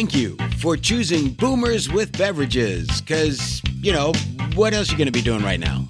thank 0.00 0.14
you 0.14 0.34
for 0.56 0.78
choosing 0.78 1.28
Boomers 1.28 1.92
with 1.92 2.16
Beverages, 2.16 3.02
because, 3.02 3.60
you 3.82 3.92
know, 3.92 4.14
what 4.54 4.72
else 4.72 4.88
are 4.88 4.92
you 4.92 4.96
going 4.96 5.04
to 5.04 5.12
be 5.12 5.20
doing 5.20 5.42
right 5.42 5.60
now? 5.60 5.84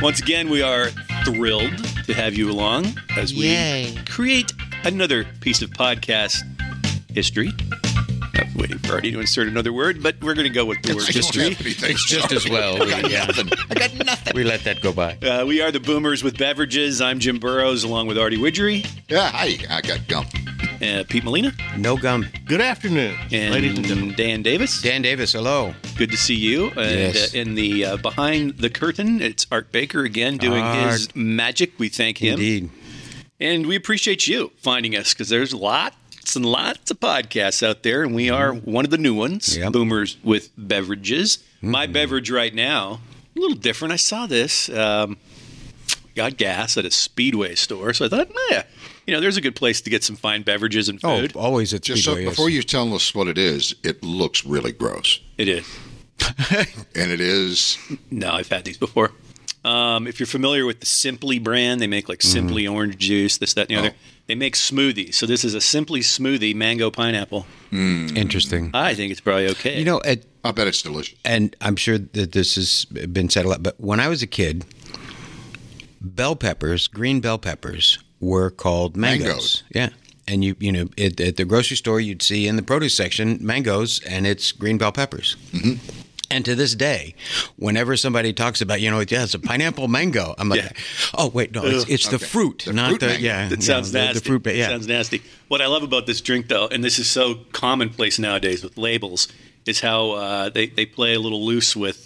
Once 0.00 0.20
again, 0.20 0.48
we 0.48 0.62
are 0.62 0.90
thrilled 1.24 1.76
to 2.04 2.14
have 2.14 2.34
you 2.34 2.48
along 2.48 2.86
as 3.16 3.34
we 3.34 3.48
Yay. 3.48 3.96
create 4.08 4.52
another 4.84 5.24
piece 5.40 5.62
of 5.62 5.70
podcast 5.70 6.36
history. 7.14 7.52
I'm 8.34 8.54
waiting 8.54 8.78
for 8.78 8.94
Artie 8.94 9.12
to 9.12 9.20
insert 9.20 9.48
another 9.48 9.72
word, 9.72 10.02
but 10.02 10.16
we're 10.22 10.34
going 10.34 10.46
to 10.46 10.52
go 10.54 10.64
with 10.64 10.80
the 10.82 10.94
word 10.94 11.06
history. 11.08 11.56
It's 11.58 12.04
just 12.06 12.32
as 12.32 12.48
well. 12.48 12.78
We, 12.78 12.86
yeah. 13.10 13.26
I 13.28 13.74
got 13.74 13.94
nothing. 13.94 14.32
we 14.34 14.44
let 14.44 14.64
that 14.64 14.80
go 14.80 14.92
by. 14.92 15.16
Uh, 15.16 15.44
we 15.46 15.60
are 15.60 15.70
the 15.70 15.80
Boomers 15.80 16.22
with 16.24 16.38
Beverages. 16.38 17.00
I'm 17.00 17.18
Jim 17.18 17.38
Burrows, 17.38 17.84
along 17.84 18.06
with 18.06 18.18
Artie 18.18 18.38
Widgery, 18.38 18.84
Yeah, 19.08 19.30
hi. 19.30 19.58
I 19.68 19.80
got 19.82 20.06
gum. 20.08 20.26
uh, 20.80 21.04
Pete 21.08 21.24
Molina, 21.24 21.52
No 21.76 21.96
gum. 21.96 22.26
Good 22.46 22.60
afternoon, 22.62 23.16
and 23.30 23.52
ladies 23.52 23.76
and 23.76 23.86
gentlemen. 23.86 24.14
Dan 24.16 24.42
Davis. 24.42 24.80
Dan 24.80 25.02
Davis, 25.02 25.32
hello. 25.32 25.74
Good 25.96 26.10
to 26.12 26.16
see 26.16 26.36
you. 26.36 26.68
And 26.70 27.14
Yes. 27.14 27.34
uh, 27.34 27.38
in 27.38 27.54
the 27.56 27.84
uh, 27.84 27.96
behind 27.98 28.58
the 28.58 28.70
curtain, 28.70 29.20
it's 29.20 29.46
Art 29.52 29.70
Baker 29.72 30.04
again 30.04 30.38
doing 30.38 30.64
his 30.64 31.14
magic. 31.14 31.78
We 31.78 31.88
thank 31.88 32.18
him. 32.18 32.34
Indeed. 32.34 32.70
And 33.38 33.66
we 33.66 33.74
appreciate 33.76 34.26
you 34.26 34.52
finding 34.58 34.94
us 34.96 35.12
because 35.14 35.28
there's 35.30 35.54
lots 36.30 36.36
and 36.36 36.46
lots 36.46 36.90
of 36.92 37.00
podcasts 37.00 37.66
out 37.66 37.82
there, 37.82 38.02
and 38.02 38.14
we 38.14 38.30
are 38.30 38.52
one 38.52 38.84
of 38.84 38.90
the 38.92 38.98
new 38.98 39.14
ones, 39.14 39.56
Yep. 39.56 39.72
Boomers 39.72 40.16
with 40.22 40.50
Beverages. 40.56 41.38
My 41.60 41.86
beverage 41.86 42.30
right 42.30 42.54
now, 42.54 43.00
a 43.36 43.40
little 43.40 43.56
different. 43.56 43.92
I 43.92 43.96
saw 43.96 44.26
this. 44.26 44.68
Um, 44.68 45.16
got 46.14 46.36
gas 46.36 46.76
at 46.76 46.84
a 46.84 46.90
Speedway 46.90 47.54
store, 47.56 47.92
so 47.94 48.04
I 48.06 48.08
thought, 48.08 48.28
yeah, 48.50 48.62
you 49.06 49.14
know, 49.14 49.20
there's 49.20 49.36
a 49.36 49.40
good 49.40 49.56
place 49.56 49.80
to 49.80 49.90
get 49.90 50.04
some 50.04 50.14
fine 50.16 50.42
beverages 50.42 50.88
and 50.88 51.00
Oh, 51.02 51.20
food. 51.20 51.34
always 51.34 51.74
at 51.74 51.82
Just 51.82 52.04
so 52.04 52.12
Speedway. 52.12 52.24
yes. 52.26 52.32
before 52.32 52.50
you 52.50 52.62
tell 52.62 52.94
us 52.94 53.12
what 53.14 53.26
it 53.28 53.38
is, 53.38 53.74
it 53.82 54.02
looks 54.04 54.44
really 54.44 54.72
gross, 54.72 55.20
It 55.36 55.48
is. 55.48 55.66
and 56.94 57.10
it 57.10 57.20
is. 57.20 57.76
No, 58.10 58.30
I've 58.32 58.48
had 58.48 58.64
these 58.64 58.76
before. 58.78 59.10
Um, 59.64 60.06
if 60.06 60.18
you're 60.18 60.26
familiar 60.26 60.64
with 60.64 60.80
the 60.80 60.86
Simply 60.86 61.38
brand, 61.38 61.80
they 61.80 61.86
make 61.86 62.08
like 62.08 62.22
Simply 62.22 62.66
orange 62.66 62.96
juice, 62.96 63.38
this, 63.38 63.54
that, 63.54 63.70
and 63.70 63.76
the 63.76 63.80
other. 63.88 63.96
They 64.26 64.34
make 64.34 64.54
smoothies. 64.54 65.14
So 65.14 65.26
this 65.26 65.44
is 65.44 65.54
a 65.54 65.60
Simply 65.60 66.00
smoothie, 66.00 66.54
mango 66.54 66.90
pineapple. 66.90 67.46
Interesting. 67.72 68.70
I 68.72 68.94
think 68.94 69.10
it's 69.12 69.20
probably 69.20 69.48
okay. 69.48 69.78
You 69.78 69.84
know, 69.84 70.00
at, 70.04 70.20
I 70.44 70.52
bet 70.52 70.66
it's 70.66 70.82
delicious. 70.82 71.18
and 71.24 71.54
I'm 71.60 71.76
sure 71.76 71.98
that 71.98 72.32
this 72.32 72.54
has 72.54 72.84
been 72.86 73.28
said 73.28 73.44
a 73.44 73.48
lot, 73.48 73.62
but 73.62 73.78
when 73.78 74.00
I 74.00 74.08
was 74.08 74.22
a 74.22 74.26
kid, 74.26 74.64
bell 76.00 76.36
peppers, 76.36 76.88
green 76.88 77.20
bell 77.20 77.38
peppers, 77.38 77.98
were 78.20 78.50
called 78.50 78.96
mangoes. 78.96 79.26
Mangoes. 79.26 79.62
Yeah. 79.74 79.88
And 80.28 80.44
you, 80.44 80.54
you 80.60 80.70
know, 80.70 80.88
at, 80.96 81.20
at 81.20 81.36
the 81.36 81.44
grocery 81.44 81.76
store, 81.76 82.00
you'd 82.00 82.22
see 82.22 82.46
in 82.46 82.56
the 82.56 82.62
produce 82.62 82.94
section 82.94 83.38
mangoes, 83.40 84.00
and 84.04 84.26
it's 84.26 84.52
green 84.52 84.78
bell 84.78 84.92
peppers. 84.92 85.36
Mm-hmm. 85.52 86.00
And 86.32 86.44
to 86.44 86.54
this 86.54 86.76
day, 86.76 87.14
whenever 87.56 87.96
somebody 87.96 88.32
talks 88.32 88.60
about, 88.60 88.80
you 88.80 88.88
know, 88.90 89.00
yeah, 89.00 89.24
it's 89.24 89.34
a 89.34 89.38
pineapple 89.40 89.88
mango, 89.88 90.34
I'm 90.38 90.48
like, 90.48 90.62
Yeah. 90.62 90.70
oh 91.14 91.28
wait, 91.28 91.52
no, 91.52 91.64
it's, 91.64 91.88
it's 91.88 92.08
the 92.08 92.16
Okay. 92.16 92.24
fruit, 92.26 92.62
The 92.66 92.72
not 92.72 92.90
fruit 92.90 93.00
the 93.00 93.06
mango. 93.08 93.22
yeah. 93.22 93.48
That 93.48 93.56
you 93.58 93.62
sounds 93.62 93.92
know, 93.92 93.98
the- 94.00 94.06
nasty. 94.06 94.18
The 94.20 94.24
fruit, 94.26 94.42
ba- 94.44 94.56
yeah. 94.56 94.68
Sounds 94.68 94.86
nasty. 94.86 95.22
What 95.48 95.60
I 95.60 95.66
love 95.66 95.82
about 95.82 96.06
this 96.06 96.20
drink, 96.20 96.46
though, 96.46 96.68
and 96.68 96.84
this 96.84 97.00
is 97.00 97.10
so 97.10 97.40
commonplace 97.52 98.18
nowadays 98.20 98.62
with 98.62 98.78
labels, 98.78 99.26
is 99.66 99.80
how 99.80 100.12
uh, 100.12 100.48
they 100.50 100.66
they 100.68 100.86
play 100.86 101.14
a 101.14 101.20
little 101.20 101.44
loose 101.44 101.74
with 101.74 101.96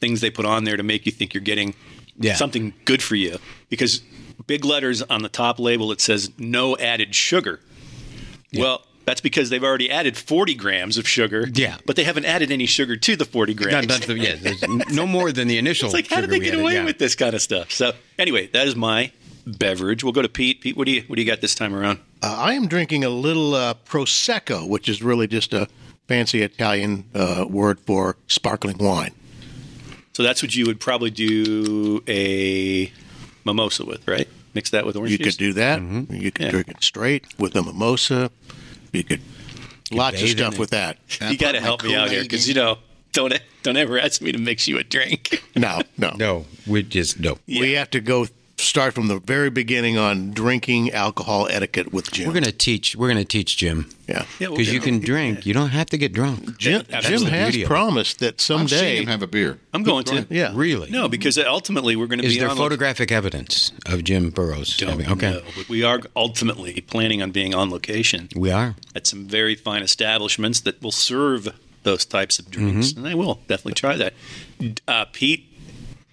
things 0.00 0.20
they 0.22 0.30
put 0.30 0.46
on 0.46 0.64
there 0.64 0.76
to 0.78 0.82
make 0.82 1.04
you 1.06 1.12
think 1.12 1.34
you're 1.34 1.42
getting 1.42 1.74
Yeah. 2.18 2.34
something 2.36 2.72
good 2.86 3.02
for 3.02 3.16
you. 3.16 3.38
Because 3.68 4.00
big 4.46 4.64
letters 4.64 5.02
on 5.02 5.22
the 5.22 5.28
top 5.28 5.58
label 5.60 5.92
it 5.92 6.00
says 6.00 6.30
no 6.38 6.76
added 6.78 7.14
sugar. 7.14 7.60
Well. 8.54 8.82
That's 9.04 9.20
because 9.20 9.50
they've 9.50 9.62
already 9.62 9.90
added 9.90 10.16
40 10.16 10.54
grams 10.54 10.96
of 10.96 11.06
sugar. 11.06 11.46
Yeah. 11.52 11.76
But 11.84 11.96
they 11.96 12.04
haven't 12.04 12.24
added 12.24 12.50
any 12.50 12.66
sugar 12.66 12.96
to 12.96 13.16
the 13.16 13.24
40 13.24 13.54
grams. 13.54 13.86
Not, 13.86 14.00
not 14.00 14.06
the, 14.08 14.18
yeah, 14.18 14.36
there's 14.36 14.62
no 14.90 15.06
more 15.06 15.30
than 15.32 15.48
the 15.48 15.58
initial. 15.58 15.86
It's 15.88 15.94
like, 15.94 16.08
how 16.08 16.20
did 16.20 16.30
they 16.30 16.38
get 16.38 16.54
added, 16.54 16.60
away 16.60 16.74
yeah. 16.74 16.84
with 16.84 16.98
this 16.98 17.14
kind 17.14 17.34
of 17.34 17.42
stuff? 17.42 17.70
So, 17.70 17.92
anyway, 18.18 18.46
that 18.48 18.66
is 18.66 18.74
my 18.74 19.12
beverage. 19.46 20.02
We'll 20.02 20.14
go 20.14 20.22
to 20.22 20.28
Pete. 20.28 20.62
Pete, 20.62 20.76
what 20.76 20.86
do 20.86 20.92
you 20.92 21.02
what 21.02 21.16
do 21.16 21.22
you 21.22 21.26
got 21.30 21.40
this 21.42 21.54
time 21.54 21.74
around? 21.74 21.98
Uh, 22.22 22.34
I 22.38 22.54
am 22.54 22.66
drinking 22.66 23.04
a 23.04 23.10
little 23.10 23.54
uh, 23.54 23.74
prosecco, 23.74 24.66
which 24.66 24.88
is 24.88 25.02
really 25.02 25.26
just 25.26 25.52
a 25.52 25.68
fancy 26.08 26.40
Italian 26.42 27.04
uh, 27.14 27.44
word 27.48 27.80
for 27.80 28.16
sparkling 28.26 28.78
wine. 28.78 29.12
So 30.14 30.22
that's 30.22 30.42
what 30.42 30.54
you 30.54 30.64
would 30.66 30.80
probably 30.80 31.10
do 31.10 32.02
a 32.08 32.90
mimosa 33.44 33.84
with, 33.84 34.06
right? 34.08 34.28
Mix 34.54 34.70
that 34.70 34.86
with 34.86 34.96
orange 34.96 35.10
You 35.12 35.18
juice. 35.18 35.34
could 35.34 35.38
do 35.38 35.52
that. 35.54 35.80
Mm-hmm. 35.80 36.14
You 36.14 36.30
could 36.30 36.44
Yeah. 36.46 36.50
drink 36.52 36.68
it 36.68 36.82
straight 36.82 37.24
with 37.38 37.56
a 37.56 37.62
mimosa. 37.62 38.30
You 38.94 39.04
could 39.04 39.20
lots 39.90 40.22
of 40.22 40.28
stuff 40.28 40.58
with 40.58 40.70
that. 40.70 40.98
you 41.28 41.36
got 41.36 41.52
to 41.52 41.60
help 41.60 41.82
me 41.84 41.94
out 41.94 42.10
here 42.10 42.22
because 42.22 42.48
you 42.48 42.54
know 42.54 42.78
don't 43.12 43.38
don't 43.62 43.76
ever 43.76 43.98
ask 43.98 44.22
me 44.22 44.32
to 44.32 44.38
mix 44.38 44.68
you 44.68 44.78
a 44.78 44.84
drink. 44.84 45.42
No, 45.56 45.80
no, 45.98 46.14
No, 46.18 46.46
we 46.66 46.82
just 46.82 47.18
no. 47.20 47.38
We 47.46 47.72
have 47.72 47.90
to 47.90 48.00
go 48.00 48.26
start 48.56 48.94
from 48.94 49.08
the 49.08 49.18
very 49.18 49.50
beginning 49.50 49.98
on 49.98 50.30
drinking 50.30 50.90
alcohol 50.92 51.48
etiquette 51.50 51.92
with 51.92 52.10
Jim. 52.12 52.26
We're 52.28 52.34
gonna 52.34 52.52
teach. 52.52 52.94
We're 52.96 53.08
gonna 53.08 53.24
teach 53.24 53.56
Jim 53.56 53.90
yeah. 54.08 54.24
Yeah, 54.38 54.48
we'll 54.48 54.56
because 54.58 54.72
you 54.72 54.80
can 54.80 55.00
drink. 55.00 55.44
You 55.46 55.54
don't 55.54 55.70
have 55.70 55.86
to 55.90 55.98
get 55.98 56.12
drunk. 56.12 56.58
Jim, 56.58 56.82
Jim 57.00 57.22
has 57.22 57.22
beauty 57.24 57.62
of 57.62 57.66
it. 57.66 57.66
promised 57.66 58.18
that 58.20 58.34
I've 58.34 58.40
seen 58.40 58.68
someday. 58.68 58.96
him 58.98 59.06
have 59.06 59.22
a 59.22 59.26
beer. 59.26 59.58
I'm 59.72 59.82
going 59.82 60.04
to. 60.04 60.26
yeah, 60.30 60.52
Really? 60.54 60.90
No, 60.90 61.08
because 61.08 61.38
ultimately 61.38 61.96
we're 61.96 62.06
going 62.06 62.20
to 62.20 62.26
Is 62.26 62.34
be 62.34 62.40
there 62.40 62.50
on 62.50 62.56
photographic 62.56 63.10
evidence 63.10 63.72
of 63.86 64.04
Jim 64.04 64.30
Burrows? 64.30 64.76
Don't 64.76 64.90
having- 65.00 65.10
okay. 65.10 65.30
know, 65.32 65.42
but 65.56 65.68
we 65.68 65.82
are 65.82 66.00
ultimately 66.14 66.80
planning 66.82 67.22
on 67.22 67.30
being 67.30 67.54
on 67.54 67.70
location 67.70 68.28
We 68.36 68.50
are. 68.50 68.76
at 68.94 69.06
some 69.06 69.24
very 69.26 69.54
fine 69.54 69.82
establishments 69.82 70.60
that 70.60 70.82
will 70.82 70.92
serve 70.92 71.48
those 71.82 72.04
types 72.04 72.38
of 72.38 72.50
drinks, 72.50 72.88
Mm-hmm. 72.92 72.98
and 73.04 73.08
I 73.08 73.14
will 73.14 73.40
definitely 73.48 73.74
try 73.74 73.96
that. 73.96 74.14
Uh, 74.88 75.04
Pete, 75.12 75.44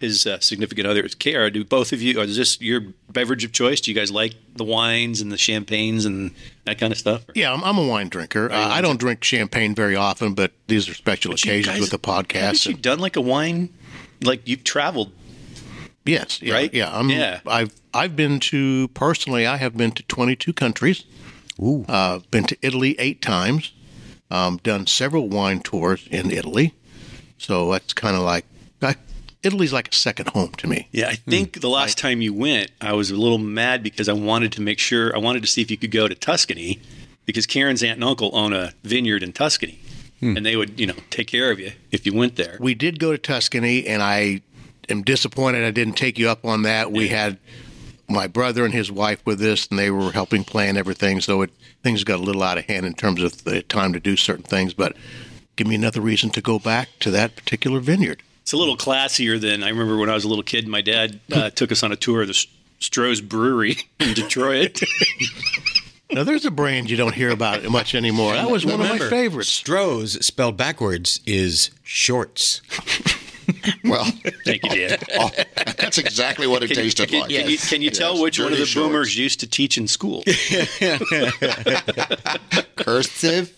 his 0.02 0.28
uh, 0.28 0.40
significant 0.42 0.86
other, 0.88 1.02
is 1.04 1.16
Kara. 1.16 1.50
Do 1.50 1.64
both 1.64 1.94
of 1.94 2.02
you, 2.02 2.20
or 2.20 2.24
is 2.24 2.36
this 2.36 2.60
your 2.60 2.82
beverage 3.10 3.46
of 3.46 3.54
choice? 3.54 3.80
Do 3.80 3.92
you 3.92 3.96
guys 3.96 4.12
like 4.12 4.34
the 4.56 4.66
wines 4.66 5.22
and 5.22 5.32
the 5.32 5.38
champagnes 5.38 6.04
and 6.06 6.32
that 6.66 6.78
kind 6.80 6.92
of 6.92 7.00
stuff? 7.00 7.24
Yeah, 7.36 7.54
I'm, 7.54 7.64
I'm 7.64 7.78
a 7.78 7.88
wine 7.88 8.10
drinker. 8.10 8.52
Uh, 8.52 8.56
I 8.58 8.82
don't 8.82 9.00
drink 9.00 9.24
champagne 9.24 9.74
very 9.74 9.96
often, 9.96 10.34
but 10.34 10.52
these 10.68 10.90
are 10.90 10.94
special 10.94 11.32
But 11.32 11.42
occasions 11.42 11.68
guys- 11.76 11.82
with 11.82 11.92
the 11.92 12.00
podcast. 12.00 12.34
Haven't 12.42 12.66
you 12.66 12.74
and- 12.74 12.82
done 12.82 13.00
like 13.00 13.16
a 13.16 13.22
wine? 13.22 13.70
Like 14.24 14.48
you've 14.48 14.64
traveled, 14.64 15.12
yes, 16.06 16.42
yeah, 16.42 16.54
right? 16.54 16.74
Yeah, 16.74 16.96
I'm, 16.96 17.10
Yeah. 17.10 17.40
I've 17.48 17.74
I've 17.94 18.16
been 18.16 18.40
to 18.42 18.88
personally. 18.90 19.46
I 19.48 19.58
have 19.58 19.76
been 19.76 19.92
to 19.94 20.04
22 20.04 20.54
countries. 20.54 21.06
Ooh. 21.60 21.86
Uh, 21.88 22.20
been 22.32 22.46
to 22.46 22.58
Italy 22.62 22.96
eight 23.00 23.22
times. 23.22 23.72
Um, 24.30 24.58
done 24.64 24.88
several 24.88 25.28
wine 25.28 25.60
tours 25.60 26.08
in 26.10 26.32
Italy. 26.32 26.74
So 27.38 27.72
that's 27.72 27.94
kind 27.94 28.16
of 28.16 28.22
like 28.22 28.46
I, 28.82 28.96
Italy's 29.44 29.74
like 29.74 29.90
a 29.90 29.94
second 29.94 30.29
home 30.29 30.52
to 30.53 30.68
me. 30.68 30.88
Yeah, 30.91 31.07
I 31.09 31.16
think 31.16 31.56
hmm. 31.56 31.62
the 31.62 31.69
last 31.69 31.97
time 31.97 32.22
you 32.22 32.34
went, 32.34 32.72
I 32.79 32.94
was 32.94 33.09
a 33.09 33.16
little 33.16 33.38
mad 33.38 33.84
because 33.84 34.07
I 34.07 34.13
wanted 34.13 34.52
to 34.53 34.62
make 34.62 34.79
sure 34.79 35.16
I 35.16 35.19
wanted 35.19 35.41
to 35.41 35.47
see 35.47 35.62
if 35.62 35.72
you 35.72 35.78
could 35.78 35.91
go 35.91 36.07
to 36.07 36.16
Tuscany 36.16 36.79
because 37.25 37.46
Karen's 37.46 37.84
aunt 37.84 37.96
and 37.96 38.03
uncle 38.03 38.29
own 38.34 38.53
a 38.53 38.74
vineyard 38.84 39.24
in 39.24 39.34
Tuscany, 39.34 39.79
hmm. 40.19 40.38
and 40.38 40.46
they 40.46 40.56
would 40.56 40.79
you 40.79 40.85
know 40.85 40.96
take 41.09 41.28
care 41.28 41.52
of 41.52 41.59
you 41.59 41.72
if 41.91 42.06
you 42.06 42.13
went 42.13 42.35
there. 42.35 42.57
We 42.59 42.75
did 42.75 43.00
go 43.00 43.12
to 43.12 43.18
Tuscany, 43.18 43.88
and 43.88 44.03
I 44.03 44.41
am 44.90 45.02
disappointed 45.02 45.64
I 45.64 45.72
didn't 45.72 45.96
take 45.96 46.20
you 46.20 46.29
up 46.29 46.46
on 46.46 46.64
that. 46.64 46.91
We 46.91 47.08
had 47.08 47.37
my 48.08 48.28
brother 48.28 48.66
and 48.66 48.73
his 48.73 48.91
wife 48.91 49.26
with 49.26 49.41
us, 49.41 49.67
and 49.67 49.79
they 49.79 49.90
were 49.90 50.11
helping 50.11 50.44
plan 50.44 50.78
everything. 50.78 51.22
So 51.22 51.41
it, 51.41 51.52
things 51.82 52.03
got 52.03 52.20
a 52.20 52.23
little 52.23 52.44
out 52.44 52.58
of 52.58 52.66
hand 52.66 52.85
in 52.85 52.94
terms 52.94 53.23
of 53.23 53.44
the 53.44 53.64
time 53.64 53.94
to 53.94 53.99
do 53.99 54.16
certain 54.16 54.44
things. 54.44 54.73
But 54.73 54.96
give 55.55 55.66
me 55.66 55.76
another 55.76 56.02
reason 56.02 56.29
to 56.32 56.41
go 56.41 56.59
back 56.59 56.90
to 56.99 57.11
that 57.11 57.35
particular 57.35 57.79
vineyard. 57.79 58.22
It's 58.52 58.53
a 58.53 58.58
little 58.58 58.76
classier 58.76 59.40
than 59.40 59.64
I 59.64 59.70
remember 59.70 59.96
when 59.96 60.09
I 60.09 60.14
was 60.14 60.26
a 60.26 60.28
little 60.28 60.44
kid. 60.44 60.68
My 60.68 60.82
dad 60.82 61.22
uh, 61.32 61.50
took 61.56 61.72
us 61.72 61.84
on 61.84 61.94
a 61.94 61.96
tour 61.96 62.24
of 62.24 62.28
the 62.28 62.46
Stroh's 62.82 63.22
Brewery 63.22 63.78
in 63.98 64.14
Detroit. 64.14 64.82
Now, 66.14 66.26
there's 66.26 66.44
a 66.44 66.52
brand 66.52 66.90
you 66.90 66.98
don't 66.98 67.16
hear 67.16 67.30
about 67.30 67.64
much 67.72 67.96
anymore. 67.96 68.34
That 68.34 68.52
was 68.52 68.66
one 68.66 68.82
of 68.82 68.90
my 68.90 68.98
favorites. 68.98 69.50
Stroh's 69.50 70.26
spelled 70.26 70.58
backwards 70.58 71.22
is 71.26 71.72
shorts. 71.84 72.62
Well, 73.84 74.06
Thank 74.46 74.64
you, 74.64 74.88
Dan. 74.88 74.98
oh, 75.20 75.32
that's 75.78 75.98
exactly 75.98 76.48
what 76.48 76.64
it 76.64 76.68
Can 76.68 76.78
tasted 76.78 77.12
like. 77.12 77.30
can 77.30 77.50
you, 77.50 77.58
can 77.58 77.82
you 77.82 77.90
tell 77.90 78.14
Yes, 78.14 78.22
which 78.22 78.40
one 78.40 78.53
of 78.53 78.59
the 78.59 78.66
shorts. 78.66 78.88
boomers 78.88 79.18
used 79.18 79.40
to 79.42 79.48
teach 79.48 79.78
in 79.78 79.88
school? 79.88 80.24
Cursive? 82.76 83.56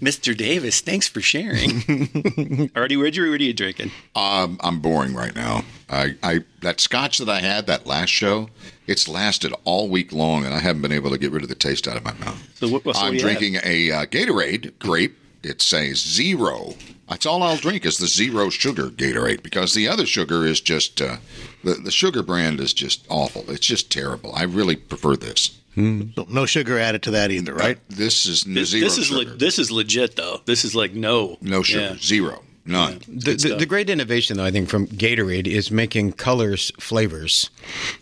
Mr. 0.00 0.36
Davis, 0.36 0.80
thanks 0.80 1.08
for 1.08 1.20
sharing. 1.20 2.70
Artie, 2.74 2.94
you, 2.94 3.00
what 3.00 3.16
are 3.16 3.42
you 3.42 3.52
drinking? 3.54 3.90
Um, 4.14 4.58
I'm 4.62 4.80
boring 4.80 5.14
right 5.14 5.34
now. 5.34 5.64
I, 5.88 6.14
I 6.22 6.40
that 6.62 6.80
scotch 6.80 7.18
that 7.18 7.28
I 7.28 7.40
had 7.40 7.66
that 7.66 7.86
last 7.86 8.10
show, 8.10 8.48
it's 8.86 9.08
lasted 9.08 9.52
all 9.64 9.88
week 9.88 10.12
long, 10.12 10.44
and 10.44 10.54
I 10.54 10.58
haven't 10.60 10.82
been 10.82 10.92
able 10.92 11.10
to 11.10 11.18
get 11.18 11.32
rid 11.32 11.42
of 11.42 11.48
the 11.48 11.54
taste 11.54 11.86
out 11.88 11.96
of 11.96 12.04
my 12.04 12.14
mouth. 12.14 12.40
So 12.56 12.68
what, 12.68 12.82
so 12.84 12.92
I'm 13.02 13.14
you 13.14 13.20
have? 13.20 13.38
drinking 13.38 13.60
a 13.64 13.90
uh, 13.90 14.06
Gatorade 14.06 14.78
grape. 14.78 15.16
It 15.42 15.60
says 15.60 15.98
zero. 15.98 16.74
That's 17.08 17.26
all 17.26 17.42
I'll 17.42 17.56
drink 17.56 17.84
is 17.84 17.98
the 17.98 18.06
zero 18.06 18.48
sugar 18.50 18.88
Gatorade 18.88 19.42
because 19.42 19.74
the 19.74 19.86
other 19.88 20.06
sugar 20.06 20.46
is 20.46 20.60
just 20.60 21.00
uh, 21.02 21.16
the 21.62 21.74
the 21.74 21.90
sugar 21.90 22.22
brand 22.22 22.60
is 22.60 22.72
just 22.72 23.04
awful. 23.08 23.44
It's 23.50 23.66
just 23.66 23.90
terrible. 23.92 24.34
I 24.34 24.44
really 24.44 24.76
prefer 24.76 25.16
this. 25.16 25.58
So 25.76 26.26
no 26.30 26.46
sugar 26.46 26.78
added 26.78 27.02
to 27.02 27.10
that 27.12 27.32
either, 27.32 27.52
right? 27.52 27.78
This 27.88 28.26
is 28.26 28.44
This, 28.44 28.68
zero 28.70 28.84
this 28.84 28.96
is 28.98 29.06
sugar. 29.06 29.30
le- 29.30 29.36
this 29.36 29.58
is 29.58 29.70
legit 29.72 30.14
though. 30.16 30.40
This 30.46 30.64
is 30.64 30.74
like 30.76 30.94
no 30.94 31.36
no 31.40 31.62
sugar, 31.62 31.80
Yeah. 31.92 31.96
zero, 32.00 32.42
none. 32.66 33.00
The, 33.08 33.34
the, 33.34 33.56
the 33.60 33.66
great 33.66 33.90
innovation, 33.90 34.36
though, 34.36 34.44
I 34.44 34.50
think, 34.50 34.68
from 34.68 34.86
Gatorade 34.86 35.46
is 35.46 35.70
making 35.70 36.12
colors 36.12 36.72
flavors. 36.78 37.50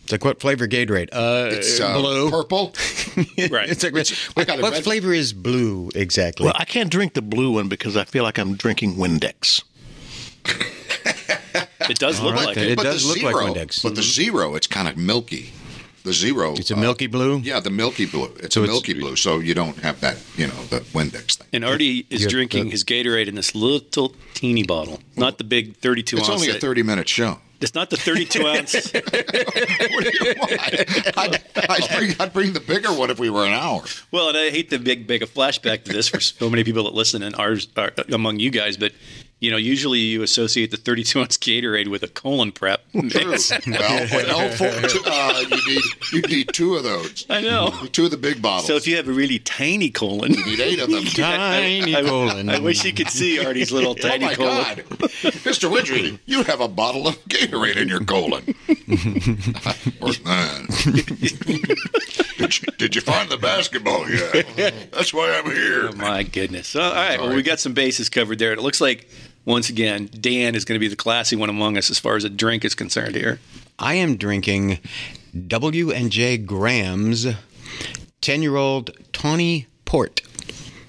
It's 0.02 0.12
like, 0.12 0.24
what 0.24 0.40
flavor 0.40 0.66
Gatorade? 0.66 1.08
Uh, 1.12 1.48
It's 1.52 1.80
uh, 1.80 1.98
blue. 1.98 2.30
purple. 2.30 2.74
Right. 3.50 3.68
It's 3.68 3.82
like, 3.82 3.94
I 4.36 4.44
got 4.44 4.58
it 4.58 4.62
what 4.62 4.72
red. 4.72 4.84
flavor 4.84 5.12
is 5.12 5.32
blue 5.32 5.90
exactly? 5.94 6.44
Well, 6.46 6.54
I 6.56 6.64
can't 6.64 6.90
drink 6.90 7.14
the 7.14 7.22
blue 7.22 7.52
one 7.52 7.68
because 7.68 7.96
I 7.96 8.04
feel 8.04 8.22
like 8.24 8.38
I'm 8.38 8.54
drinking 8.54 8.94
Windex. 8.94 9.62
It 11.90 11.98
does 11.98 12.20
look 12.20 12.34
right, 12.36 12.46
like 12.46 12.54
then. 12.54 12.64
it. 12.64 12.70
It 12.72 12.76
but 12.76 12.84
does 12.84 13.02
the 13.02 13.08
look 13.08 13.18
zero, 13.18 13.32
like 13.32 13.56
Windex. 13.56 13.82
But 13.82 13.96
the 13.96 14.02
zero, 14.02 14.54
it's 14.54 14.68
kind 14.68 14.86
of 14.88 14.96
milky. 14.96 15.52
The 16.04 16.12
zero. 16.12 16.54
it's 16.54 16.70
a 16.70 16.76
uh, 16.76 16.80
milky 16.80 17.06
blue. 17.06 17.38
Yeah, 17.38 17.60
the 17.60 17.70
milky 17.70 18.06
blue. 18.06 18.32
It's 18.40 18.54
So 18.54 18.62
a 18.62 18.64
it's- 18.64 18.74
milky 18.74 18.94
blue, 18.94 19.14
so 19.16 19.38
you 19.38 19.54
don't 19.54 19.76
have 19.78 20.00
that, 20.00 20.16
you 20.36 20.46
know, 20.48 20.62
the 20.64 20.80
Windex 20.92 21.36
thing. 21.36 21.46
And 21.52 21.64
Artie 21.64 22.06
is 22.10 22.22
Yeah, 22.22 22.28
drinking 22.28 22.64
the- 22.64 22.70
his 22.72 22.82
Gatorade 22.84 23.28
in 23.28 23.34
this 23.36 23.54
little 23.54 24.14
teeny 24.34 24.64
bottle, 24.64 25.00
not 25.16 25.38
the 25.38 25.44
big 25.44 25.76
32 25.76 26.16
It's 26.18 26.28
ounce. 26.28 26.40
only 26.42 26.50
a 26.50 26.58
thirty-minute 26.58 27.08
show. 27.08 27.38
It's 27.60 27.74
not 27.76 27.90
the 27.90 27.96
32 27.96 28.44
ounce. 28.54 28.92
what 28.92 29.04
do 30.04 30.10
you 30.20 30.34
want? 30.36 30.52
I'd, 31.16 31.42
I'd, 31.70 31.88
bring, 31.96 32.14
I'd 32.18 32.32
bring 32.32 32.52
the 32.54 32.60
bigger 32.60 32.92
one 32.92 33.10
if 33.10 33.20
we 33.20 33.30
were 33.30 33.44
an 33.46 33.52
hour. 33.52 33.82
Well, 34.10 34.28
and 34.30 34.36
I 34.36 34.50
hate 34.50 34.70
to 34.70 34.80
make, 34.80 35.08
make 35.08 35.22
a 35.22 35.26
flashback 35.26 35.84
to 35.84 35.92
this 35.92 36.08
for 36.08 36.18
so 36.18 36.50
many 36.50 36.64
people 36.64 36.82
that 36.84 36.94
listen 36.94 37.22
and 37.22 37.36
ours 37.36 37.68
are 37.76 37.92
among 38.12 38.40
you 38.40 38.50
guys, 38.50 38.76
but 38.76 38.90
you 39.42 39.50
know, 39.50 39.56
usually 39.56 39.98
you 39.98 40.22
associate 40.22 40.70
the 40.70 40.76
32 40.76 41.18
ounce 41.20 41.36
Gatorade 41.36 41.88
with 41.88 42.04
a 42.04 42.08
colon 42.08 42.52
prep. 42.52 42.80
True. 42.92 43.02
well, 43.66 44.08
but 44.08 44.54
for, 44.56 44.66
uh, 45.10 45.40
you 45.40 45.74
need 45.74 45.82
you 46.12 46.22
need 46.22 46.48
two 46.52 46.76
of 46.76 46.84
those. 46.84 47.26
I 47.28 47.40
know. 47.40 47.70
Two 47.90 48.04
of 48.04 48.12
the 48.12 48.16
big 48.16 48.40
bottles. 48.40 48.68
So 48.68 48.76
if 48.76 48.86
you 48.86 48.94
have 48.96 49.08
a 49.08 49.12
really 49.12 49.40
tiny 49.40 49.90
colon, 49.90 50.32
you 50.34 50.46
need 50.46 50.60
eight 50.60 50.78
of 50.78 50.90
them. 50.90 51.02
Tiny 51.06 51.92
colon. 51.92 52.48
I 52.50 52.60
wish 52.60 52.84
you 52.84 52.92
could 52.92 53.10
see 53.10 53.44
Artie's 53.44 53.72
little 53.72 53.92
Oh 53.92 53.94
tiny 53.94 54.26
my 54.26 54.34
colon. 54.34 54.62
God, 54.64 54.76
Mr. 55.42 55.68
Widgery, 55.70 56.20
you 56.24 56.44
have 56.44 56.60
a 56.60 56.68
bottle 56.68 57.08
of 57.08 57.16
Gatorade 57.24 57.76
in 57.78 57.88
your 57.88 58.04
colon. 58.04 58.54
Or- 60.00 60.12
uh, 60.24 60.66
did, 62.38 62.60
you, 62.60 62.66
did 62.78 62.94
you 62.94 63.00
find 63.00 63.28
the 63.28 63.38
basketball 63.38 64.08
yet? 64.08 64.46
That's 64.92 65.12
why 65.12 65.32
I'm 65.36 65.50
here. 65.50 65.88
Oh 65.88 65.96
my 65.96 66.22
goodness. 66.22 66.68
So, 66.68 66.80
all 66.82 66.92
right. 66.92 67.20
Well, 67.20 67.34
we 67.34 67.42
got 67.42 67.58
some 67.60 67.74
bases 67.74 68.08
covered 68.08 68.38
there. 68.38 68.52
It 68.52 68.60
looks 68.60 68.80
like 68.80 69.08
once 69.44 69.68
again 69.68 70.08
Dan 70.20 70.54
is 70.54 70.64
going 70.64 70.76
to 70.76 70.80
be 70.80 70.88
the 70.88 70.96
classy 70.96 71.36
one 71.36 71.48
among 71.48 71.76
us 71.76 71.90
as 71.90 71.98
far 71.98 72.16
as 72.16 72.24
a 72.24 72.30
drink 72.30 72.64
is 72.64 72.74
concerned 72.74 73.14
here. 73.16 73.40
I 73.78 73.94
am 73.94 74.16
drinking 74.16 74.78
W 75.46 75.90
and 75.90 76.10
J 76.10 76.36
Graham's 76.38 77.26
ten-year-old 78.20 78.90
Tawny 79.12 79.66
Port. 79.84 80.22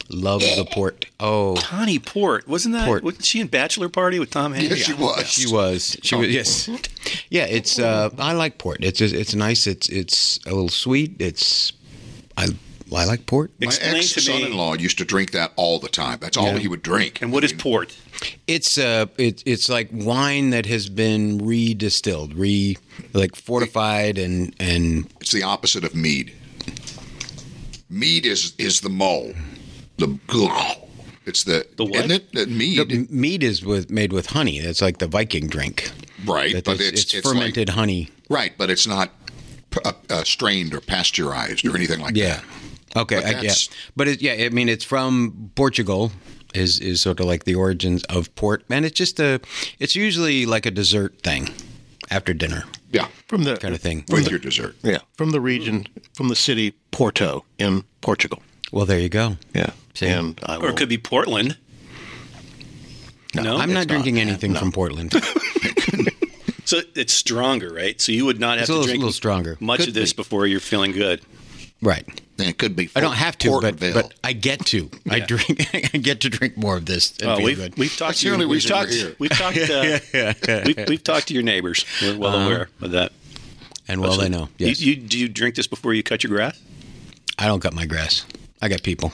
Love 0.09 0.41
the 0.41 0.65
port. 0.69 1.05
Oh, 1.19 1.55
Tawny 1.55 1.97
Port 1.97 2.47
wasn't 2.47 2.75
that? 2.75 2.85
Port. 2.85 3.03
Wasn't 3.03 3.25
she 3.25 3.39
in 3.39 3.47
Bachelor 3.47 3.89
Party 3.89 4.19
with 4.19 4.29
Tom 4.29 4.53
Hanks? 4.53 4.69
Yes, 4.69 4.85
she 4.85 4.93
was. 4.93 5.27
she 5.27 5.51
was. 5.51 5.97
She 6.03 6.15
was. 6.15 6.29
Yes. 6.29 6.69
Yeah. 7.29 7.45
It's. 7.45 7.79
Uh, 7.79 8.09
I 8.19 8.33
like 8.33 8.57
port. 8.57 8.83
It's. 8.83 9.01
It's 9.01 9.33
nice. 9.33 9.65
It's. 9.65 9.89
It's 9.89 10.39
a 10.45 10.49
little 10.49 10.69
sweet. 10.69 11.15
It's. 11.19 11.73
I. 12.37 12.49
I 12.95 13.05
like 13.05 13.25
port. 13.25 13.51
My 13.59 13.65
Explain 13.67 13.91
to 13.93 13.97
ex-son-in-law 13.99 14.75
used 14.75 14.97
to 14.99 15.05
drink 15.05 15.31
that 15.31 15.51
all 15.55 15.79
the 15.79 15.89
time. 15.89 16.17
That's 16.21 16.37
all 16.37 16.53
Yeah. 16.53 16.59
he 16.59 16.67
would 16.67 16.81
drink. 16.83 17.21
And 17.21 17.31
what 17.31 17.43
is 17.43 17.53
port? 17.53 17.95
It's 18.47 18.77
uh, 18.77 19.07
it, 19.17 19.43
it's 19.45 19.69
like 19.69 19.89
wine 19.91 20.51
that 20.51 20.65
has 20.65 20.89
been 20.89 21.39
redistilled, 21.39 22.33
re 22.37 22.77
like 23.13 23.35
fortified, 23.35 24.17
and 24.17 24.55
and 24.59 25.11
It's 25.21 25.31
the 25.31 25.43
opposite 25.43 25.83
of 25.83 25.95
mead. 25.95 26.31
Mead 27.89 28.25
is 28.25 28.53
is 28.57 28.81
the 28.81 28.89
mull. 28.89 29.33
The 29.97 30.17
it's 31.25 31.43
the, 31.45 31.65
The 31.77 31.85
what? 31.85 31.95
isn't 31.95 32.11
it? 32.11 32.31
The 32.33 32.47
mead, 32.47 32.89
the 32.89 33.07
mead 33.09 33.43
is 33.43 33.63
with 33.63 33.89
made 33.89 34.11
with 34.11 34.27
honey. 34.27 34.57
It's 34.57 34.81
like 34.81 34.97
the 34.97 35.07
Viking 35.07 35.47
drink. 35.47 35.91
right? 36.25 36.51
That 36.53 36.65
But 36.65 36.81
it's, 36.81 37.03
it's, 37.03 37.13
it's 37.13 37.27
fermented 37.29 37.69
like, 37.69 37.75
honey. 37.77 38.09
right? 38.29 38.53
But 38.57 38.69
it's 38.69 38.85
not 38.87 39.11
uh, 39.85 39.93
uh, 40.09 40.23
strained 40.23 40.73
or 40.73 40.81
pasteurized 40.81 41.65
or 41.65 41.75
anything 41.75 41.99
like 41.99 42.15
Yeah. 42.15 42.37
that. 42.37 42.43
Okay. 42.95 43.15
But 43.17 43.25
I, 43.25 43.41
yeah. 43.41 43.53
But 43.95 44.07
it, 44.07 44.21
yeah, 44.21 44.33
I 44.45 44.49
mean, 44.49 44.69
it's 44.69 44.83
from 44.85 45.51
Portugal. 45.55 46.11
Is 46.53 46.79
is 46.79 47.01
sort 47.01 47.19
of 47.19 47.25
like 47.25 47.45
the 47.45 47.55
origins 47.55 48.03
of 48.03 48.33
port, 48.35 48.63
and 48.69 48.85
it's 48.85 48.95
just 48.95 49.19
a. 49.19 49.39
It's 49.79 49.95
usually 49.95 50.45
like 50.45 50.67
a 50.67 50.71
dessert 50.71 51.19
thing 51.23 51.49
after 52.11 52.31
dinner 52.31 52.65
Yeah, 52.91 53.07
From 53.27 53.43
the 53.43 53.57
kind 53.57 53.73
of 53.73 53.81
thing. 53.81 54.03
with 54.09 54.29
your 54.29 54.37
dessert. 54.37 54.75
yeah, 54.83 54.99
from 55.17 55.31
the 55.31 55.41
region, 55.41 55.87
from 56.13 56.27
the 56.27 56.35
city 56.35 56.75
Porto 56.91 57.43
in 57.57 57.83
Portugal. 58.01 58.43
Well, 58.71 58.85
there 58.85 58.99
you 58.99 59.09
go. 59.09 59.37
Yeah, 59.55 59.71
See? 59.95 60.05
and 60.05 60.39
I 60.45 60.57
Or 60.57 60.59
will, 60.59 60.69
it 60.69 60.77
could 60.77 60.89
be 60.89 60.99
Portland. 60.99 61.57
No, 63.33 63.57
I'm 63.57 63.73
not 63.73 63.87
drinking 63.87 64.15
not. 64.15 64.21
anything 64.27 64.53
No. 64.53 64.59
from 64.59 64.71
Portland. 64.71 65.13
So 66.65 66.79
it's 66.95 67.13
stronger, 67.13 67.73
right? 67.73 67.99
So 67.99 68.11
you 68.13 68.25
would 68.25 68.39
not 68.39 68.57
have 68.57 68.61
It's 68.63 68.69
a 68.69 68.71
to 68.73 68.77
little, 68.77 68.85
drink 68.87 68.99
little 69.01 69.11
stronger. 69.13 69.57
much 69.59 69.79
Could 69.81 69.89
of 69.89 69.93
this 69.95 70.13
be. 70.13 70.17
before 70.17 70.47
you're 70.47 70.61
feeling 70.61 70.93
good. 70.93 71.21
Right. 71.81 72.21
And 72.39 72.47
it 72.49 72.57
could 72.57 72.75
be. 72.75 72.89
I 72.95 72.99
don't 72.99 73.13
have 73.15 73.37
to, 73.39 73.59
but 73.61 73.79
but 73.79 74.13
I 74.23 74.33
get 74.33 74.65
to. 74.67 74.89
I 75.09 75.19
drink. 75.19 75.67
I 75.93 75.97
get 75.97 76.21
to 76.21 76.29
drink 76.29 76.57
more 76.57 76.75
of 76.77 76.85
this. 76.87 77.15
and 77.19 77.27
Well, 77.27 77.35
feel 77.37 77.45
we've 77.45 77.57
good. 77.57 77.77
we've 77.77 77.89
talked 77.95 77.99
That's 78.09 78.19
to 78.21 78.23
the 78.25 78.27
your, 78.29 78.33
only 78.33 78.45
we've 78.47 78.55
reason 78.55 78.75
we're 78.75 78.81
talked 78.81 78.93
here. 78.93 79.15
we've 79.19 79.29
talked 79.31 80.47
uh, 80.49 80.63
we've, 80.65 80.89
we've 80.89 81.03
talked 81.03 81.27
to 81.27 81.33
your 81.35 81.43
neighbors. 81.43 81.85
We're 82.01 82.17
well 82.17 82.35
Uh-huh. 82.35 82.45
aware 82.45 82.69
of 82.81 82.91
that. 82.91 83.11
and 83.87 84.01
well, 84.01 84.17
they 84.17 84.29
know. 84.29 84.49
You- 84.57 84.67
You, 84.69 84.95
do 84.95 85.19
you 85.19 85.29
drink 85.29 85.53
this 85.55 85.67
before 85.67 85.93
you 85.93 86.01
cut 86.01 86.23
your 86.23 86.31
grass? 86.31 86.59
I 87.37 87.45
don't 87.45 87.59
cut 87.59 87.73
my 87.73 87.85
grass. 87.85 88.25
I 88.63 88.69
got 88.69 88.81
people. 88.81 89.11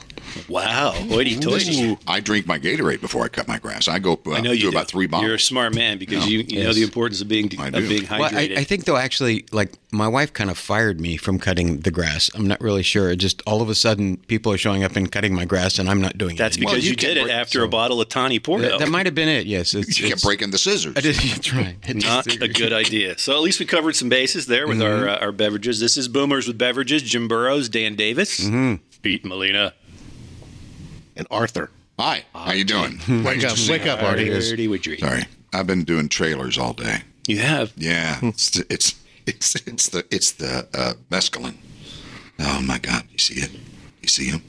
Wow, 0.47 0.91
hoity 0.91 1.35
toity. 1.39 1.97
I 2.07 2.19
drink 2.19 2.45
my 2.45 2.59
Gatorade 2.59 3.01
before 3.01 3.23
I 3.23 3.29
cut 3.29 3.47
my 3.47 3.57
grass. 3.57 3.87
I 3.87 3.97
go 3.97 4.19
uh, 4.27 4.33
I 4.33 4.41
know 4.41 4.51
you 4.51 4.63
do. 4.63 4.69
about 4.69 4.87
three 4.87 5.07
bottles. 5.07 5.25
You're 5.25 5.35
a 5.35 5.39
smart 5.39 5.73
man 5.73 5.97
because 5.97 6.27
you, 6.29 6.43
you 6.47 6.63
know 6.63 6.71
the 6.71 6.83
importance 6.83 7.19
of 7.19 7.27
being 7.27 7.49
I 7.59 7.69
of 7.69 7.73
do. 7.73 7.87
being 7.89 8.03
hydrated. 8.03 8.19
Well, 8.19 8.35
I, 8.35 8.53
I 8.57 8.63
think 8.63 8.85
though, 8.85 8.95
actually, 8.95 9.45
like 9.51 9.73
my 9.91 10.07
wife 10.07 10.31
kind 10.33 10.51
of 10.51 10.57
fired 10.59 11.01
me 11.01 11.17
from 11.17 11.39
cutting 11.39 11.79
the 11.79 11.89
grass. 11.89 12.29
I'm 12.35 12.45
not 12.47 12.61
really 12.61 12.83
sure. 12.83 13.09
It 13.09 13.15
just 13.15 13.41
all 13.47 13.63
of 13.63 13.69
a 13.69 13.75
sudden, 13.75 14.17
people 14.17 14.53
are 14.53 14.57
showing 14.59 14.83
up 14.83 14.95
and 14.95 15.11
cutting 15.11 15.33
my 15.33 15.45
grass, 15.45 15.79
and 15.79 15.89
I'm 15.89 15.99
not 15.99 16.15
doing 16.15 16.35
That's 16.35 16.57
it. 16.57 16.59
That's 16.59 16.73
because 16.73 16.73
anymore. 16.73 16.83
you, 16.85 16.89
you 16.91 16.95
can 16.95 17.07
did 17.09 17.17
it 17.17 17.23
break- 17.23 17.33
after 17.33 17.63
a 17.63 17.67
bottle 17.67 17.99
of 17.99 18.09
Tawny 18.09 18.37
Porto. 18.39 18.69
that, 18.69 18.77
that 18.79 18.89
might 18.89 19.07
have 19.07 19.15
been 19.15 19.29
it. 19.29 19.47
Yes, 19.47 19.73
it's, 19.73 19.99
you 19.99 20.09
kept 20.09 20.21
breaking 20.23 20.51
the 20.51 20.59
scissors. 20.59 20.93
I 20.97 21.01
did. 21.01 21.15
That's 21.15 21.51
right. 21.53 21.75
It's- 21.87 22.05
Not 22.09 22.27
a 22.39 22.47
good 22.47 22.71
idea. 22.71 23.17
So 23.17 23.33
at 23.33 23.41
least 23.41 23.59
we 23.59 23.65
covered 23.65 23.95
some 23.95 24.09
bases 24.09 24.45
there 24.45 24.67
with 24.67 24.79
our 24.81 24.89
Mm-hmm. 24.89 25.09
uh, 25.09 25.25
our 25.25 25.31
beverages. 25.31 25.79
This 25.79 25.97
is 25.97 26.07
Boomers 26.07 26.47
with 26.47 26.57
Beverages. 26.59 27.01
Jim 27.01 27.27
Burrows, 27.27 27.67
Dan 27.67 27.95
Davis, 27.95 28.39
Mm-hmm. 28.41 28.75
Pete 29.01 29.25
Molina. 29.25 29.73
and 31.15 31.27
Arthur. 31.31 31.69
Hi, 31.97 32.23
how 32.33 32.53
you 32.53 32.63
doing? 32.63 32.99
Wake 33.25 33.43
up, 33.43 33.57
wake 33.67 33.85
up, 33.85 34.01
Artie. 34.01 34.33
Artie 34.33 34.67
Widgery. 34.69 34.97
Sorry, 34.99 35.25
I've 35.53 35.67
been 35.67 35.83
doing 35.83 36.07
trailers 36.07 36.57
all 36.57 36.71
day. 36.73 37.01
You 37.27 37.39
have. 37.39 37.73
Yeah, 37.75 38.19
it's 38.23 38.57
it's 38.69 38.95
it's 39.25 39.55
it's 39.67 39.89
the 39.89 40.05
it's 40.09 40.31
the 40.31 40.67
uh, 40.73 40.93
mescaline. 41.11 41.57
Oh 42.39 42.61
my 42.61 42.77
God, 42.79 43.03
you 43.11 43.17
see 43.17 43.41
it? 43.41 43.51
You 44.01 44.07
see 44.07 44.27
him? 44.27 44.41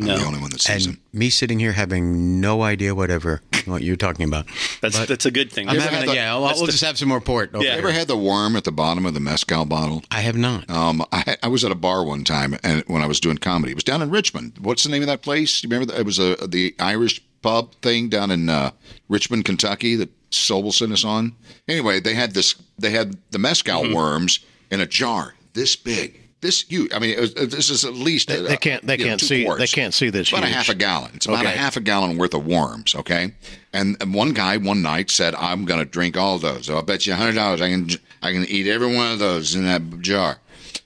I'm 0.00 0.06
No. 0.08 0.18
the 0.18 0.24
only 0.24 0.40
one 0.40 0.50
that 0.50 0.60
sees 0.60 0.86
and 0.86 0.96
him. 0.96 1.02
me 1.12 1.30
sitting 1.30 1.58
here 1.58 1.72
having 1.72 2.40
no 2.40 2.62
idea 2.62 2.94
whatever 2.94 3.42
what 3.66 3.82
you're 3.82 3.96
talking 3.96 4.26
about. 4.26 4.46
That's 4.80 5.06
that's 5.06 5.26
a 5.26 5.30
good 5.30 5.52
thing. 5.52 5.68
I'm 5.68 5.74
That's 5.76 5.84
having 5.84 6.00
had 6.00 6.08
a, 6.08 6.10
the- 6.12 6.16
yeah. 6.16 6.32
I'll, 6.34 6.42
we'll 6.42 6.66
the- 6.66 6.72
just 6.72 6.84
have 6.84 6.98
some 6.98 7.08
more 7.08 7.20
port. 7.20 7.54
Okay. 7.54 7.64
Yeah. 7.66 7.72
You 7.74 7.78
ever 7.78 7.92
had 7.92 8.08
the 8.08 8.16
worm 8.16 8.56
at 8.56 8.64
the 8.64 8.72
bottom 8.72 9.04
of 9.06 9.14
the 9.14 9.20
mezcal 9.20 9.64
bottle? 9.66 10.02
I 10.10 10.20
have 10.20 10.36
not. 10.36 10.68
Um, 10.70 11.04
I, 11.12 11.36
I 11.42 11.48
was 11.48 11.64
at 11.64 11.70
a 11.70 11.74
bar 11.74 12.04
one 12.04 12.24
time, 12.24 12.56
and 12.62 12.82
when 12.86 13.02
I 13.02 13.06
was 13.06 13.20
doing 13.20 13.38
comedy, 13.38 13.72
it 13.72 13.74
was 13.76 13.84
down 13.84 14.02
in 14.02 14.10
Richmond. 14.10 14.54
What's 14.60 14.82
the 14.84 14.88
name 14.90 15.02
of 15.02 15.08
that 15.08 15.22
place? 15.22 15.62
You 15.62 15.68
remember? 15.68 15.92
That? 15.92 16.00
It 16.00 16.06
was 16.06 16.18
a 16.18 16.36
the 16.48 16.74
Irish 16.78 17.22
pub 17.42 17.74
thing 17.82 18.08
down 18.08 18.30
in 18.30 18.48
uh, 18.48 18.70
Richmond, 19.08 19.44
Kentucky 19.44 19.96
that 19.96 20.10
Sobelson 20.30 20.92
is 20.92 21.04
on. 21.04 21.34
Anyway, 21.68 22.00
they 22.00 22.14
had 22.14 22.32
this. 22.34 22.54
They 22.78 22.90
had 22.90 23.16
the 23.30 23.38
mezcal 23.38 23.94
worms 23.94 24.40
in 24.70 24.80
a 24.80 24.86
jar 24.86 25.34
this 25.52 25.74
big, 25.76 26.19
this 26.40 26.62
huge. 26.62 26.92
I 26.92 26.98
mean, 26.98 27.10
it 27.10 27.20
was, 27.20 27.34
this 27.34 27.70
is 27.70 27.84
at 27.84 27.94
least 27.94 28.28
They, 28.28 28.40
they 28.40 28.56
can't. 28.56 28.86
They 28.86 28.96
can't 28.96 29.20
two 29.20 29.26
see. 29.26 29.44
quarts. 29.44 29.60
They 29.60 29.66
can't 29.66 29.94
see 29.94 30.10
this. 30.10 30.30
About 30.30 30.44
a 30.44 30.48
half 30.48 30.68
a 30.68 30.74
gallon. 30.74 31.12
It's 31.14 31.26
about 31.26 31.44
a 31.44 31.50
half 31.50 31.76
a 31.76 31.80
gallon 31.80 32.16
worth 32.18 32.34
of 32.34 32.46
worms. 32.46 32.94
Okay, 32.94 33.32
and, 33.72 33.96
one 34.14 34.32
guy 34.32 34.56
one 34.56 34.82
night 34.82 35.10
said, 35.10 35.34
"I'm 35.34 35.64
going 35.64 35.80
to 35.80 35.86
drink 35.86 36.16
all 36.16 36.38
those. 36.38 36.66
So 36.66 36.76
I'll 36.76 36.82
bet 36.82 37.06
you 37.06 37.14
hundred 37.14 37.34
dollars 37.34 37.60
I 37.60 37.68
can 37.68 37.88
I 38.22 38.32
can 38.32 38.44
eat 38.46 38.66
every 38.66 38.94
one 38.94 39.12
of 39.12 39.18
those 39.18 39.54
in 39.54 39.64
that 39.64 40.00
jar." 40.00 40.38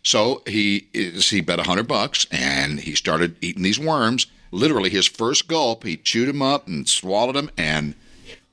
So 0.02 0.42
he 0.46 0.88
is, 0.92 1.30
he 1.30 1.40
bet 1.40 1.58
a 1.58 1.64
hundred 1.64 1.88
bucks, 1.88 2.26
and 2.30 2.80
he 2.80 2.94
started 2.94 3.36
eating 3.40 3.62
these 3.62 3.78
worms. 3.78 4.26
Literally, 4.50 4.90
his 4.90 5.06
first 5.06 5.48
gulp, 5.48 5.84
he 5.84 5.96
chewed 5.96 6.28
them 6.28 6.40
up 6.42 6.66
and 6.68 6.88
swallowed 6.88 7.34
them 7.34 7.50
and 7.58 7.94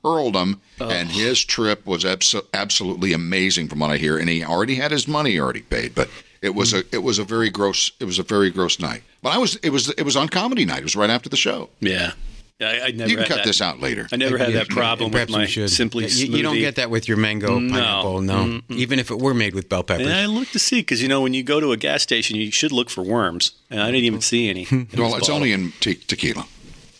hurled 0.02 0.34
them. 0.34 0.60
And 0.80 1.10
his 1.10 1.44
trip 1.44 1.86
was 1.86 2.02
abso- 2.02 2.44
absolutely 2.52 3.12
amazing, 3.12 3.68
from 3.68 3.78
what 3.78 3.90
I 3.92 3.98
hear. 3.98 4.18
And 4.18 4.28
he 4.28 4.44
already 4.44 4.74
had 4.74 4.90
his 4.90 5.06
money 5.06 5.38
already 5.38 5.62
paid, 5.62 5.94
but 5.94 6.08
it 6.42 6.54
was 6.54 6.72
hmm. 6.72 6.78
a 6.78 6.82
it 6.92 7.02
was 7.02 7.18
a 7.18 7.24
very 7.24 7.48
gross 7.48 7.92
it 8.00 8.04
was 8.04 8.18
a 8.18 8.22
very 8.22 8.50
gross 8.50 8.78
night. 8.78 9.02
But 9.22 9.30
I 9.30 9.38
was 9.38 9.56
it 9.56 9.70
was 9.70 9.88
it 9.90 10.02
was 10.02 10.16
on 10.16 10.28
comedy 10.28 10.64
night. 10.64 10.80
It 10.80 10.84
was 10.84 10.96
right 10.96 11.10
after 11.10 11.28
the 11.28 11.36
show. 11.36 11.70
Yeah. 11.80 12.12
I, 12.60 12.80
I 12.80 12.90
never 12.92 13.10
You 13.10 13.16
can 13.16 13.24
had 13.24 13.28
cut 13.28 13.36
that. 13.38 13.44
this 13.44 13.60
out 13.60 13.80
later. 13.80 14.06
I 14.12 14.16
never 14.16 14.38
had 14.38 14.52
that 14.52 14.68
problem 14.68 15.10
with 15.10 15.14
Perhaps 15.14 15.32
my 15.32 15.40
we 15.40 15.46
should. 15.46 15.70
Simply 15.70 16.06
you, 16.06 16.26
you 16.26 16.42
don't 16.44 16.58
get 16.58 16.76
that 16.76 16.90
with 16.90 17.08
your 17.08 17.16
mango 17.16 17.58
No. 17.58 17.72
pineapple. 17.72 18.20
No, 18.20 18.60
even 18.68 19.00
if 19.00 19.10
it 19.10 19.18
were 19.18 19.34
made 19.34 19.54
with 19.54 19.68
bell 19.68 19.82
peppers. 19.82 20.06
And 20.06 20.14
I 20.14 20.26
looked 20.26 20.52
to 20.52 20.60
see 20.60 20.80
because 20.80 21.02
you 21.02 21.08
know 21.08 21.20
when 21.20 21.34
you 21.34 21.42
go 21.42 21.58
to 21.58 21.72
a 21.72 21.76
gas 21.76 22.02
station, 22.02 22.36
you 22.36 22.52
should 22.52 22.70
look 22.70 22.88
for 22.88 23.02
worms, 23.02 23.52
and 23.68 23.80
I 23.80 23.86
didn't 23.86 24.04
even 24.04 24.20
mm-hmm. 24.20 24.22
see 24.22 24.48
any. 24.48 24.66
Well, 24.96 25.14
it's 25.16 25.20
bottle. 25.20 25.36
only 25.36 25.52
in 25.52 25.72
te- 25.80 25.94
tequila. 25.94 26.46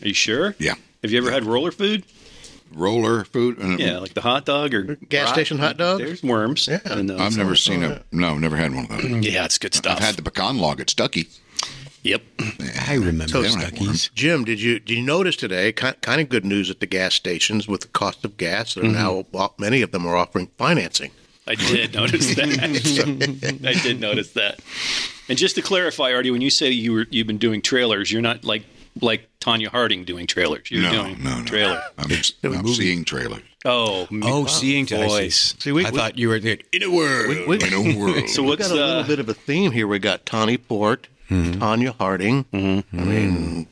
Are 0.02 0.08
you 0.08 0.14
sure? 0.14 0.56
Yeah. 0.58 0.74
Have 1.02 1.12
you 1.12 1.18
ever 1.18 1.30
had 1.30 1.44
roller 1.44 1.70
food? 1.70 2.04
Roller 2.74 3.24
food. 3.24 3.58
and- 3.58 3.78
Yeah, 3.80 3.98
like 3.98 4.14
the 4.14 4.20
hot 4.20 4.44
dog 4.44 4.74
or 4.74 4.96
Gas 5.08 5.30
station 5.30 5.58
hot 5.58 5.76
dog? 5.76 5.98
There's 5.98 6.22
worms. 6.22 6.68
Yeah. 6.68 6.80
in 6.98 7.06
those. 7.06 7.20
I've 7.20 7.36
never 7.36 7.54
seen 7.56 7.82
a 7.82 8.02
no, 8.12 8.38
never 8.38 8.56
had 8.56 8.74
one 8.74 8.84
of 8.84 8.90
those. 8.90 9.04
Yeah, 9.32 9.44
it's 9.44 9.58
good 9.58 9.74
stuff. 9.74 9.98
I've 9.98 10.04
had 10.04 10.16
the 10.16 10.22
pecan 10.22 10.58
log 10.58 10.80
at 10.80 10.88
Stuckey. 10.88 11.28
Yep. 12.04 12.22
I 12.88 12.94
remember 12.94 13.26
they 13.26 13.48
don't 13.48 13.60
have 13.60 13.72
worms. 13.80 14.08
Stuckey's. 14.08 14.08
Jim, 14.14 14.44
did 14.44 14.60
you 14.60 14.80
did 14.80 14.96
you 14.96 15.02
notice 15.02 15.36
today? 15.36 15.72
Kind, 15.72 16.00
kind 16.00 16.20
of 16.20 16.28
good 16.28 16.44
news 16.44 16.68
at 16.68 16.80
the 16.80 16.86
gas 16.86 17.14
stations 17.14 17.68
with 17.68 17.82
the 17.82 17.88
cost 17.88 18.24
of 18.24 18.36
gas. 18.36 18.74
Mm-hmm. 18.74 18.92
Now 18.92 19.50
many 19.58 19.82
of 19.82 19.92
them 19.92 20.04
are 20.06 20.16
offering 20.16 20.48
financing. 20.58 21.12
I 21.46 21.54
did 21.54 21.94
notice 22.00 22.34
that. 22.34 23.60
I 23.64 23.72
did 23.82 24.00
notice 24.00 24.32
that. 24.32 24.60
And 25.28 25.38
just 25.38 25.54
to 25.54 25.62
clarify, 25.62 26.12
Artie, 26.12 26.30
when 26.32 26.40
you 26.40 26.50
say 26.50 26.70
you 26.70 26.92
were 26.92 27.06
you've 27.10 27.26
been 27.28 27.38
doing 27.38 27.62
trailers, 27.62 28.10
you're 28.10 28.20
not 28.22 28.44
like 28.44 28.64
like 29.00 29.28
Tonya 29.40 29.68
Harding 29.68 30.04
doing 30.04 30.26
trailers. 30.26 30.70
You're 30.70 30.82
No, 30.82 30.92
doing 30.92 31.22
no, 31.22 31.38
no. 31.38 31.44
trailer. 31.44 31.82
I'm, 31.98 32.10
I'm 32.44 32.66
seeing 32.68 33.04
trailers. 33.04 33.42
Oh, 33.64 34.06
Oh, 34.22 34.46
seeing 34.46 34.86
to 34.86 34.98
I 35.00 35.28
see. 35.28 35.56
See, 35.60 35.72
we- 35.72 35.86
I 35.86 35.90
we- 35.90 35.96
thought 35.96 36.18
you 36.18 36.28
were 36.28 36.38
there. 36.40 36.58
In 36.72 36.82
a 36.82 36.90
word. 36.90 37.46
We, 37.48 37.56
In 37.64 37.72
a 37.72 37.98
world. 37.98 38.28
So 38.28 38.42
we 38.42 38.56
got 38.56 38.70
a 38.70 38.74
little 38.74 38.98
uh, 39.00 39.06
bit 39.06 39.18
of 39.20 39.28
a 39.28 39.34
theme 39.34 39.70
here. 39.72 39.86
We 39.86 39.98
got 39.98 40.26
Tawny 40.26 40.56
Port, 40.58 41.08
Mm-hmm. 41.30 41.62
Tonya 41.62 41.94
Harding. 41.96 42.44
I 42.52 42.84
mean, 42.92 43.66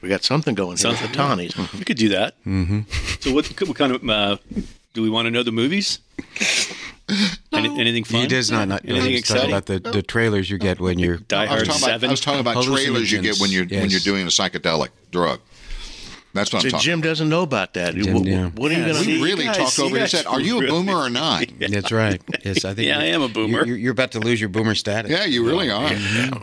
we 0.00 0.08
got 0.08 0.22
something 0.22 0.54
going 0.54 0.76
here 0.76 0.88
with 0.90 1.00
the 1.00 1.06
Something, 1.06 1.50
Tawnies. 1.50 1.78
We 1.78 1.84
could 1.84 1.96
do 1.96 2.10
that. 2.10 2.34
Mm-hmm. 2.46 2.80
So 3.20 3.32
what, 3.34 3.46
what 3.66 3.76
kind 3.76 3.92
of 3.92 4.08
uh, 4.08 4.36
do 4.94 5.02
we 5.02 5.10
want 5.10 5.26
to 5.26 5.30
know 5.32 5.42
the 5.42 5.50
movies? 5.52 5.98
Any, 7.52 7.80
anything 7.80 8.04
fun? 8.04 8.20
He 8.22 8.26
does 8.26 8.50
not. 8.50 8.68
not 8.68 8.84
Anything 8.84 9.10
he's 9.10 9.20
exciting? 9.20 9.50
about 9.50 9.66
the, 9.66 9.78
the 9.78 10.02
trailers 10.02 10.48
you 10.50 10.58
get 10.58 10.78
when 10.80 10.98
you're. 10.98 11.16
Die 11.16 11.46
Hard 11.46 11.60
talking 11.64 11.70
about, 11.82 11.88
Seven. 11.88 12.08
I 12.08 12.12
was 12.12 12.20
talking 12.20 12.40
about 12.40 12.62
trailers 12.64 13.10
you 13.10 13.20
get 13.22 13.38
when 13.38 13.50
you're 13.50 13.66
when 13.66 13.90
you're 13.90 14.00
doing 14.00 14.22
a 14.24 14.30
psychedelic 14.30 14.88
drug. 15.10 15.40
That's 16.34 16.52
what 16.52 16.58
I'm 16.58 16.62
See, 16.64 16.70
talking. 16.70 16.84
Jim 16.84 17.00
doesn't 17.00 17.28
know 17.30 17.42
about 17.42 17.72
that. 17.74 17.94
Jim, 17.94 18.12
what, 18.14 18.24
yeah. 18.26 18.48
what 18.50 18.70
are 18.70 18.74
you 18.74 18.80
Yeah, 18.82 18.88
going 18.88 18.98
to 18.98 19.04
see, 19.04 19.20
We 19.22 19.30
really 19.30 19.44
guys- 19.46 19.56
talked 19.56 19.78
you 19.78 19.84
over. 19.84 19.94
He 19.96 20.00
guys 20.02 20.10
said, 20.10 20.26
"Are 20.26 20.38
you 20.40 20.58
a 20.58 20.60
really- 20.60 20.70
boomer 20.70 20.96
or 20.98 21.08
not?" 21.10 21.46
That's 21.58 21.90
right. 21.90 22.20
Yes, 22.44 22.66
I 22.66 22.74
think. 22.74 22.86
Yeah, 22.88 22.98
I 22.98 23.04
am 23.04 23.22
a 23.22 23.28
boomer. 23.28 23.64
You're, 23.66 23.76
you're 23.78 23.92
about 23.92 24.12
to 24.12 24.20
lose 24.20 24.38
your 24.38 24.50
boomer 24.50 24.74
status. 24.74 25.10
Yeah, 25.10 25.24
you 25.24 25.46
really 25.46 25.70
are. 25.70 25.86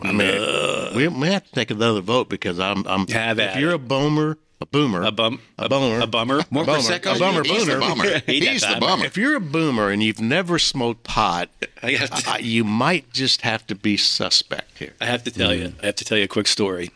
I 0.02 0.12
mean, 0.12 0.96
we 0.96 1.08
may 1.08 1.32
have 1.32 1.44
to 1.44 1.52
take 1.52 1.70
another 1.70 2.00
vote 2.00 2.28
because 2.28 2.58
I'm. 2.58 2.84
I'm 2.88 3.06
Have 3.06 3.38
if 3.38 3.50
at 3.54 3.60
you're 3.60 3.70
it. 3.70 3.74
a 3.76 3.78
boomer, 3.78 4.36
a 4.60 4.66
boomer, 4.66 5.02
a 5.02 5.10
bum, 5.12 5.40
a 5.58 5.68
bummer, 5.68 6.00
a 6.00 6.06
bummer. 6.06 6.40
More 6.50 6.64
bummer, 6.64 6.78
Prosecco? 6.80 7.16
a 7.16 7.18
bummer, 7.18 7.42
He's 7.44 7.66
the 7.66 7.72
boomer. 7.74 7.80
bummer. 7.80 8.22
He's 8.26 8.60
the 8.62 8.66
bummer. 8.68 8.80
bummer. 8.80 9.04
If 9.04 9.16
you're 9.16 9.36
a 9.36 9.40
boomer 9.40 9.90
and 9.90 10.02
you've 10.02 10.20
never 10.20 10.58
smoked 10.58 11.04
pot, 11.04 11.50
I 11.82 11.92
have 11.92 12.10
to- 12.22 12.30
uh, 12.32 12.36
you 12.38 12.64
might 12.64 13.12
just 13.12 13.42
have 13.42 13.66
to 13.66 13.74
be 13.74 13.96
suspect 13.96 14.78
here. 14.78 14.94
I 15.00 15.06
have 15.06 15.24
to 15.24 15.30
tell 15.30 15.52
you, 15.54 15.72
I 15.82 15.86
have 15.86 15.96
to 15.96 16.04
tell 16.04 16.16
you 16.18 16.24
a 16.24 16.28
quick 16.28 16.46
story. 16.48 16.90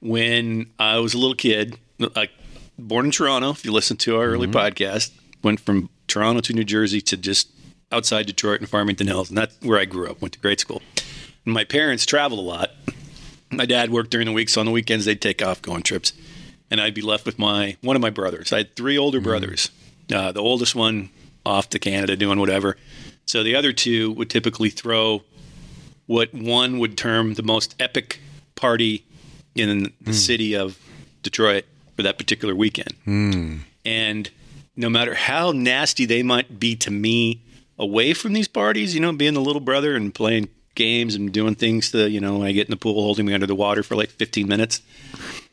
When 0.00 0.66
I 0.78 0.98
was 0.98 1.14
a 1.14 1.18
little 1.18 1.34
kid, 1.34 1.78
like 2.14 2.30
born 2.78 3.06
in 3.06 3.10
Toronto, 3.10 3.50
if 3.50 3.64
you 3.64 3.72
listen 3.72 3.96
to 3.98 4.16
our 4.16 4.26
early 4.26 4.46
podcast, 4.48 5.10
went 5.42 5.60
from 5.60 5.88
Toronto 6.08 6.40
to 6.42 6.52
New 6.52 6.64
Jersey 6.64 7.00
to 7.02 7.16
just 7.16 7.48
outside 7.90 8.26
Detroit 8.26 8.60
and 8.60 8.68
Farmington 8.68 9.06
Hills, 9.06 9.30
and 9.30 9.38
that's 9.38 9.56
where 9.62 9.78
I 9.78 9.84
grew 9.84 10.10
up. 10.10 10.20
Went 10.20 10.34
to 10.34 10.40
grade 10.40 10.60
school. 10.60 10.82
And 11.44 11.54
my 11.54 11.64
parents 11.64 12.04
traveled 12.06 12.40
a 12.40 12.42
lot. 12.42 12.70
My 13.50 13.66
dad 13.66 13.90
worked 13.90 14.10
during 14.10 14.26
the 14.26 14.32
week, 14.32 14.48
so 14.48 14.60
on 14.60 14.66
the 14.66 14.72
weekends 14.72 15.04
they'd 15.04 15.20
take 15.20 15.40
off, 15.44 15.62
going 15.62 15.82
trips, 15.82 16.12
and 16.70 16.80
I'd 16.80 16.94
be 16.94 17.02
left 17.02 17.26
with 17.26 17.38
my 17.38 17.76
one 17.80 17.96
of 17.96 18.02
my 18.02 18.10
brothers. 18.10 18.52
I 18.52 18.58
had 18.58 18.76
three 18.76 18.98
older 18.98 19.18
mm-hmm. 19.18 19.28
brothers. 19.28 19.70
Uh, 20.12 20.32
the 20.32 20.40
oldest 20.40 20.74
one 20.74 21.10
off 21.46 21.70
to 21.70 21.78
Canada 21.78 22.16
doing 22.16 22.38
whatever. 22.38 22.76
So 23.26 23.42
the 23.42 23.56
other 23.56 23.72
two 23.72 24.12
would 24.12 24.30
typically 24.30 24.70
throw 24.70 25.22
what 26.06 26.34
one 26.34 26.78
would 26.78 26.98
term 26.98 27.34
the 27.34 27.42
most 27.42 27.74
epic 27.80 28.20
party 28.54 29.04
in 29.54 29.84
the 30.00 30.10
hmm. 30.10 30.12
city 30.12 30.54
of 30.54 30.78
Detroit 31.22 31.64
for 31.96 32.02
that 32.02 32.18
particular 32.18 32.54
weekend. 32.54 32.92
Hmm. 33.04 33.58
And 33.84 34.30
no 34.76 34.90
matter 34.90 35.14
how 35.14 35.52
nasty 35.52 36.04
they 36.04 36.22
might 36.22 36.58
be 36.58 36.76
to 36.76 36.90
me 36.90 37.40
away 37.78 38.12
from 38.14 38.32
these 38.32 38.48
parties, 38.48 38.94
you 38.94 39.00
know, 39.00 39.12
being 39.12 39.34
the 39.34 39.40
little 39.40 39.60
brother 39.60 39.96
and 39.96 40.14
playing 40.14 40.48
games 40.74 41.14
and 41.14 41.32
doing 41.32 41.54
things 41.54 41.92
to, 41.92 42.10
you 42.10 42.20
know, 42.20 42.38
when 42.38 42.48
I 42.48 42.52
get 42.52 42.66
in 42.66 42.70
the 42.70 42.76
pool 42.76 42.94
holding 42.94 43.26
me 43.26 43.34
under 43.34 43.46
the 43.46 43.54
water 43.54 43.82
for 43.82 43.94
like 43.94 44.10
15 44.10 44.48
minutes. 44.48 44.82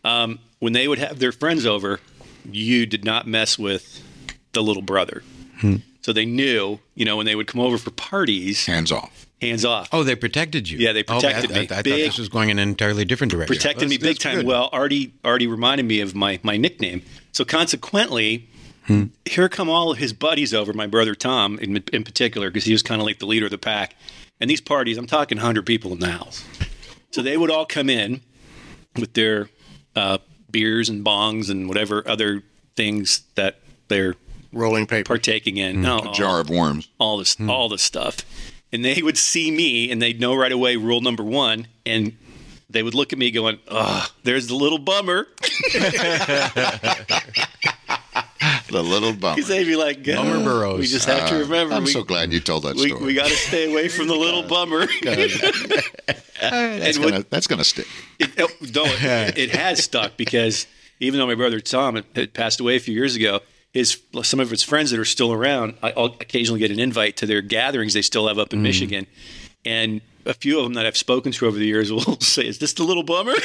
Um, 0.03 0.39
when 0.60 0.74
they 0.74 0.88
would 0.88 1.00
have 1.00 1.20
their 1.20 1.31
friends 1.31 1.65
over, 1.65 2.00
you 2.50 2.86
did 2.86 3.05
not 3.05 3.27
mess 3.27 3.58
with 3.60 4.01
the 4.53 4.62
little 4.63 4.81
brother. 4.81 5.24
So 6.01 6.12
they 6.13 6.25
knew, 6.25 6.79
you 6.96 7.05
know, 7.05 7.15
when 7.17 7.27
they 7.27 7.36
would 7.36 7.46
come 7.46 7.62
over 7.62 7.77
for 7.77 7.91
parties, 7.91 8.65
Hands 8.65 8.91
off. 8.91 9.27
hands 9.39 9.63
off. 9.63 9.89
Oh, 9.91 10.01
they 10.01 10.15
protected 10.15 10.67
you. 10.67 10.79
Yeah, 10.79 10.93
they 10.93 11.03
protected 11.03 11.51
oh, 11.51 11.53
I, 11.53 11.58
me. 11.58 11.60
I, 11.60 11.63
I 11.63 11.67
thought 11.67 11.84
Big- 11.84 12.05
this 12.05 12.17
was 12.17 12.29
going 12.29 12.50
in 12.50 12.58
an 12.58 12.67
entirely 12.70 13.05
different 13.05 13.29
direction. 13.31 13.55
protected 13.55 13.88
me 13.88 14.00
big 14.00 14.17
time. 14.17 14.38
good. 14.38 14.48
Well, 14.48 14.70
Artie 14.74 15.13
Artie 15.24 15.46
reminded 15.46 15.86
me 15.86 16.00
of 16.01 16.15
my 16.15 16.39
my 16.41 16.58
nickname. 16.58 17.03
So 17.31 17.46
consequently, 17.46 18.48
Hmm. 18.88 19.05
here 19.25 19.48
come 19.48 19.70
all 19.70 19.91
of 19.91 20.00
his 20.00 20.12
buddies 20.12 20.55
over. 20.55 20.74
My 20.74 20.88
brother 20.88 21.13
Tom, 21.13 21.60
in, 21.60 21.84
in 21.93 22.03
particular, 22.03 22.50
because 22.50 22.63
he 22.65 22.72
was 22.72 22.81
kind 22.81 23.00
of 23.00 23.05
like 23.05 23.20
the 23.20 23.27
leader 23.27 23.46
of 23.46 23.51
the 23.51 23.60
pack. 23.60 23.96
And 24.39 24.50
these 24.50 24.60
parties, 24.62 24.98
I'm 24.98 25.05
talking 25.05 25.38
hundred 25.38 25.67
people 25.67 25.93
in 25.93 26.00
the 26.00 26.10
house. 26.10 26.43
So 27.12 27.22
they 27.22 27.38
would 27.38 27.51
all 27.51 27.67
come 27.67 27.91
in 27.91 28.22
with 28.98 29.13
their 29.13 29.50
uh, 29.95 30.17
beers 30.50 30.89
and 30.89 31.03
bongs 31.05 31.50
and 31.50 31.67
whatever 31.67 32.07
other 32.07 32.43
things 32.75 33.24
that 33.36 33.60
they're 33.88 34.15
Rolling 34.53 34.86
paper. 34.86 35.07
partaking 35.07 35.55
in. 35.57 35.75
Hmm. 35.77 35.81
No, 35.81 36.00
A 36.00 36.13
jar 36.13 36.39
of 36.41 36.50
worms. 36.50 36.89
all 37.00 37.17
this 37.17 37.38
all 37.48 37.69
this 37.69 37.81
stuff 37.81 38.17
and 38.74 38.83
they 38.86 39.01
would 39.01 39.17
see 39.17 39.50
me 39.51 39.89
and 39.91 40.01
they'd 40.01 40.19
know 40.19 40.36
right 40.36 40.51
away 40.51 40.75
rule 40.75 41.00
number 41.01 41.24
one 41.24 41.67
and 41.86 42.17
they 42.69 42.83
would 42.83 42.93
look 42.93 43.12
at 43.13 43.19
me 43.19 43.31
going 43.31 43.60
oh 43.69 44.07
there's 44.24 44.48
the 44.48 44.55
little 44.55 44.77
bummer 44.77 45.27
The 48.69 48.81
little 48.81 49.12
bummer. 49.13 49.36
because 49.36 49.50
they'd 49.50 49.65
be 49.65 49.75
like 49.75 50.05
Bummer 50.05 50.38
"Oh, 50.38 50.43
Burrows. 50.43 50.79
we 50.79 50.88
just 50.88 51.05
have 51.05 51.27
to 51.29 51.36
remember 51.39 51.75
I'm 51.75 51.83
we, 51.83 51.91
so 51.91 52.03
glad 52.03 52.31
you 52.31 52.39
told 52.39 52.63
that 52.63 52.75
we, 52.77 52.88
story. 52.88 53.05
we 53.05 53.13
got 53.13 53.27
to 53.27 53.36
stay 53.36 53.69
away 53.69 53.89
from 53.89 54.07
the 54.07 54.15
little 54.15 54.43
bummer 54.48 54.88
that's 56.50 56.98
and 56.98 57.05
gonna 57.05 57.25
that's 57.29 57.48
gonna 57.48 57.63
stick. 57.63 57.88
it, 58.19 58.31
oh, 58.39 58.48
no, 58.74 58.83
it, 58.86 59.38
it 59.38 59.51
has 59.51 59.83
stuck 59.83 60.17
because 60.17 60.67
even 61.00 61.19
though 61.19 61.27
my 61.27 61.36
brother 61.36 61.60
Tom 61.60 62.03
had, 62.15 62.33
passed 62.33 62.60
away 62.60 62.75
a 62.75 62.79
few 62.79 62.93
years 62.93 63.15
ago, 63.15 63.41
his 63.74 64.01
some 64.24 64.39
of 64.39 64.50
his 64.50 64.63
friends 64.63 64.91
that 64.91 65.00
are 65.00 65.05
still 65.05 65.31
around, 65.31 65.75
I, 65.81 65.91
I'll 65.91 66.05
occasionally 66.05 66.60
get 66.60 66.71
an 66.71 66.79
invite 66.79 67.17
to 67.17 67.25
their 67.25 67.41
gatherings 67.41 67.93
they 67.93 68.01
still 68.01 68.27
have 68.27 68.39
up 68.39 68.53
in 68.53 68.60
mm. 68.60 68.63
Michigan, 68.63 69.07
and 69.65 70.01
a 70.25 70.33
few 70.33 70.60
of 70.60 70.65
them 70.65 70.74
that 70.74 70.86
I've 70.86 70.98
spoken 70.98 71.31
to 71.31 71.48
over 71.48 71.57
the 71.57 71.65
years 71.65 71.91
will 71.91 72.19
say, 72.19 72.48
"Is 72.48 72.60
this 72.60 72.74
the 72.74 72.83
little 72.83 73.03
bummer?" 73.03 73.33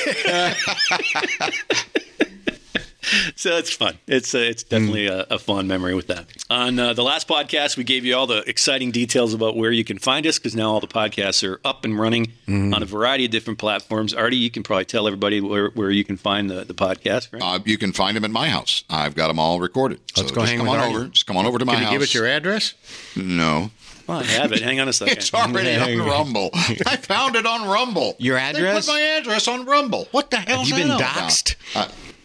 so 3.36 3.56
it's 3.56 3.72
fun. 3.72 3.98
It's 4.06 4.34
uh, 4.34 4.38
it's 4.38 4.62
definitely 4.62 5.06
a, 5.06 5.26
a 5.30 5.38
fun 5.38 5.66
memory 5.66 5.94
with 5.94 6.06
that. 6.08 6.26
On 6.50 6.78
uh, 6.78 6.92
the 6.92 7.02
last 7.02 7.28
podcast, 7.28 7.76
we 7.76 7.84
gave 7.84 8.04
you 8.04 8.16
all 8.16 8.26
the 8.26 8.38
exciting 8.48 8.90
details 8.90 9.34
about 9.34 9.56
where 9.56 9.70
you 9.72 9.84
can 9.84 9.98
find 9.98 10.26
us 10.26 10.38
because 10.38 10.54
now 10.56 10.70
all 10.72 10.80
the 10.80 10.86
podcasts 10.86 11.46
are 11.48 11.60
up 11.64 11.84
and 11.84 11.98
running 11.98 12.32
on 12.48 12.82
a 12.82 12.86
variety 12.86 13.24
of 13.26 13.30
different 13.30 13.58
platforms. 13.58 14.14
Artie, 14.14 14.36
you 14.36 14.50
can 14.50 14.62
probably 14.62 14.84
tell 14.84 15.06
everybody 15.06 15.40
where, 15.40 15.70
where 15.70 15.90
you 15.90 16.04
can 16.04 16.16
find 16.16 16.48
the, 16.50 16.64
the 16.64 16.74
podcast, 16.74 17.32
right? 17.32 17.42
Uh, 17.42 17.58
you 17.64 17.78
can 17.78 17.92
find 17.92 18.16
them 18.16 18.24
at 18.24 18.30
my 18.30 18.48
house. 18.48 18.84
I've 18.90 19.14
got 19.14 19.28
them 19.28 19.38
all 19.38 19.60
recorded. 19.60 20.00
Let's 20.16 20.28
so 20.30 20.34
go 20.34 20.40
just 20.42 20.50
hang 20.52 20.58
come 20.58 20.68
with 20.68 20.76
on 20.76 20.82
Artie. 20.84 20.96
over. 20.96 21.08
Just 21.08 21.26
come 21.26 21.36
on 21.36 21.46
over 21.46 21.58
to 21.58 21.64
my 21.64 21.72
Can 21.74 21.80
you 21.82 21.86
house. 21.86 21.92
give 21.94 22.02
us 22.02 22.14
your 22.14 22.26
address? 22.26 22.74
no. 23.16 23.70
Well, 24.06 24.20
I 24.20 24.24
have 24.24 24.52
it. 24.52 24.62
Hang 24.62 24.78
on 24.78 24.86
a 24.88 24.92
second. 24.92 25.18
It's 25.18 25.34
already 25.34 25.74
on 25.98 26.06
Rumble. 26.06 26.50
I 26.54 26.96
found 26.96 27.34
it 27.34 27.44
on 27.44 27.68
Rumble. 27.68 28.14
Your 28.20 28.36
address? 28.38 28.54
They 28.62 28.68
address? 28.68 28.86
put 28.86 28.92
my 28.92 29.00
address 29.00 29.48
on 29.48 29.64
Rumble. 29.66 30.06
What 30.12 30.30
the 30.30 30.36
hell? 30.36 30.58
Have 30.60 30.68
you 30.68 30.74
been 30.76 30.96
doxxed? 30.96 31.56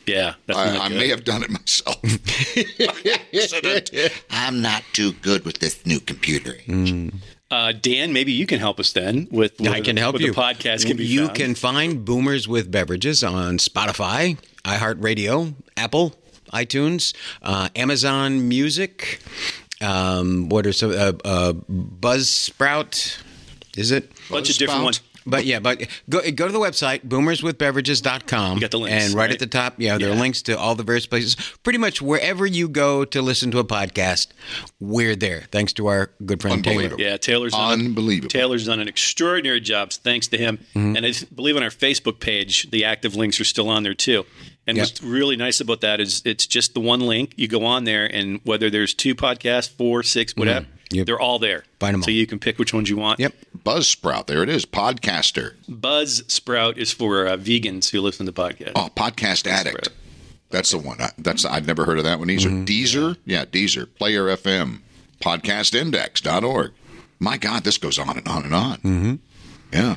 Yeah, 0.06 0.34
that's 0.46 0.58
I, 0.60 0.74
not 0.74 0.82
I 0.86 0.90
may 0.90 1.08
have 1.10 1.24
done 1.24 1.44
it 1.44 1.50
myself. 1.50 1.98
Accident. 3.34 3.92
I'm 4.30 4.62
not 4.62 4.84
too 4.94 5.14
good 5.14 5.46
with 5.46 5.60
this 5.60 5.86
new 5.86 6.00
computer. 6.00 6.54
Mm. 6.68 7.16
Uh, 7.50 7.74
Dan, 7.74 8.14
maybe 8.14 8.32
you 8.32 8.46
can 8.46 8.60
help 8.60 8.80
us 8.80 8.94
then 8.94 9.28
with. 9.30 9.60
I 9.68 9.82
can 9.82 9.96
the- 9.96 10.02
help 10.02 10.14
where 10.16 10.22
you. 10.24 10.34
The 10.34 10.40
podcast 10.42 10.86
can 10.86 10.98
be. 10.98 11.06
You 11.06 11.26
found. 11.26 11.38
can 11.38 11.56
find 11.56 12.06
Boomers 12.06 12.48
with 12.48 12.72
Beverages 12.72 13.24
on 13.24 13.58
Spotify, 13.58 14.38
iHeartRadio, 14.64 15.54
Apple, 15.76 16.16
iTunes, 16.54 17.14
uh, 17.42 17.68
Amazon 17.76 18.48
Music. 18.48 19.20
Um, 19.82 20.48
what 20.50 20.66
are 20.66 20.74
some 20.74 20.92
uh, 20.92 21.12
uh, 21.26 21.54
Buzzsprout? 21.54 23.22
Is 23.78 23.92
it? 23.92 24.12
bunch 24.30 24.50
of 24.50 24.58
different 24.58 24.82
Buzzsprout. 24.82 24.84
ones. 24.86 25.02
But 25.26 25.46
yeah, 25.46 25.60
but 25.60 25.88
go 26.10 26.20
go 26.32 26.48
to 26.48 26.52
the 26.52 26.60
website 26.60 27.08
boomerswithbeverages.com. 27.08 28.56
You 28.56 28.62
got 28.62 28.72
the 28.72 28.80
links, 28.80 29.06
and 29.06 29.14
right, 29.14 29.24
right? 29.26 29.32
at 29.32 29.40
the 29.40 29.48
top, 29.48 29.76
yeah, 29.78 29.98
there 29.98 30.12
are 30.12 30.16
links 30.16 30.42
to 30.44 30.58
all 30.58 30.76
the 30.76 30.84
various 30.84 31.06
places. 31.06 31.36
Pretty 31.64 31.80
much 31.80 32.02
wherever 32.02 32.46
you 32.46 32.68
go 32.68 33.06
to 33.06 33.22
listen 33.22 33.52
to 33.52 33.60
a 33.60 33.64
podcast, 33.64 34.28
we're 34.80 35.16
there. 35.16 35.44
Thanks 35.52 35.74
to 35.74 35.88
our 35.88 36.12
good 36.26 36.42
friend 36.42 36.64
Taylor. 36.64 36.96
Yeah, 36.98 37.18
Taylor's 37.18 37.54
done 37.54 37.72
Unbelievable. 37.80 38.30
Taylor's 38.30 38.66
done 38.66 38.80
an 38.80 38.88
extraordinary 38.88 39.62
job. 39.62 39.92
Thanks 39.92 40.28
to 40.30 40.38
him, 40.38 40.58
Mm-hmm. 40.76 40.96
and 40.98 41.06
I 41.06 41.14
believe 41.34 41.56
on 41.58 41.64
our 41.64 41.70
Facebook 41.70 42.20
page, 42.20 42.70
the 42.72 42.86
active 42.86 43.16
links 43.16 43.40
are 43.40 43.44
still 43.46 43.70
on 43.70 43.84
there 43.84 43.94
too. 43.94 44.26
And 44.68 44.78
Yep. 44.78 44.86
what's 44.86 45.04
really 45.04 45.36
nice 45.36 45.60
about 45.60 45.82
that 45.82 46.00
is 46.00 46.22
it's 46.26 46.46
just 46.48 46.74
the 46.74 46.80
one 46.80 47.00
link. 47.02 47.34
You 47.36 47.48
go 47.48 47.66
on 47.66 47.84
there, 47.84 48.06
and 48.06 48.40
whether 48.44 48.70
there's 48.70 48.94
two 48.94 49.16
podcasts, 49.16 49.70
four, 49.70 50.04
six, 50.04 50.36
whatever, 50.36 50.62
Mm-hmm. 50.66 50.76
Yep. 50.92 51.06
they're 51.08 51.20
all 51.20 51.40
there. 51.40 51.64
Find 51.80 51.94
'em 51.96 52.04
so 52.04 52.08
all. 52.10 52.14
you 52.14 52.28
can 52.28 52.40
pick 52.40 52.60
which 52.60 52.74
ones 52.74 52.90
you 52.90 52.98
want. 52.98 53.20
Yep. 53.20 53.34
Buzzsprout. 53.66 54.28
There 54.28 54.44
it 54.44 54.50
is. 54.50 54.66
Podcaster. 54.66 55.54
Buzz 55.68 56.24
Sprout 56.28 56.78
is 56.78 56.92
for 56.92 57.28
uh, 57.28 57.38
vegans 57.38 57.90
who 57.92 58.02
listen 58.02 58.26
to 58.26 58.32
podcasts. 58.32 58.74
Oh, 58.76 58.90
Podcast 58.96 59.48
Addict. 59.48 59.90
That's 60.50 60.72
the 60.72 60.78
one. 60.80 61.00
I- 61.02 61.12
That's 61.18 61.46
I've 61.46 61.66
never 61.68 61.86
heard 61.86 61.98
of 61.98 62.04
that 62.04 62.20
one 62.20 62.30
either. 62.30 62.50
Mm-hmm. 62.50 62.66
Deezer. 62.66 63.18
Yeah, 63.26 63.46
Deezer. 63.46 63.88
Player 63.96 64.26
FM. 64.26 64.82
Podcastindex.org. 65.22 66.72
My 67.20 67.38
God, 67.38 67.64
this 67.64 67.78
goes 67.78 68.00
on 68.00 68.18
and 68.18 68.28
on 68.28 68.44
and 68.44 68.54
on. 68.56 68.78
Mm-hmm. 68.78 69.16
Yeah. 69.72 69.96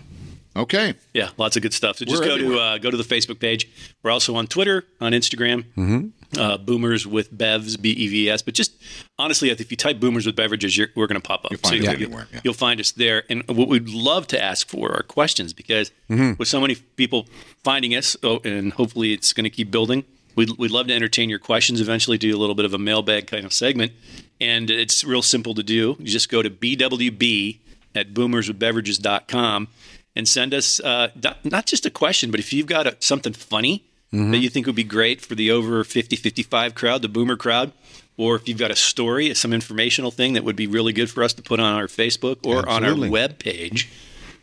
Okay. 0.56 0.94
Yeah, 1.12 1.30
lots 1.36 1.56
of 1.56 1.62
good 1.62 1.72
stuff. 1.74 1.96
So 1.96 2.04
just 2.04 2.22
We're 2.22 2.28
go 2.28 2.38
to 2.38 2.58
uh, 2.60 2.78
go 2.78 2.90
to 2.90 2.96
the 2.96 3.02
Facebook 3.02 3.40
page. 3.40 3.68
We're 4.02 4.10
also 4.12 4.36
on 4.36 4.46
Twitter, 4.46 4.84
on 5.00 5.12
Instagram. 5.12 5.64
Mm-hmm. 5.76 6.08
Uh, 6.38 6.58
boomers 6.58 7.06
with 7.06 7.32
Bevs, 7.36 7.80
B 7.80 7.90
E 7.90 8.08
V 8.08 8.30
S. 8.30 8.42
But 8.42 8.54
just 8.54 8.72
honestly, 9.18 9.50
if 9.50 9.70
you 9.70 9.76
type 9.76 10.00
"boomers 10.00 10.26
with 10.26 10.36
beverages," 10.36 10.76
you're, 10.76 10.88
we're 10.94 11.06
going 11.06 11.20
to 11.20 11.26
pop 11.26 11.44
up. 11.44 11.50
You'll 11.50 11.58
find 11.60 11.82
So 11.84 11.90
you'll- 11.92 12.02
anywhere, 12.02 12.28
yeah. 12.32 12.40
You'll 12.44 12.54
find 12.54 12.80
us 12.80 12.92
there. 12.92 13.24
And 13.30 13.42
what 13.48 13.68
we'd 13.68 13.88
love 13.88 14.26
to 14.28 14.42
ask 14.42 14.68
for 14.68 14.92
are 14.92 15.02
questions 15.02 15.52
because 15.52 15.90
Mm-hmm. 16.10 16.32
with 16.38 16.48
so 16.48 16.60
many 16.60 16.74
people 16.74 17.26
finding 17.62 17.94
us, 17.94 18.16
oh, 18.22 18.40
and 18.44 18.72
hopefully 18.74 19.12
it's 19.12 19.32
going 19.32 19.44
to 19.44 19.50
keep 19.50 19.70
building. 19.70 20.04
We'd, 20.36 20.50
we'd 20.58 20.70
love 20.72 20.88
to 20.88 20.94
entertain 20.94 21.30
your 21.30 21.38
questions. 21.38 21.80
Eventually, 21.80 22.18
do 22.18 22.36
a 22.36 22.38
little 22.38 22.54
bit 22.56 22.64
of 22.66 22.74
a 22.74 22.78
mailbag 22.78 23.26
kind 23.28 23.44
of 23.46 23.52
segment, 23.52 23.92
and 24.40 24.68
it's 24.70 25.02
real 25.04 25.22
simple 25.22 25.54
to 25.54 25.62
do. 25.62 25.96
You 25.98 26.06
just 26.06 26.28
go 26.28 26.42
to 26.42 26.50
BWB 26.50 27.58
at 27.94 28.12
boomerswithbeverages.com 28.12 29.68
and 30.16 30.28
send 30.28 30.54
us 30.54 30.80
uh, 30.80 31.08
not, 31.22 31.44
not 31.44 31.66
just 31.66 31.86
a 31.86 31.90
question, 31.90 32.30
but 32.30 32.40
if 32.40 32.52
you've 32.52 32.66
got 32.66 32.86
a, 32.86 32.96
something 33.00 33.32
funny 33.32 33.84
that 34.14 34.38
you 34.38 34.48
think 34.48 34.66
would 34.66 34.76
be 34.76 34.84
great 34.84 35.20
for 35.20 35.34
the 35.34 35.50
over 35.50 35.82
50, 35.82 36.16
55 36.16 36.74
crowd, 36.74 37.02
the 37.02 37.08
boomer 37.08 37.36
crowd, 37.36 37.72
or 38.16 38.36
if 38.36 38.48
you've 38.48 38.58
got 38.58 38.70
a 38.70 38.76
story, 38.76 39.34
some 39.34 39.52
informational 39.52 40.10
thing 40.10 40.34
that 40.34 40.44
would 40.44 40.56
be 40.56 40.66
really 40.66 40.92
good 40.92 41.10
for 41.10 41.22
us 41.24 41.32
to 41.34 41.42
put 41.42 41.58
on 41.58 41.74
our 41.74 41.86
Facebook 41.86 42.46
or 42.46 42.60
Absolutely. 42.60 42.74
on 42.74 43.04
our 43.04 43.10
web 43.10 43.38
page, 43.38 43.90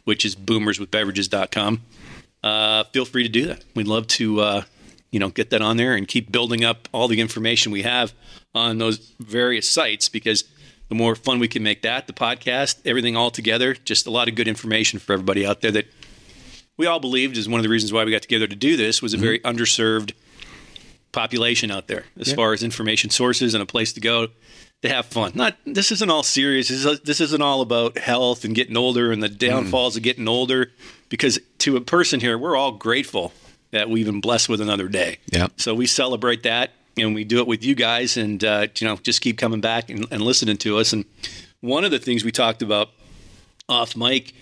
which 0.04 0.26
is 0.26 0.36
boomerswithbeverages.com, 0.36 1.82
uh, 2.44 2.84
feel 2.86 3.06
free 3.06 3.24
to 3.24 3.30
do 3.30 3.46
that. 3.46 3.64
We'd 3.76 3.88
love 3.88 4.08
to, 4.08 4.42
uh, 4.42 4.62
you 5.12 5.20
know, 5.20 5.30
get 5.30 5.52
that 5.52 5.62
on 5.62 5.78
there 5.78 5.96
and 5.96 6.08
keep 6.08 6.32
building 6.32 6.64
up 6.66 6.90
all 6.92 7.08
the 7.08 7.22
information 7.22 7.72
we 7.72 7.84
have 7.84 8.14
on 8.54 8.78
those 8.78 9.14
various 9.20 9.70
sites 9.70 10.10
because 10.10 10.44
the 10.90 10.96
more 10.96 11.16
fun 11.16 11.40
we 11.40 11.48
can 11.48 11.64
make 11.64 11.84
that, 11.84 12.08
the 12.08 12.14
podcast, 12.14 12.80
everything 12.84 13.16
all 13.16 13.32
together, 13.32 13.74
just 13.74 14.06
a 14.08 14.12
lot 14.12 14.28
of 14.28 14.36
good 14.36 14.48
information 14.48 15.00
for 15.00 15.14
everybody 15.14 15.46
out 15.46 15.62
there 15.62 15.72
that 15.72 15.86
we 16.82 16.88
all 16.88 17.00
believed 17.00 17.38
is 17.38 17.48
one 17.48 17.60
of 17.60 17.64
the 17.64 17.70
reasons 17.70 17.94
why 17.94 18.04
we 18.04 18.12
got 18.12 18.24
together 18.24 18.48
to 18.48 18.56
do 18.56 18.76
this 18.76 19.04
was 19.04 19.14
a 19.14 19.18
very 19.18 19.40
underserved 19.42 20.14
population 21.12 21.70
out 21.70 21.86
there 21.86 22.06
as 22.20 22.34
far 22.34 22.54
as 22.54 22.64
information 22.64 23.12
sources 23.12 23.54
and 23.54 23.62
a 23.62 23.68
place 23.68 23.94
to 23.94 24.00
go 24.00 24.30
to 24.82 24.90
have 24.90 25.06
fun. 25.06 25.32
Not 25.36 25.58
this 25.64 25.92
isn't 25.92 26.10
all 26.10 26.24
serious. 26.24 26.70
This, 26.70 26.84
is, 26.84 27.00
this 27.02 27.22
isn't 27.22 27.42
all 27.42 27.62
about 27.62 28.00
health 28.00 28.46
and 28.46 28.56
getting 28.56 28.76
older 28.76 29.12
and 29.12 29.22
the 29.22 29.30
downfalls 29.30 29.96
of 29.96 30.02
getting 30.02 30.28
older. 30.28 30.72
Because 31.10 31.40
to 31.60 31.78
a 31.78 31.82
person 31.82 32.20
here, 32.20 32.36
we're 32.36 32.56
all 32.56 32.72
grateful 32.72 33.32
that 33.70 33.88
we've 33.88 34.08
been 34.08 34.20
blessed 34.20 34.50
with 34.50 34.60
another 34.60 34.88
day. 34.88 35.20
Yep. 35.28 35.52
So 35.58 35.76
we 35.76 35.86
celebrate 35.86 36.42
that 36.44 36.72
and 36.98 37.14
we 37.14 37.24
do 37.26 37.42
it 37.42 37.48
with 37.48 37.64
you 37.64 37.76
guys, 37.76 38.18
and 38.18 38.44
uh, 38.44 38.68
you 38.80 38.88
know 38.88 38.96
just 38.96 39.22
keep 39.22 39.38
coming 39.38 39.62
back 39.62 39.92
and, 39.92 40.08
and 40.10 40.24
listening 40.24 40.58
to 40.58 40.80
us. 40.80 40.94
And 40.94 41.06
one 41.60 41.86
of 41.86 41.92
the 41.92 42.00
things 42.00 42.26
we 42.26 42.32
talked 42.32 42.64
about 42.64 42.90
off 43.70 43.96
mic 43.96 44.34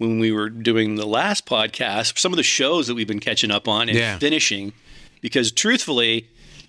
when 0.00 0.18
we 0.18 0.32
were 0.32 0.48
doing 0.48 0.94
the 0.96 1.06
last 1.06 1.44
podcast, 1.44 2.18
some 2.18 2.32
of 2.32 2.38
the 2.38 2.42
shows 2.42 2.86
that 2.86 2.94
we've 2.94 3.06
been 3.06 3.20
catching 3.20 3.50
up 3.50 3.68
on 3.68 3.90
and 3.90 3.98
Yeah. 3.98 4.18
finishing, 4.18 4.72
because 5.20 5.52
truthfully, 5.52 6.26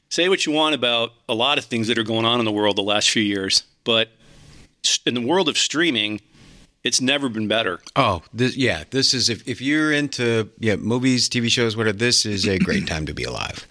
say 0.10 0.28
what 0.28 0.46
you 0.46 0.52
want 0.52 0.76
about 0.76 1.14
a 1.30 1.34
lot 1.34 1.58
of 1.58 1.64
things 1.64 1.88
that 1.88 1.98
are 1.98 2.04
going 2.04 2.26
on 2.26 2.40
in 2.40 2.46
the 2.46 2.52
world 2.52 2.76
the 2.76 2.82
last 2.84 3.10
few 3.10 3.24
years, 3.24 3.64
but 3.86 4.10
in 5.06 5.14
the 5.14 5.22
world 5.22 5.48
of 5.48 5.58
streaming, 5.58 6.20
it's 6.84 7.00
never 7.00 7.30
been 7.30 7.48
better. 7.48 7.80
Oh, 7.96 8.22
this, 8.34 8.58
yeah. 8.58 8.84
This 8.90 9.14
is 9.14 9.30
if, 9.30 9.48
if 9.48 9.62
you're 9.62 9.94
into 9.94 10.50
yeah 10.60 10.76
movies, 10.76 11.30
TV 11.30 11.48
shows, 11.50 11.78
whatever. 11.78 11.98
This 11.98 12.26
is 12.26 12.46
a 12.46 12.60
great 12.60 12.86
time 12.86 13.06
to 13.06 13.14
be 13.14 13.24
alive. 13.24 13.66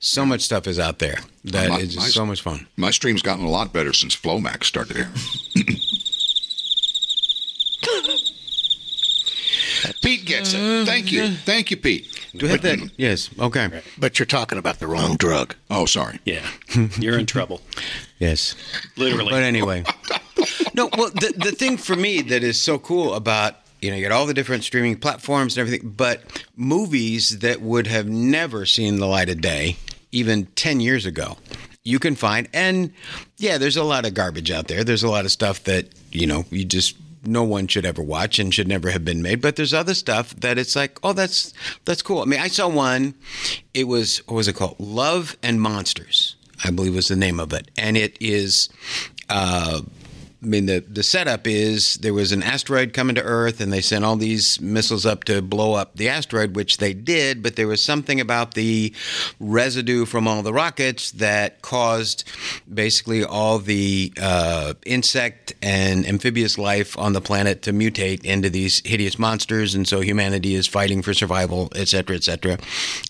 So 0.00 0.24
much 0.24 0.40
stuff 0.40 0.66
is 0.66 0.78
out 0.78 1.00
there 1.00 1.18
that 1.44 1.68
My- 1.68 1.80
is 1.80 1.96
my- 1.98 2.06
so 2.08 2.24
much 2.24 2.40
fun. 2.40 2.66
My 2.78 2.92
stream's 2.92 3.20
gotten 3.20 3.44
a 3.44 3.50
lot 3.50 3.74
better 3.74 3.92
since 3.92 4.16
Flomax 4.16 4.64
started 4.64 4.96
here. 4.96 5.10
Pete 10.00 10.21
gets 10.32 10.52
it. 10.54 10.58
Mm-hmm. 10.58 10.86
Thank 10.86 11.12
you. 11.12 11.22
Mm-hmm. 11.22 11.34
Thank 11.44 11.70
you, 11.70 11.76
Pete. 11.76 12.28
Do 12.34 12.46
we 12.46 12.52
have 12.52 12.62
that? 12.62 12.78
Yes. 12.96 13.30
Okay. 13.38 13.82
But 13.98 14.18
you're 14.18 14.26
talking 14.26 14.58
about 14.58 14.78
the 14.78 14.86
wrong 14.86 15.16
drug. 15.16 15.54
Oh, 15.70 15.86
sorry. 15.86 16.18
Yeah, 16.24 16.46
you're 16.98 17.18
in 17.18 17.26
trouble, 17.26 17.60
Yes. 18.18 18.54
literally. 18.96 19.30
But 19.30 19.42
anyway, 19.42 19.84
no. 20.74 20.88
Well, 20.96 21.10
the 21.10 21.32
the 21.36 21.52
thing 21.52 21.76
for 21.76 21.96
me 21.96 22.22
that 22.22 22.42
is 22.42 22.60
so 22.60 22.78
cool 22.78 23.14
about 23.14 23.56
you 23.80 23.90
know 23.90 23.96
you 23.96 24.02
got 24.08 24.12
all 24.12 24.26
the 24.26 24.34
different 24.34 24.64
streaming 24.64 24.96
platforms 24.98 25.56
and 25.56 25.66
everything, 25.66 25.90
but 25.90 26.44
movies 26.56 27.40
that 27.40 27.60
would 27.60 27.86
have 27.86 28.06
never 28.08 28.64
seen 28.66 28.96
the 28.96 29.06
light 29.06 29.28
of 29.28 29.40
day 29.40 29.76
even 30.12 30.46
ten 30.54 30.80
years 30.80 31.04
ago, 31.06 31.36
you 31.84 31.98
can 31.98 32.14
find. 32.14 32.48
And 32.54 32.92
yeah, 33.38 33.58
there's 33.58 33.76
a 33.76 33.84
lot 33.84 34.06
of 34.06 34.14
garbage 34.14 34.50
out 34.50 34.68
there. 34.68 34.84
There's 34.84 35.02
a 35.02 35.08
lot 35.10 35.24
of 35.24 35.32
stuff 35.32 35.64
that 35.64 35.88
you 36.12 36.26
know 36.26 36.44
you 36.50 36.64
just 36.64 36.96
no 37.24 37.42
one 37.42 37.66
should 37.66 37.86
ever 37.86 38.02
watch 38.02 38.38
and 38.38 38.52
should 38.52 38.68
never 38.68 38.90
have 38.90 39.04
been 39.04 39.22
made. 39.22 39.40
But 39.40 39.56
there's 39.56 39.74
other 39.74 39.94
stuff 39.94 40.34
that 40.36 40.58
it's 40.58 40.76
like, 40.76 40.98
oh, 41.02 41.12
that's 41.12 41.52
that's 41.84 42.02
cool. 42.02 42.20
I 42.20 42.24
mean, 42.24 42.40
I 42.40 42.48
saw 42.48 42.68
one. 42.68 43.14
It 43.74 43.88
was 43.88 44.18
what 44.26 44.36
was 44.36 44.48
it 44.48 44.56
called? 44.56 44.76
Love 44.78 45.36
and 45.42 45.60
Monsters. 45.60 46.36
I 46.64 46.70
believe 46.70 46.94
was 46.94 47.08
the 47.08 47.16
name 47.16 47.40
of 47.40 47.52
it, 47.52 47.70
and 47.76 47.96
it 47.96 48.16
is. 48.20 48.68
Uh, 49.28 49.82
I 50.42 50.46
mean, 50.46 50.66
the, 50.66 50.80
the 50.80 51.04
setup 51.04 51.46
is 51.46 51.94
there 51.96 52.12
was 52.12 52.32
an 52.32 52.42
asteroid 52.42 52.92
coming 52.92 53.14
to 53.14 53.22
Earth, 53.22 53.60
and 53.60 53.72
they 53.72 53.80
sent 53.80 54.04
all 54.04 54.16
these 54.16 54.60
missiles 54.60 55.06
up 55.06 55.22
to 55.24 55.40
blow 55.40 55.74
up 55.74 55.94
the 55.94 56.08
asteroid, 56.08 56.56
which 56.56 56.78
they 56.78 56.92
did. 56.92 57.44
But 57.44 57.54
there 57.54 57.68
was 57.68 57.80
something 57.80 58.20
about 58.20 58.54
the 58.54 58.92
residue 59.38 60.04
from 60.04 60.26
all 60.26 60.42
the 60.42 60.52
rockets 60.52 61.12
that 61.12 61.62
caused 61.62 62.24
basically 62.72 63.22
all 63.22 63.60
the 63.60 64.12
uh, 64.20 64.74
insect 64.84 65.54
and 65.62 66.04
amphibious 66.06 66.58
life 66.58 66.98
on 66.98 67.12
the 67.12 67.20
planet 67.20 67.62
to 67.62 67.72
mutate 67.72 68.24
into 68.24 68.50
these 68.50 68.82
hideous 68.84 69.20
monsters, 69.20 69.76
and 69.76 69.86
so 69.86 70.00
humanity 70.00 70.56
is 70.56 70.66
fighting 70.66 71.02
for 71.02 71.14
survival, 71.14 71.68
et 71.76 71.86
cetera, 71.86 72.16
et 72.16 72.24
cetera. 72.24 72.58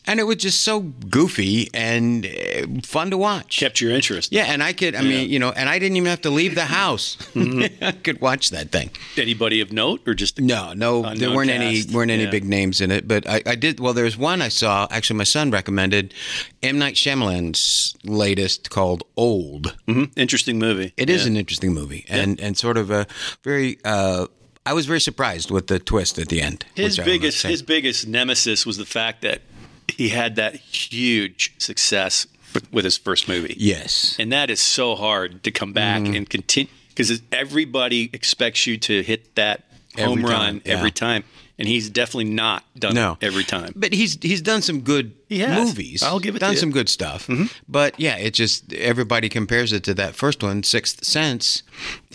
And 0.06 0.20
it 0.20 0.24
was 0.24 0.36
just 0.36 0.60
so 0.60 0.80
goofy 0.80 1.70
and 1.72 2.26
uh, 2.26 2.66
fun 2.82 3.10
to 3.10 3.16
watch. 3.16 3.58
Kept 3.58 3.80
your 3.80 3.92
interest. 3.92 4.32
Yeah, 4.32 4.44
and 4.44 4.62
I 4.62 4.74
could, 4.74 4.94
I 4.94 5.00
mean, 5.00 5.30
you 5.30 5.38
know, 5.38 5.50
and 5.50 5.70
I 5.70 5.78
didn't 5.78 5.96
even 5.96 6.10
have 6.10 6.20
to 6.22 6.30
leave 6.30 6.54
the 6.54 6.66
house. 6.66 7.16
I 7.36 7.92
could 8.02 8.20
watch 8.20 8.50
that 8.50 8.70
thing. 8.70 8.90
Anybody 9.16 9.60
of 9.60 9.72
note, 9.72 10.00
or 10.06 10.14
just 10.14 10.40
No, 10.40 10.72
no, 10.72 11.14
there 11.14 11.30
weren't 11.34 11.50
any 11.50 11.84
weren't 11.92 12.10
any 12.10 12.24
Yeah. 12.24 12.30
big 12.30 12.44
names 12.44 12.80
in 12.80 12.90
it, 12.90 13.06
but 13.08 13.28
I, 13.28 13.42
I 13.46 13.54
did. 13.54 13.80
Well, 13.80 13.92
there's 13.94 14.16
one 14.16 14.42
I 14.42 14.48
saw. 14.48 14.86
Actually, 14.90 15.18
my 15.18 15.24
son 15.24 15.50
recommended 15.50 16.14
M 16.62 16.78
Night 16.78 16.94
Shyamalan's 16.94 17.94
latest 18.04 18.70
called 18.70 19.02
Old. 19.16 19.76
Mhm. 19.88 20.10
interesting 20.16 20.58
movie? 20.58 20.92
It 20.96 21.08
is 21.10 21.26
an 21.26 21.36
interesting 21.36 21.72
movie, 21.74 22.04
and 22.08 22.40
and 22.40 22.56
sort 22.56 22.76
of 22.76 22.90
a 22.90 23.06
very. 23.42 23.78
Uh, 23.84 24.26
I 24.64 24.74
was 24.74 24.86
very 24.86 25.00
surprised 25.00 25.50
with 25.50 25.66
the 25.66 25.78
twist 25.80 26.18
at 26.18 26.28
the 26.28 26.40
end. 26.40 26.64
His 26.76 26.98
which 26.98 27.00
I 27.00 27.02
must 27.02 27.06
biggest 27.20 27.42
his 27.42 27.62
biggest 27.62 28.06
nemesis 28.06 28.64
was 28.64 28.76
the 28.76 28.86
fact 28.86 29.22
that 29.22 29.42
he 29.88 30.10
had 30.10 30.36
that 30.36 30.54
huge 30.54 31.52
success 31.58 32.26
with, 32.54 32.72
with 32.72 32.84
his 32.84 32.96
first 32.96 33.26
movie. 33.28 33.56
yes, 33.58 34.14
And 34.18 34.30
that 34.32 34.50
is 34.50 34.60
so 34.60 34.94
hard 34.94 35.42
to 35.42 35.50
come 35.50 35.72
back 35.72 36.02
Mm-hmm. 36.02 36.14
and 36.14 36.30
continue 36.30 36.70
because 36.94 37.22
everybody 37.32 38.10
expects 38.12 38.66
you 38.66 38.78
to 38.78 39.02
hit 39.02 39.34
that 39.34 39.64
home 39.96 40.18
Every 40.18 40.22
run 40.24 40.40
time, 40.40 40.62
yeah. 40.64 40.72
every 40.72 40.90
time. 40.90 41.24
And 41.58 41.68
he's 41.68 41.90
definitely 41.90 42.32
not 42.32 42.64
done 42.76 42.94
no, 42.94 43.18
it 43.20 43.26
every 43.26 43.44
time. 43.44 43.72
But 43.76 43.92
he's 43.92 44.18
he's 44.20 44.42
done 44.42 44.62
some 44.62 44.80
good 44.80 45.21
He 45.32 45.40
has. 45.40 45.68
movies. 45.68 46.02
I'll 46.02 46.18
give 46.20 46.36
it 46.36 46.40
done 46.40 46.56
some 46.56 46.70
good 46.70 46.88
stuff. 46.88 47.28
But 47.68 47.98
yeah, 47.98 48.16
it 48.16 48.34
just 48.34 48.72
everybody 48.72 49.28
compares 49.28 49.72
it 49.72 49.82
to 49.84 49.94
that 49.94 50.14
first 50.14 50.42
one, 50.42 50.62
Sixth 50.62 51.04
Sense, 51.04 51.62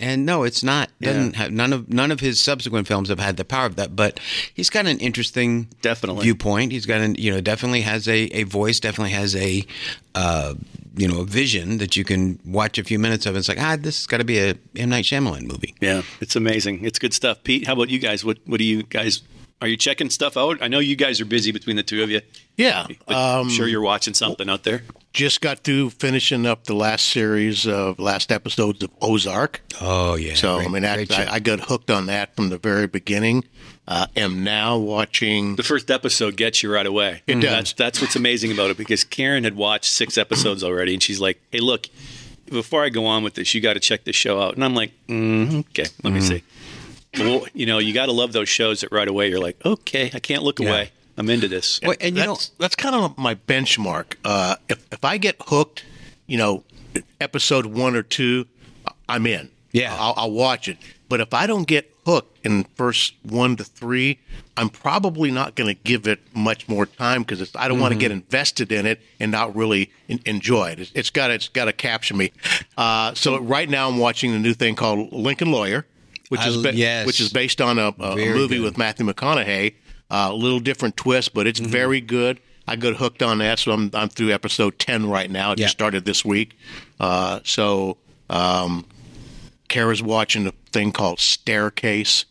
and 0.00 0.24
no, 0.24 0.44
it's 0.44 0.62
not. 0.62 0.90
Doesn't 1.00 1.36
have 1.36 1.50
none 1.52 1.72
of 1.72 1.88
none 1.92 2.10
of 2.10 2.20
his 2.20 2.40
subsequent 2.40 2.86
films 2.86 3.08
have 3.08 3.18
had 3.18 3.36
the 3.36 3.44
power 3.44 3.66
of 3.66 3.76
that. 3.76 3.96
But 3.96 4.20
he's 4.54 4.70
got 4.70 4.86
an 4.86 4.98
interesting 4.98 5.68
Definitely. 5.82 6.22
viewpoint. 6.24 6.72
He's 6.72 6.86
got 6.86 7.00
an 7.00 7.14
you 7.16 7.32
know 7.32 7.40
definitely 7.40 7.82
has 7.82 8.06
a, 8.08 8.24
a 8.36 8.44
voice. 8.44 8.80
Definitely 8.80 9.12
has 9.12 9.34
a 9.36 9.64
uh, 10.14 10.54
you 10.96 11.08
know 11.08 11.20
a 11.20 11.24
vision 11.24 11.78
that 11.78 11.96
you 11.96 12.04
can 12.04 12.38
watch 12.44 12.78
a 12.78 12.84
few 12.84 12.98
minutes 12.98 13.26
of. 13.26 13.30
And 13.34 13.38
it's 13.38 13.48
like 13.48 13.60
ah, 13.60 13.76
this 13.78 13.98
has 14.00 14.06
got 14.06 14.18
to 14.18 14.24
be 14.24 14.38
a 14.38 14.54
M 14.76 14.90
Night 14.90 15.04
Shyamalan 15.04 15.42
movie. 15.46 15.74
Yeah, 15.80 16.02
it's 16.20 16.36
amazing. 16.36 16.84
It's 16.84 16.98
good 16.98 17.14
stuff. 17.14 17.42
Pete, 17.44 17.66
how 17.66 17.72
about 17.74 17.88
you 17.90 17.98
guys? 17.98 18.24
What 18.24 18.38
What 18.46 18.58
do 18.58 18.64
you 18.64 18.82
guys? 18.84 19.22
Are 19.60 19.66
you 19.66 19.76
checking 19.76 20.08
stuff 20.08 20.36
out? 20.36 20.62
I 20.62 20.68
know 20.68 20.78
you 20.78 20.94
guys 20.94 21.20
are 21.20 21.24
busy 21.24 21.50
between 21.50 21.74
the 21.76 21.82
two 21.82 22.02
of 22.04 22.10
you. 22.10 22.20
Yeah. 22.56 22.86
But 23.06 23.16
I'm 23.16 23.48
sure 23.48 23.66
you're 23.66 23.80
watching 23.80 24.14
something 24.14 24.48
out 24.48 24.62
there. 24.62 24.82
Just 25.12 25.40
got 25.40 25.60
through 25.64 25.90
finishing 25.90 26.46
up 26.46 26.64
the 26.64 26.74
last 26.74 27.08
series 27.08 27.66
of 27.66 27.98
last 27.98 28.30
episodes 28.30 28.84
of 28.84 28.90
Ozark. 29.02 29.60
Oh 29.80 30.14
yeah. 30.14 30.34
So 30.34 30.56
great- 30.58 30.68
I 30.68 30.70
mean, 30.70 30.82
that. 30.82 31.10
I, 31.10 31.34
I 31.34 31.38
got 31.40 31.60
hooked 31.60 31.90
on 31.90 32.06
that 32.06 32.36
from 32.36 32.50
the 32.50 32.58
very 32.58 32.86
beginning. 32.86 33.44
Uh, 33.88 34.06
am 34.16 34.44
now 34.44 34.76
watching. 34.76 35.56
The 35.56 35.62
first 35.64 35.90
episode 35.90 36.36
gets 36.36 36.62
you 36.62 36.72
right 36.72 36.86
away. 36.86 37.22
It 37.26 37.36
does. 37.36 37.42
That's, 37.42 37.72
that's 37.72 38.00
what's 38.00 38.16
amazing 38.16 38.52
about 38.52 38.70
it 38.70 38.76
because 38.76 39.02
Karen 39.02 39.42
had 39.44 39.56
watched 39.56 39.86
six 39.90 40.18
episodes 40.18 40.62
already, 40.62 40.92
and 40.92 41.02
she's 41.02 41.20
like, 41.20 41.40
"Hey, 41.50 41.60
look, 41.60 41.86
before 42.46 42.84
I 42.84 42.90
go 42.90 43.06
on 43.06 43.24
with 43.24 43.34
this, 43.34 43.54
you 43.54 43.62
got 43.62 43.74
to 43.74 43.80
check 43.80 44.04
this 44.04 44.14
show 44.14 44.40
out." 44.42 44.54
And 44.56 44.62
I'm 44.64 44.74
like, 44.74 44.92
mm, 45.08 45.60
"Okay, 45.70 45.86
let 46.04 46.12
me 46.12 46.20
see." 46.20 46.42
Well, 47.18 47.46
you 47.54 47.66
know, 47.66 47.78
you 47.78 47.94
got 47.94 48.06
to 48.06 48.12
love 48.12 48.32
those 48.32 48.48
shows 48.48 48.80
that 48.82 48.92
right 48.92 49.08
away 49.08 49.28
you're 49.30 49.40
like, 49.40 49.64
"Okay, 49.64 50.10
I 50.12 50.18
can't 50.18 50.42
look 50.42 50.60
away. 50.60 50.90
I'm 51.16 51.28
into 51.30 51.48
this." 51.48 51.80
Well, 51.82 51.96
and 52.00 52.16
you 52.16 52.22
know, 52.24 52.34
that's 52.34 52.48
that's 52.58 52.76
kind 52.76 52.94
of 52.94 53.16
my 53.18 53.34
benchmark. 53.34 54.14
Uh, 54.24 54.56
if 54.68 54.86
if 54.92 55.04
I 55.04 55.16
get 55.18 55.36
hooked, 55.46 55.84
you 56.26 56.36
know, 56.36 56.64
episode 57.20 57.66
one 57.66 57.96
or 57.96 58.02
two, 58.02 58.46
I'm 59.08 59.26
in. 59.26 59.50
Yeah. 59.72 59.94
I'll, 59.98 60.14
I'll 60.16 60.30
watch 60.30 60.68
it. 60.68 60.78
But 61.08 61.20
if 61.20 61.32
I 61.34 61.46
don't 61.46 61.66
get 61.66 61.94
hooked 62.04 62.44
in 62.46 62.64
first 62.74 63.14
one 63.22 63.56
to 63.56 63.64
three, 63.64 64.18
I'm 64.56 64.68
probably 64.68 65.30
not 65.30 65.54
going 65.54 65.74
to 65.74 65.80
give 65.82 66.06
it 66.06 66.20
much 66.34 66.68
more 66.68 66.86
time 66.86 67.22
because 67.22 67.50
I 67.54 67.68
don't 67.68 67.80
want 67.80 67.92
to 67.94 67.98
get 67.98 68.10
invested 68.10 68.72
in 68.72 68.86
it 68.86 69.00
and 69.20 69.30
not 69.32 69.54
really 69.56 69.90
en- 70.08 70.20
enjoy 70.26 70.68
it. 70.70 70.80
It's- 70.80 70.92
It's 70.94 71.10
got 71.10 71.30
it's 71.30 71.48
got 71.48 71.66
to 71.66 71.72
capture 71.72 72.14
me. 72.14 72.32
Uh, 72.76 73.14
so 73.14 73.38
right 73.40 73.68
now 73.68 73.88
I'm 73.88 73.98
watching 73.98 74.32
the 74.32 74.38
new 74.38 74.54
thing 74.54 74.74
called 74.74 75.12
Lincoln 75.12 75.50
Lawyer, 75.52 75.86
which 76.28 76.40
I- 76.40 76.48
is 76.48 76.56
ba- 76.62 76.74
yes. 76.74 77.06
which 77.06 77.20
is 77.20 77.32
based 77.32 77.60
on 77.60 77.78
a, 77.78 77.88
a 77.98 78.16
movie 78.16 78.56
good. 78.56 78.60
with 78.64 78.78
Matthew 78.78 79.06
McConaughey. 79.06 79.74
Uh, 80.10 80.28
a 80.30 80.34
little 80.34 80.60
different 80.60 80.96
twist, 80.96 81.34
but 81.34 81.40
Mm-hmm. 81.42 81.48
it's 81.48 81.60
very 81.60 82.00
good. 82.00 82.40
I 82.66 82.76
got 82.76 82.96
hooked 82.96 83.22
on 83.22 83.38
that, 83.38 83.58
so 83.58 83.72
I'm 83.72 83.90
I'm 83.94 84.08
through 84.08 84.32
episode 84.32 84.78
ten 84.78 85.06
right 85.08 85.30
now. 85.30 85.52
It 85.52 85.58
Yeah. 85.58 85.64
just 85.66 85.76
started 85.76 86.04
this 86.04 86.24
week. 86.24 86.56
Uh, 87.00 87.40
so 87.44 87.96
um, 88.30 88.84
Kara's 89.68 90.02
watching 90.02 90.46
a 90.46 90.52
thing 90.72 90.92
called 90.92 91.18
Staircase 91.20 92.24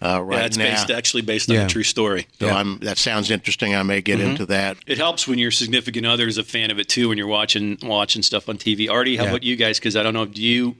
uh, 0.00 0.22
right 0.22 0.38
yeah, 0.40 0.44
it's 0.46 0.56
now. 0.56 0.64
based 0.70 0.90
actually 0.90 1.22
based 1.22 1.50
on 1.50 1.56
Yeah. 1.56 1.64
a 1.64 1.68
true 1.68 1.82
story. 1.82 2.26
so 2.38 2.48
I'm 2.48 2.78
that 2.80 2.98
sounds 2.98 3.30
interesting. 3.30 3.74
I 3.74 3.82
may 3.82 4.00
get 4.00 4.20
into 4.20 4.46
that. 4.46 4.76
It 4.86 4.96
helps 4.98 5.26
when 5.26 5.38
your 5.38 5.50
significant 5.50 6.06
other 6.06 6.26
is 6.28 6.38
a 6.38 6.44
fan 6.44 6.70
of 6.70 6.78
it 6.78 6.88
too. 6.88 7.08
When 7.08 7.18
you're 7.18 7.26
watching 7.26 7.78
watching 7.82 8.22
stuff 8.22 8.48
on 8.48 8.58
TV. 8.58 8.88
Artie, 8.90 9.16
how 9.16 9.24
Yeah. 9.24 9.30
about 9.30 9.42
you 9.42 9.56
guys? 9.56 9.78
Because 9.78 9.96
I 9.96 10.02
don't 10.02 10.14
know, 10.14 10.24
do 10.26 10.42
you 10.42 10.76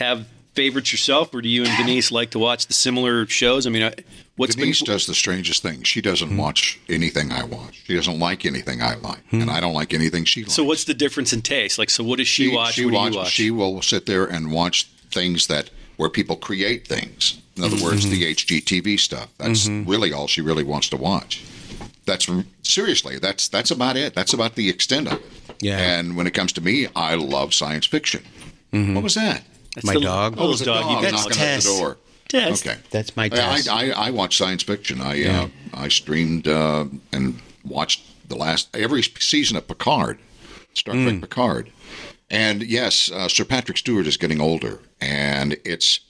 have 0.00 0.26
favorites 0.56 0.90
yourself, 0.92 1.32
or 1.34 1.40
do 1.42 1.48
you 1.48 1.64
and 1.64 1.76
Denise 1.76 2.10
like 2.10 2.30
to 2.30 2.38
watch 2.38 2.66
the 2.66 2.72
similar 2.74 3.26
shows? 3.26 3.66
I 3.66 3.70
mean, 3.70 3.84
I- 3.84 3.94
what's 4.36 4.54
Denise 4.56 4.80
been 4.80 4.92
does 4.94 5.06
the 5.06 5.14
strangest 5.14 5.62
thing. 5.62 5.82
She 5.84 6.00
doesn't 6.00 6.30
Hmm. 6.30 6.36
watch 6.38 6.78
anything 6.88 7.30
I 7.30 7.44
watch. 7.44 7.82
She 7.86 7.94
doesn't 7.94 8.18
like 8.18 8.44
anything 8.44 8.82
I 8.82 8.94
like, 8.96 9.20
and 9.30 9.50
I 9.50 9.60
don't 9.60 9.74
like 9.74 9.94
anything 9.94 10.24
she 10.24 10.42
likes. 10.42 10.54
so? 10.54 10.64
What's 10.64 10.84
the 10.84 10.94
difference 10.94 11.32
in 11.32 11.42
taste? 11.42 11.78
Like, 11.78 11.90
so 11.90 12.02
what 12.02 12.18
does 12.18 12.26
she, 12.28 12.48
watch? 12.48 12.74
She, 12.74 12.84
what 12.86 12.94
watch- 12.94 13.12
do 13.12 13.14
you 13.14 13.18
watch? 13.22 13.32
she 13.32 13.50
will 13.52 13.82
sit 13.82 14.06
there 14.06 14.24
and 14.24 14.50
watch 14.50 14.86
things 15.12 15.46
that 15.46 15.70
where 15.96 16.10
people 16.10 16.36
create 16.36 16.86
things. 16.88 17.36
In 17.56 17.62
other 17.64 17.76
words, 17.82 18.04
Mm-hmm. 18.04 18.10
the 18.14 18.24
HGTV 18.26 18.96
stuff. 18.98 19.28
That's 19.38 19.66
really 19.68 20.12
all 20.12 20.26
she 20.26 20.40
really 20.42 20.64
wants 20.64 20.88
to 20.90 20.96
watch. 20.96 21.40
That's 22.04 22.28
seriously. 22.62 23.18
That's 23.18 23.48
that's 23.48 23.70
about 23.70 23.96
it. 23.96 24.14
That's 24.14 24.32
about 24.34 24.54
the 24.56 24.68
extent 24.68 25.08
of 25.08 25.14
it. 25.14 25.22
Yeah. 25.60 25.78
And 25.78 26.16
when 26.16 26.26
it 26.26 26.34
comes 26.34 26.52
to 26.54 26.60
me, 26.60 26.86
I 26.94 27.14
love 27.14 27.54
science 27.54 27.86
fiction. 27.86 28.22
What 28.70 29.02
was 29.02 29.14
that? 29.14 29.42
That's 29.76 29.84
My 29.84 29.92
the 29.92 30.00
dog. 30.00 30.36
Oh, 30.38 30.52
it 30.52 30.62
a 30.62 30.64
dog. 30.64 30.84
dog, 30.84 31.02
That's 31.02 31.12
knocking 31.12 31.30
watch. 31.30 31.36
at 31.38 31.44
Tess. 31.44 31.64
the 31.64 31.78
door. 31.78 31.96
Tess. 32.28 32.66
Okay. 32.66 32.78
That's 32.90 33.14
my 33.14 33.28
I. 33.30 33.60
I, 33.70 33.90
I 33.90 34.10
watch 34.10 34.38
science 34.38 34.62
fiction. 34.62 35.02
I 35.02 35.22
uh, 35.26 35.48
I 35.74 35.88
streamed 35.88 36.48
uh, 36.48 36.86
and 37.12 37.38
watched 37.62 38.00
the 38.28 38.36
last 38.36 38.74
every 38.74 39.02
season 39.02 39.58
of 39.58 39.68
Picard, 39.68 40.18
Star 40.72 40.94
Trek 40.94 41.20
Picard, 41.20 41.70
and 42.30 42.62
yes, 42.62 43.10
uh, 43.12 43.28
Sir 43.28 43.44
Patrick 43.44 43.76
Stewart 43.76 44.06
is 44.06 44.16
getting 44.16 44.40
older, 44.40 44.80
and 44.98 45.58
it's 45.62 46.00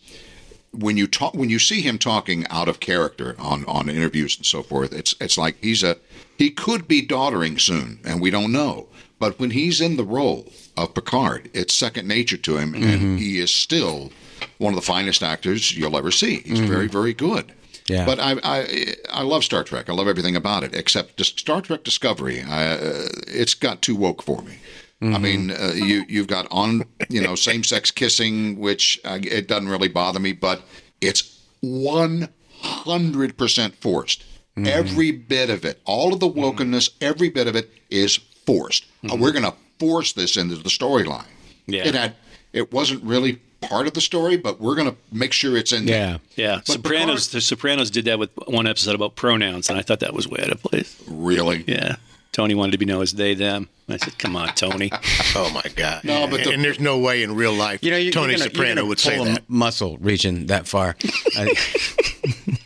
when 0.71 0.97
you 0.97 1.09
talk 1.09 1.35
when 1.35 1.51
you 1.51 1.59
see 1.59 1.81
him 1.81 1.99
talking 1.99 2.47
out 2.51 2.69
of 2.69 2.79
character 2.79 3.35
on 3.37 3.65
on 3.65 3.89
interviews 3.89 4.37
and 4.37 4.47
so 4.47 4.63
forth. 4.63 4.93
It's 4.93 5.13
it's 5.21 5.37
like 5.37 5.57
he's 5.61 5.83
a 5.83 5.97
he 6.39 6.51
could 6.51 6.87
be 6.87 7.03
doddering 7.03 7.59
soon, 7.59 7.99
and 8.05 8.21
we 8.21 8.31
don't 8.31 8.53
know. 8.53 8.87
But 9.19 9.41
when 9.41 9.51
he's 9.51 9.81
in 9.81 9.97
the 9.97 10.05
role 10.05 10.47
of 10.77 10.95
Picard, 10.95 11.51
it's 11.55 11.75
second 11.75 12.07
nature 12.09 12.37
to 12.37 12.57
him, 12.57 12.75
and 12.75 13.19
he 13.19 13.41
is 13.41 13.53
still 13.53 14.13
one 14.59 14.73
of 14.73 14.77
the 14.77 14.87
finest 14.87 15.23
actors 15.23 15.77
you'll 15.77 15.97
ever 15.97 16.11
see. 16.11 16.41
He's 16.41 16.61
very, 16.61 16.89
very 16.89 17.15
good. 17.15 17.53
Yeah. 17.89 18.05
But 18.05 18.19
I, 18.19 18.37
I 18.43 18.95
I 19.11 19.23
love 19.23 19.45
Star 19.45 19.63
Trek. 19.63 19.89
I 19.89 19.93
love 19.93 20.09
everything 20.09 20.35
about 20.35 20.65
it, 20.65 20.75
except 20.75 21.17
just 21.17 21.39
Star 21.39 21.61
Trek 21.61 21.85
Discovery. 21.85 22.43
I, 22.43 22.73
uh, 22.73 23.09
it's 23.29 23.55
got 23.55 23.81
too 23.81 23.95
woke 23.95 24.23
for 24.23 24.43
me. 24.43 24.59
I 25.03 25.19
mean, 25.19 25.51
uh, 25.51 25.73
you 25.75 26.05
you've 26.09 26.27
got 26.27 26.49
on 26.51 26.85
you 27.09 27.21
know 27.21 27.35
same 27.35 27.63
sex 27.63 27.91
kissing, 27.91 28.59
which 28.59 28.99
uh, 29.05 29.19
it 29.23 29.47
doesn't 29.47 29.69
really 29.69 29.89
bother 29.89 30.19
me, 30.19 30.33
but 30.33 30.63
it's 31.01 31.45
one 31.61 32.29
hundred 32.61 33.37
percent 33.37 33.77
forced. 33.77 34.25
Every 34.57 35.13
bit 35.13 35.51
of 35.51 35.67
it, 35.67 35.83
all 35.85 36.15
of 36.15 36.21
the 36.21 36.31
wokenness, 36.31 36.91
every 37.03 37.29
bit 37.29 37.47
of 37.47 37.55
it 37.55 37.71
is 37.91 38.17
forced. 38.17 38.87
Uh, 39.05 39.15
we're 39.15 39.33
going 39.33 39.45
to 39.45 39.55
force 39.79 40.13
this 40.13 40.37
into 40.37 40.57
the 40.57 40.69
storyline. 40.69 41.25
Yeah. 41.67 41.87
It 41.87 41.95
had 41.95 42.15
it 42.53 42.73
wasn't 42.73 43.03
really 43.05 43.41
part 43.61 43.87
of 43.87 43.95
the 43.95 44.01
story, 44.01 44.37
but 44.37 44.61
we're 44.61 44.75
going 44.77 44.89
to 44.91 44.97
make 45.13 45.33
sure 45.33 45.57
it's 45.57 45.73
in 45.73 45.87
there. 45.87 46.13
yeah. 46.13 46.19
Yeah, 46.37 46.55
But 46.59 46.67
Sopranos. 46.69 47.31
The 47.31 47.41
Sopranos 47.41 47.91
did 47.91 48.05
that 48.05 48.19
with 48.19 48.31
one 48.47 48.67
episode 48.67 48.95
about 48.95 49.17
pronouns, 49.17 49.69
and 49.69 49.79
I 49.79 49.83
thought 49.83 50.01
that 50.01 50.15
was 50.15 50.29
way 50.29 50.41
out 50.43 50.51
of 50.53 50.63
place. 50.63 50.97
Really? 51.09 51.65
Yeah, 51.67 51.97
Tony 52.33 52.55
wanted 52.55 52.73
to 52.73 52.79
be 52.79 52.85
known 52.85 53.03
as 53.03 53.13
they 53.13 53.35
them. 53.35 53.69
I 53.89 53.97
said, 53.99 54.19
"Come 54.19 54.37
on, 54.37 54.49
Tony." 54.55 54.91
Oh 55.35 55.51
my 55.53 55.63
god! 55.75 56.03
No, 56.05 56.27
but 56.29 56.45
the- 56.45 56.51
and 56.53 56.63
there's 56.65 56.81
no 56.81 56.99
way 56.99 57.23
in 57.23 57.35
real 57.35 57.53
life 57.53 57.83
You 57.83 57.91
know, 57.91 57.97
you, 57.99 58.11
Tony 58.11 58.33
you're 58.33 58.39
gonna, 58.39 58.51
Soprano 58.51 58.69
you're 58.69 58.75
gonna 58.77 58.89
would 58.89 58.99
say 58.99 59.19
a 59.21 59.25
that. 59.25 59.51
muscle 59.51 59.99
region 59.99 60.47
that 60.47 60.67
far. 60.67 60.97
I- 61.37 61.55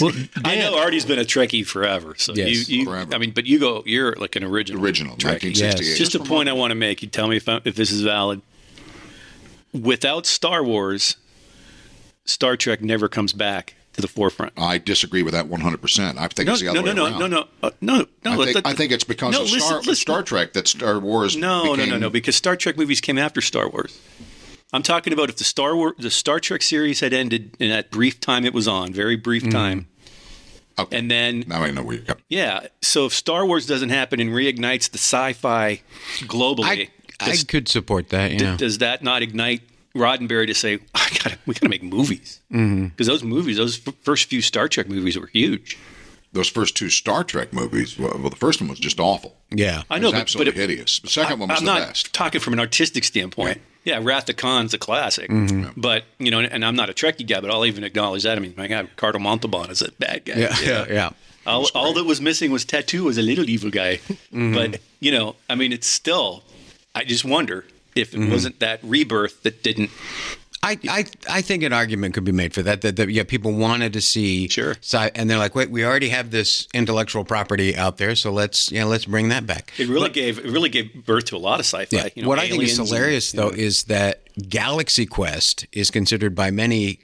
Well, 0.00 0.12
I 0.44 0.56
know 0.56 0.78
Artie's 0.78 1.04
been 1.04 1.18
a 1.18 1.24
Trekkie 1.24 1.66
forever, 1.66 2.14
so 2.16 2.32
Yes. 2.34 2.68
you, 2.68 2.80
you 2.80 2.84
Forever. 2.86 3.14
I 3.14 3.18
mean, 3.18 3.32
but 3.32 3.46
you 3.46 3.58
go, 3.58 3.82
you're 3.86 4.14
like 4.16 4.36
an 4.36 4.44
original. 4.44 4.82
Original, 4.84 5.16
Trekkie. 5.16 5.52
1968. 5.54 5.88
Yes. 5.88 5.98
Just 5.98 6.14
a 6.14 6.20
point 6.20 6.48
I 6.48 6.52
want 6.52 6.70
to 6.70 6.74
make. 6.74 7.02
You 7.02 7.08
tell 7.08 7.28
me 7.28 7.36
if, 7.36 7.48
I, 7.48 7.60
if 7.64 7.74
this 7.76 7.90
is 7.90 8.02
valid. 8.02 8.42
Without 9.72 10.24
Star 10.26 10.64
Wars, 10.64 11.16
Star 12.24 12.56
Trek 12.56 12.80
never 12.82 13.08
comes 13.08 13.32
back 13.32 13.74
to 13.92 14.00
the 14.00 14.08
forefront. 14.08 14.52
I 14.56 14.78
disagree 14.78 15.22
with 15.22 15.34
that 15.34 15.46
100%. 15.46 16.16
I 16.18 16.28
think 16.28 16.46
No, 16.46 16.52
it's 16.52 16.62
the 16.62 16.68
other 16.68 16.80
no, 16.80 16.84
way 16.84 16.94
no, 16.94 17.04
around. 17.06 17.18
no, 17.20 17.26
no, 17.26 17.44
uh, 17.62 17.70
no, 17.80 18.06
no. 18.24 18.32
I 18.32 18.36
let- 18.36 18.44
think, 18.46 18.54
let- 18.54 18.66
I 18.66 18.74
think 18.74 18.92
it's 18.92 19.04
because 19.04 19.32
no, 19.34 19.38
of 19.42 19.44
listen, 19.44 19.60
Star, 19.60 19.78
listen. 19.78 19.94
Star 19.96 20.22
Trek 20.22 20.52
that 20.54 20.68
Star 20.68 20.98
Wars 20.98 21.36
No, 21.36 21.74
no, 21.74 21.84
no, 21.84 21.98
no, 21.98 22.08
because 22.10 22.36
Star 22.36 22.56
Trek 22.56 22.76
movies 22.78 23.00
came 23.00 23.18
after 23.18 23.40
Star 23.40 23.68
Wars. 23.68 23.98
I'm 24.72 24.82
talking 24.82 25.12
about 25.12 25.30
if 25.30 25.36
the 25.36 25.44
Star 25.44 25.74
War, 25.74 25.94
the 25.98 26.10
Star 26.10 26.40
Trek 26.40 26.62
series 26.62 27.00
had 27.00 27.12
ended 27.12 27.56
in 27.58 27.70
that 27.70 27.90
brief 27.90 28.20
time 28.20 28.44
it 28.44 28.52
was 28.52 28.68
on, 28.68 28.92
very 28.92 29.16
brief 29.16 29.48
time, 29.50 29.86
Okay. 30.78 30.96
and 30.98 31.10
then 31.10 31.44
Now 31.46 31.62
I 31.62 31.70
know 31.70 31.82
where 31.82 31.96
you're 31.96 32.16
yeah. 32.28 32.66
So 32.82 33.06
if 33.06 33.12
Star 33.14 33.46
Wars 33.46 33.66
doesn't 33.66 33.88
happen 33.88 34.20
and 34.20 34.30
reignites 34.30 34.90
the 34.90 34.98
sci-fi 34.98 35.80
globally, 36.20 36.64
I, 36.64 36.88
I 37.20 37.26
does, 37.30 37.44
could 37.44 37.68
support 37.68 38.10
that. 38.10 38.32
Know. 38.32 38.56
does 38.58 38.78
that 38.78 39.02
not 39.02 39.22
ignite 39.22 39.62
Roddenberry 39.94 40.46
to 40.48 40.54
say, 40.54 40.78
I 40.94 41.08
gotta, 41.24 41.38
we 41.46 41.54
got 41.54 41.62
to 41.62 41.68
make 41.68 41.82
movies? 41.82 42.40
Because 42.50 42.60
Mm-hmm. 42.60 43.02
those 43.04 43.24
movies, 43.24 43.56
those 43.56 43.80
f- 43.88 43.94
first 44.02 44.26
few 44.26 44.40
Star 44.42 44.68
Trek 44.68 44.88
movies 44.88 45.18
were 45.18 45.26
huge. 45.28 45.78
Those 46.32 46.48
first 46.48 46.76
two 46.76 46.90
Star 46.90 47.24
Trek 47.24 47.52
movies, 47.52 47.98
well, 47.98 48.12
well, 48.18 48.30
the 48.30 48.36
first 48.36 48.60
one 48.60 48.68
was 48.68 48.78
just 48.78 49.00
awful. 49.00 49.36
yeah. 49.50 49.82
I 49.90 49.96
It 49.96 50.00
know, 50.00 50.08
was 50.08 50.12
but, 50.12 50.20
absolutely 50.20 50.52
but 50.52 50.58
it, 50.58 50.68
hideous. 50.68 50.98
The 50.98 51.08
second 51.08 51.38
one 51.38 51.48
was 51.48 51.58
I'm 51.60 51.64
the 51.64 51.72
not 51.72 51.88
best. 51.88 52.12
talking 52.12 52.40
from 52.40 52.52
an 52.52 52.60
artistic 52.60 53.04
standpoint. 53.04 53.60
Yeah, 53.84 54.00
Wrath 54.02 54.28
of 54.28 54.36
Khan's 54.36 54.74
a 54.74 54.78
classic, 54.78 55.30
mm-hmm. 55.30 55.80
but 55.80 56.04
you 56.18 56.30
know, 56.30 56.40
and 56.40 56.62
I'm 56.64 56.76
not 56.76 56.90
a 56.90 56.92
Trekkie 56.92 57.26
guy, 57.26 57.40
but 57.40 57.50
I'll 57.50 57.64
even 57.64 57.84
acknowledge 57.84 58.24
that. 58.24 58.36
I 58.36 58.40
mean, 58.40 58.52
my 58.56 58.66
God, 58.66 58.84
Ricardo 58.90 59.18
Montalban 59.18 59.70
is 59.70 59.80
a 59.80 59.90
bad 59.92 60.26
guy. 60.26 60.34
Yeah, 60.36 60.56
yeah, 60.62 60.86
yeah. 60.90 61.10
All, 61.46 61.66
all 61.74 61.94
that 61.94 62.04
was 62.04 62.20
missing 62.20 62.50
was 62.50 62.66
Tattoo 62.66 63.04
was 63.04 63.16
a 63.16 63.22
little 63.22 63.48
evil 63.48 63.70
guy, 63.70 63.96
mm-hmm. 63.96 64.52
but 64.52 64.80
you 65.00 65.10
know, 65.10 65.36
I 65.48 65.54
mean, 65.54 65.72
it's 65.72 65.86
still. 65.86 66.42
I 66.94 67.04
just 67.04 67.24
wonder 67.24 67.64
if 67.94 68.12
it 68.12 68.18
mm-hmm. 68.18 68.30
wasn't 68.32 68.60
that 68.60 68.80
rebirth 68.82 69.42
that 69.44 69.62
didn't 69.62 69.90
I, 70.68 70.78
I 70.88 71.04
I 71.28 71.40
think 71.42 71.62
an 71.62 71.72
argument 71.72 72.14
could 72.14 72.24
be 72.24 72.32
made 72.32 72.52
for 72.54 72.62
that. 72.62 72.80
That, 72.82 72.96
that 72.96 73.08
yeah, 73.10 73.24
people 73.24 73.52
wanted 73.52 73.92
to 73.94 74.00
see 74.00 74.48
Sure. 74.48 74.72
sci- 74.80 75.10
and 75.14 75.28
they're 75.28 75.38
like, 75.38 75.54
wait, 75.54 75.70
we 75.70 75.84
already 75.84 76.08
have 76.10 76.30
this 76.30 76.68
intellectual 76.74 77.24
property 77.24 77.76
out 77.76 77.96
there, 77.96 78.14
so 78.14 78.30
let's 78.32 78.70
yeah, 78.70 78.84
let's 78.84 79.04
bring 79.06 79.28
that 79.30 79.46
back. 79.46 79.72
It 79.78 79.88
really 79.88 80.10
gave 80.10 80.38
it 80.38 80.44
really 80.46 80.68
gave 80.68 81.04
birth 81.06 81.26
to 81.26 81.36
a 81.36 81.38
lot 81.38 81.60
of 81.60 81.66
sci-fi. 81.66 81.96
Yeah. 81.96 82.08
You 82.14 82.22
know, 82.22 82.28
what 82.28 82.38
I 82.38 82.48
think 82.48 82.62
is 82.62 82.78
aliens 82.78 82.78
and- 82.78 82.88
hilarious, 82.88 83.32
though, 83.32 83.50
is 83.50 83.84
that 83.84 84.20
Galaxy 84.48 85.06
Quest 85.06 85.66
is 85.72 85.90
considered 85.90 86.34
by 86.34 86.50
many 86.50 87.00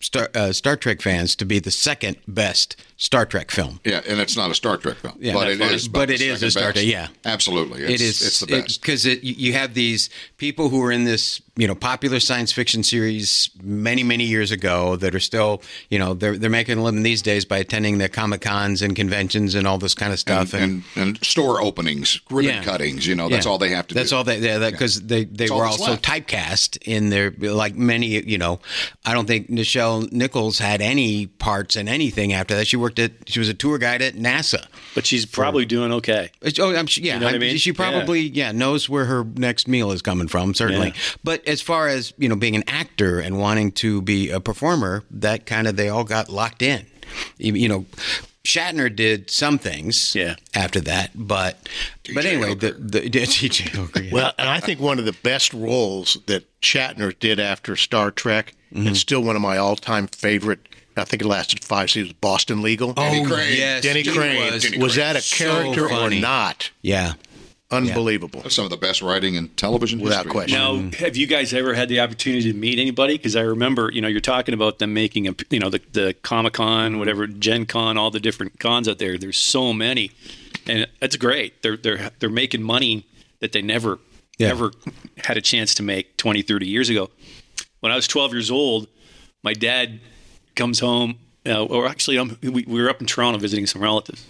Star, 0.00 0.28
uh, 0.32 0.52
Star 0.52 0.76
Trek 0.76 1.02
fans 1.02 1.34
to 1.34 1.44
be 1.44 1.58
the 1.58 1.72
second 1.72 2.18
best 2.28 2.76
Star 2.96 3.26
Trek 3.26 3.50
film. 3.50 3.80
Yeah, 3.84 4.00
and 4.06 4.20
it's 4.20 4.36
not 4.36 4.48
a 4.48 4.54
Star 4.54 4.76
Trek 4.76 4.96
film, 4.98 5.16
Yeah, 5.18 5.32
but 5.32 5.46
that's 5.46 5.54
it 5.56 5.58
fine. 5.58 5.74
is. 5.74 5.86
about 5.88 5.98
But 5.98 6.10
it 6.10 6.20
is 6.20 6.42
a 6.44 6.50
Star 6.52 6.62
best. 6.72 6.74
Trek, 6.76 6.86
yeah. 6.86 7.08
absolutely. 7.24 7.82
It's, 7.82 7.90
it 7.94 8.00
is. 8.00 8.22
It's 8.22 8.38
the 8.38 8.46
best. 8.46 8.80
because 8.80 9.04
it, 9.06 9.24
you 9.24 9.54
have 9.54 9.74
these 9.74 10.08
people 10.36 10.68
who 10.68 10.80
are 10.84 10.92
in 10.92 11.02
this, 11.02 11.42
you 11.58 11.66
know, 11.66 11.74
popular 11.74 12.20
science 12.20 12.52
fiction 12.52 12.82
series 12.84 13.50
many, 13.62 14.02
many 14.04 14.24
years 14.24 14.50
ago 14.52 14.94
that 14.96 15.12
are 15.14 15.20
still, 15.20 15.60
you 15.90 15.98
know, 15.98 16.14
they're 16.14 16.38
they're 16.38 16.48
making 16.48 16.78
a 16.78 16.82
living 16.82 17.02
these 17.02 17.20
days 17.20 17.44
by 17.44 17.58
attending 17.58 17.98
the 17.98 18.08
comic 18.08 18.40
cons 18.42 18.80
and 18.80 18.94
conventions 18.94 19.54
and 19.56 19.66
all 19.66 19.76
this 19.76 19.92
kind 19.94 20.10
of 20.12 20.22
and, 20.28 20.48
stuff. 20.48 20.54
and, 20.54 20.84
and 20.94 21.18
store 21.24 21.60
openings, 21.60 22.20
ribbon 22.30 22.54
Yeah. 22.54 22.62
cuttings. 22.62 23.06
You 23.08 23.16
know, 23.16 23.28
that's 23.28 23.44
Yeah. 23.44 23.50
all 23.52 23.58
they 23.58 23.70
have 23.70 23.88
to 23.88 23.94
do. 23.94 23.98
That's 23.98 24.10
do. 24.10 24.16
all 24.16 24.24
they, 24.24 24.38
yeah, 24.38 24.70
because 24.70 25.02
they, 25.02 25.24
they 25.24 25.48
all 25.48 25.58
were 25.58 25.66
also 25.66 25.90
left. 25.92 26.04
typecast 26.04 26.78
in 26.82 27.10
their, 27.10 27.32
like 27.40 27.74
many, 27.74 28.06
you 28.24 28.38
know, 28.38 28.60
I 29.04 29.12
don't 29.12 29.26
think 29.26 29.50
Nichelle 29.50 30.10
Nichols 30.12 30.58
had 30.60 30.80
any 30.80 31.26
parts 31.26 31.74
in 31.76 31.88
anything 31.88 32.32
after 32.32 32.54
that. 32.54 32.66
She 32.68 32.76
worked 32.76 33.00
at, 33.00 33.12
she 33.26 33.40
was 33.40 33.48
a 33.48 33.54
tour 33.54 33.78
guide 33.78 34.00
at 34.00 34.14
NASA. 34.14 34.64
but 34.94 35.06
she's 35.06 35.26
probably 35.26 35.64
doing 35.64 35.92
okay. 35.92 36.30
Oh, 36.60 36.74
I'm 36.74 36.86
sure. 36.86 37.04
Yeah, 37.04 37.14
You 37.14 37.20
know 37.20 37.26
what 37.26 37.32
I 37.34 37.36
I- 37.36 37.40
mean? 37.40 37.56
she 37.56 37.72
probably 37.72 38.20
yeah. 38.20 38.52
knows 38.52 38.88
where 38.88 39.06
her 39.06 39.24
next 39.24 39.66
meal 39.66 39.90
is 39.92 40.02
coming 40.02 40.28
from. 40.28 40.54
Certainly, 40.54 40.88
Yeah. 40.88 41.00
but 41.24 41.42
as 41.48 41.60
far 41.62 41.88
as 41.88 42.12
you 42.18 42.28
know, 42.28 42.36
being 42.36 42.54
an 42.54 42.64
actor 42.68 43.18
and 43.18 43.38
wanting 43.38 43.72
to 43.72 44.02
be 44.02 44.30
a 44.30 44.38
performer, 44.38 45.02
that 45.10 45.46
kind 45.46 45.66
of 45.66 45.76
they 45.76 45.88
all 45.88 46.04
got 46.04 46.28
locked 46.28 46.62
in. 46.62 46.86
You 47.38 47.54
you 47.54 47.68
know, 47.68 47.86
Shatner 48.44 48.94
did 48.94 49.30
some 49.30 49.58
things. 49.58 50.14
Yeah. 50.14 50.36
After 50.54 50.80
that, 50.82 51.10
but 51.14 51.68
but 52.14 52.24
anyway, 52.24 52.54
the 52.54 52.72
the 52.72 53.00
TJ 53.10 53.70
Hooker. 53.70 54.02
Yeah. 54.02 54.12
Well, 54.12 54.32
and 54.38 54.48
I 54.48 54.60
think 54.60 54.80
one 54.80 54.98
of 54.98 55.04
the 55.04 55.16
best 55.22 55.52
roles 55.52 56.18
that 56.26 56.44
Shatner 56.60 57.18
did 57.18 57.40
after 57.40 57.76
Star 57.76 58.10
Trek, 58.10 58.54
and 58.70 58.84
mm-hmm. 58.84 58.94
still 58.94 59.22
one 59.22 59.36
of 59.36 59.42
my 59.42 59.58
all-time 59.58 60.06
favorite. 60.06 60.60
I 60.96 61.04
think 61.04 61.22
it 61.22 61.28
lasted 61.28 61.62
five 61.62 61.90
seasons. 61.90 62.14
Boston 62.14 62.60
Legal. 62.60 62.90
Oh, 62.90 62.94
Denny 62.94 63.24
Crane. 63.24 63.52
Oh, 63.52 63.54
yes, 63.56 63.82
Denny 63.84 64.02
Crane 64.02 64.52
was. 64.52 64.76
was, 64.76 64.94
that 64.96 65.14
a 65.14 65.20
So 65.20 65.44
character 65.44 65.88
or 65.92 66.10
not? 66.10 66.70
Yeah. 66.82 67.12
Unbelievable. 67.70 68.40
That's 68.40 68.54
some 68.54 68.64
of 68.64 68.70
the 68.70 68.78
best 68.78 69.02
writing 69.02 69.34
in 69.34 69.48
television 69.50 70.00
Without 70.00 70.24
history. 70.24 70.30
question. 70.32 70.58
Now, 70.58 70.96
have 70.98 71.16
you 71.18 71.26
guys 71.26 71.52
ever 71.52 71.74
had 71.74 71.90
the 71.90 72.00
opportunity 72.00 72.50
to 72.50 72.56
meet 72.56 72.78
anybody? 72.78 73.18
Because 73.18 73.36
I 73.36 73.42
remember, 73.42 73.90
you 73.92 74.00
know, 74.00 74.08
you're 74.08 74.20
talking 74.22 74.54
about 74.54 74.78
them 74.78 74.94
making 74.94 75.28
a, 75.28 75.34
you 75.50 75.58
know, 75.60 75.68
the, 75.68 75.82
the 75.92 76.14
Comic 76.22 76.54
Con, 76.54 76.98
whatever, 76.98 77.26
Gen 77.26 77.66
Con, 77.66 77.98
all 77.98 78.10
the 78.10 78.20
different 78.20 78.58
cons 78.58 78.88
out 78.88 78.98
there. 78.98 79.18
There's 79.18 79.36
so 79.36 79.74
many, 79.74 80.12
and 80.66 80.86
it's 81.02 81.16
great. 81.16 81.60
They're 81.62 81.76
they're 81.76 82.10
they're 82.20 82.30
making 82.30 82.62
money 82.62 83.04
that 83.40 83.52
they 83.52 83.60
never 83.60 83.98
Yeah. 84.38 84.48
ever 84.48 84.72
had 85.18 85.36
a 85.36 85.42
chance 85.42 85.74
to 85.74 85.82
make 85.82 86.16
20, 86.16 86.40
30 86.40 86.66
years 86.66 86.88
ago. 86.88 87.10
When 87.80 87.92
I 87.92 87.96
was 87.96 88.08
12 88.08 88.32
years 88.32 88.50
old, 88.50 88.88
my 89.42 89.52
dad 89.52 90.00
comes 90.56 90.80
home, 90.80 91.18
uh, 91.46 91.64
or 91.66 91.86
actually, 91.86 92.16
um, 92.16 92.38
we, 92.42 92.64
we 92.66 92.80
were 92.82 92.88
up 92.88 93.00
in 93.02 93.06
Toronto 93.06 93.38
visiting 93.38 93.66
some 93.66 93.82
relatives. 93.82 94.26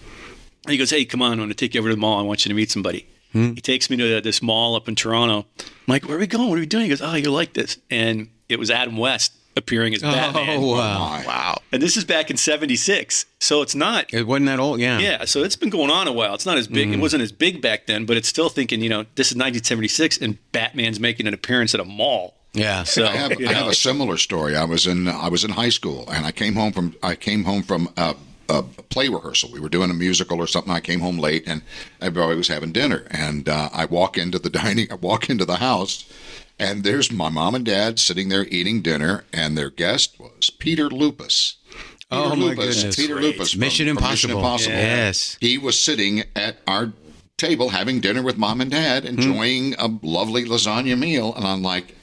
And 0.65 0.73
he 0.73 0.77
goes, 0.77 0.91
"Hey, 0.91 1.05
come 1.05 1.23
on, 1.23 1.35
I 1.39 1.41
want 1.41 1.51
to 1.53 1.55
take 1.55 1.75
you 1.75 1.81
over 1.81 1.89
to 1.91 1.95
the 1.95 2.01
mall. 2.01 2.19
I 2.19 2.23
want 2.23 2.45
you 2.45 2.49
to 2.49 2.55
meet 2.57 2.73
somebody." 2.73 3.07
Hmm. 3.33 3.55
He 3.55 3.61
takes 3.61 3.91
me 3.91 3.97
to 3.99 4.21
this 4.21 4.43
mall 4.43 4.75
up 4.75 4.89
in 4.89 4.95
Toronto. 4.95 5.47
I'm 5.59 5.67
like, 5.87 6.07
"Where 6.07 6.17
are 6.17 6.21
we 6.21 6.27
going? 6.27 6.49
What 6.49 6.57
are 6.57 6.61
we 6.61 6.67
doing?" 6.67 6.85
He 6.85 6.89
goes, 6.89 7.03
"Oh, 7.03 7.15
you 7.15 7.31
like 7.31 7.53
this?" 7.53 7.79
And 7.91 8.29
it 8.49 8.59
was 8.59 8.71
Adam 8.71 8.97
West 8.97 9.33
appearing 9.57 9.95
as 9.95 10.01
Batman. 10.01 10.61
Oh 10.61 10.73
wow. 10.73 11.21
Oh, 11.23 11.27
wow. 11.27 11.59
And 11.73 11.83
this 11.83 11.97
is 11.97 12.05
back 12.05 12.31
in 12.31 12.37
'76, 12.37 13.27
so 13.39 13.61
it's 13.61 13.75
not. 13.75 14.13
It 14.15 14.27
wasn't 14.27 14.47
that 14.47 14.59
old. 14.59 14.81
Yeah. 14.81 14.99
Yeah, 14.99 15.25
so 15.27 15.43
it's 15.43 15.57
been 15.57 15.71
going 15.71 15.91
on 15.91 16.09
a 16.09 16.13
while. 16.13 16.35
It's 16.35 16.47
not 16.47 16.57
as 16.57 16.67
big. 16.67 16.89
It 16.89 16.93
mm-hmm. 16.93 17.03
wasn't 17.03 17.23
as 17.23 17.33
big 17.33 17.61
back 17.61 17.87
then, 17.87 18.07
but 18.07 18.17
it's 18.17 18.29
still 18.29 18.49
thinking. 18.49 18.81
You 18.81 18.89
know, 18.89 19.03
this 19.17 19.29
is 19.29 19.37
1976, 19.37 20.19
and 20.19 20.39
Batman's 20.53 20.99
making 20.99 21.27
an 21.27 21.35
appearance 21.35 21.75
at 21.75 21.81
a 21.81 21.85
mall. 21.85 22.35
Yeah. 22.55 22.85
So 22.85 23.05
I 23.05 23.11
have, 23.11 23.39
you 23.39 23.47
I 23.47 23.53
have 23.53 23.67
a 23.67 23.75
similar 23.75 24.17
story. 24.17 24.57
I 24.57 24.65
was 24.65 24.87
in 24.87 25.07
I 25.07 25.29
was 25.29 25.45
in 25.45 25.51
high 25.51 25.69
school 25.69 26.09
and 26.11 26.25
I 26.25 26.33
came 26.33 26.55
home 26.55 26.73
from 26.73 26.97
I 27.03 27.15
came 27.15 27.45
home 27.45 27.63
from 27.63 27.93
a, 27.97 28.17
a 28.49 28.63
play 28.63 29.09
rehearsal. 29.09 29.51
We 29.53 29.61
were 29.61 29.69
doing 29.69 29.91
a 29.91 29.95
musical 29.95 30.39
or 30.41 30.47
something. 30.47 30.73
I 30.73 30.81
came 30.81 31.01
home 31.01 31.19
late 31.19 31.45
and 31.47 31.63
everybody 32.01 32.37
was 32.37 32.49
having 32.49 32.73
dinner. 32.73 33.07
And 33.11 33.49
uh, 33.49 33.69
I 33.73 33.85
walk 33.85 34.17
into 34.19 34.39
the 34.39 34.51
dining. 34.63 34.91
I 34.91 34.95
walk 34.95 35.29
into 35.31 35.45
the 35.45 35.57
house. 35.57 36.11
And 36.59 36.83
there's 36.83 37.13
my 37.13 37.29
mom 37.29 37.55
and 37.55 37.65
dad 37.65 37.99
sitting 38.01 38.31
there 38.31 38.45
eating 38.47 38.83
dinner, 38.83 39.23
and 39.33 39.57
their 39.57 39.71
guest 39.71 40.19
was 40.19 40.51
Peter 40.51 40.89
Lupus. 40.91 41.55
Peter 41.71 42.05
Oh, 42.11 42.31
my 42.35 42.47
Lupus. 42.47 42.77
goodness. 42.77 42.97
Peter 42.97 43.15
Great. 43.15 43.25
Lupus. 43.37 43.53
from- 43.53 43.61
Mission 43.61 43.87
from 43.87 43.97
Impossible. 43.99 44.37
Impossible. 44.39 44.73
Yes. 44.75 45.37
He 45.41 45.57
was 45.57 45.79
sitting 45.79 46.25
at 46.35 46.57
our 46.67 46.93
table 47.37 47.69
having 47.69 48.01
dinner 48.01 48.23
with 48.23 48.39
mom 48.39 48.61
and 48.61 48.73
dad, 48.73 49.05
Hmm. 49.05 49.11
enjoying 49.11 49.75
a 49.79 49.89
lovely 50.03 50.45
lasagna 50.47 50.99
meal, 50.99 51.33
and 51.37 51.47
I'm 51.47 51.63
like, 51.63 51.95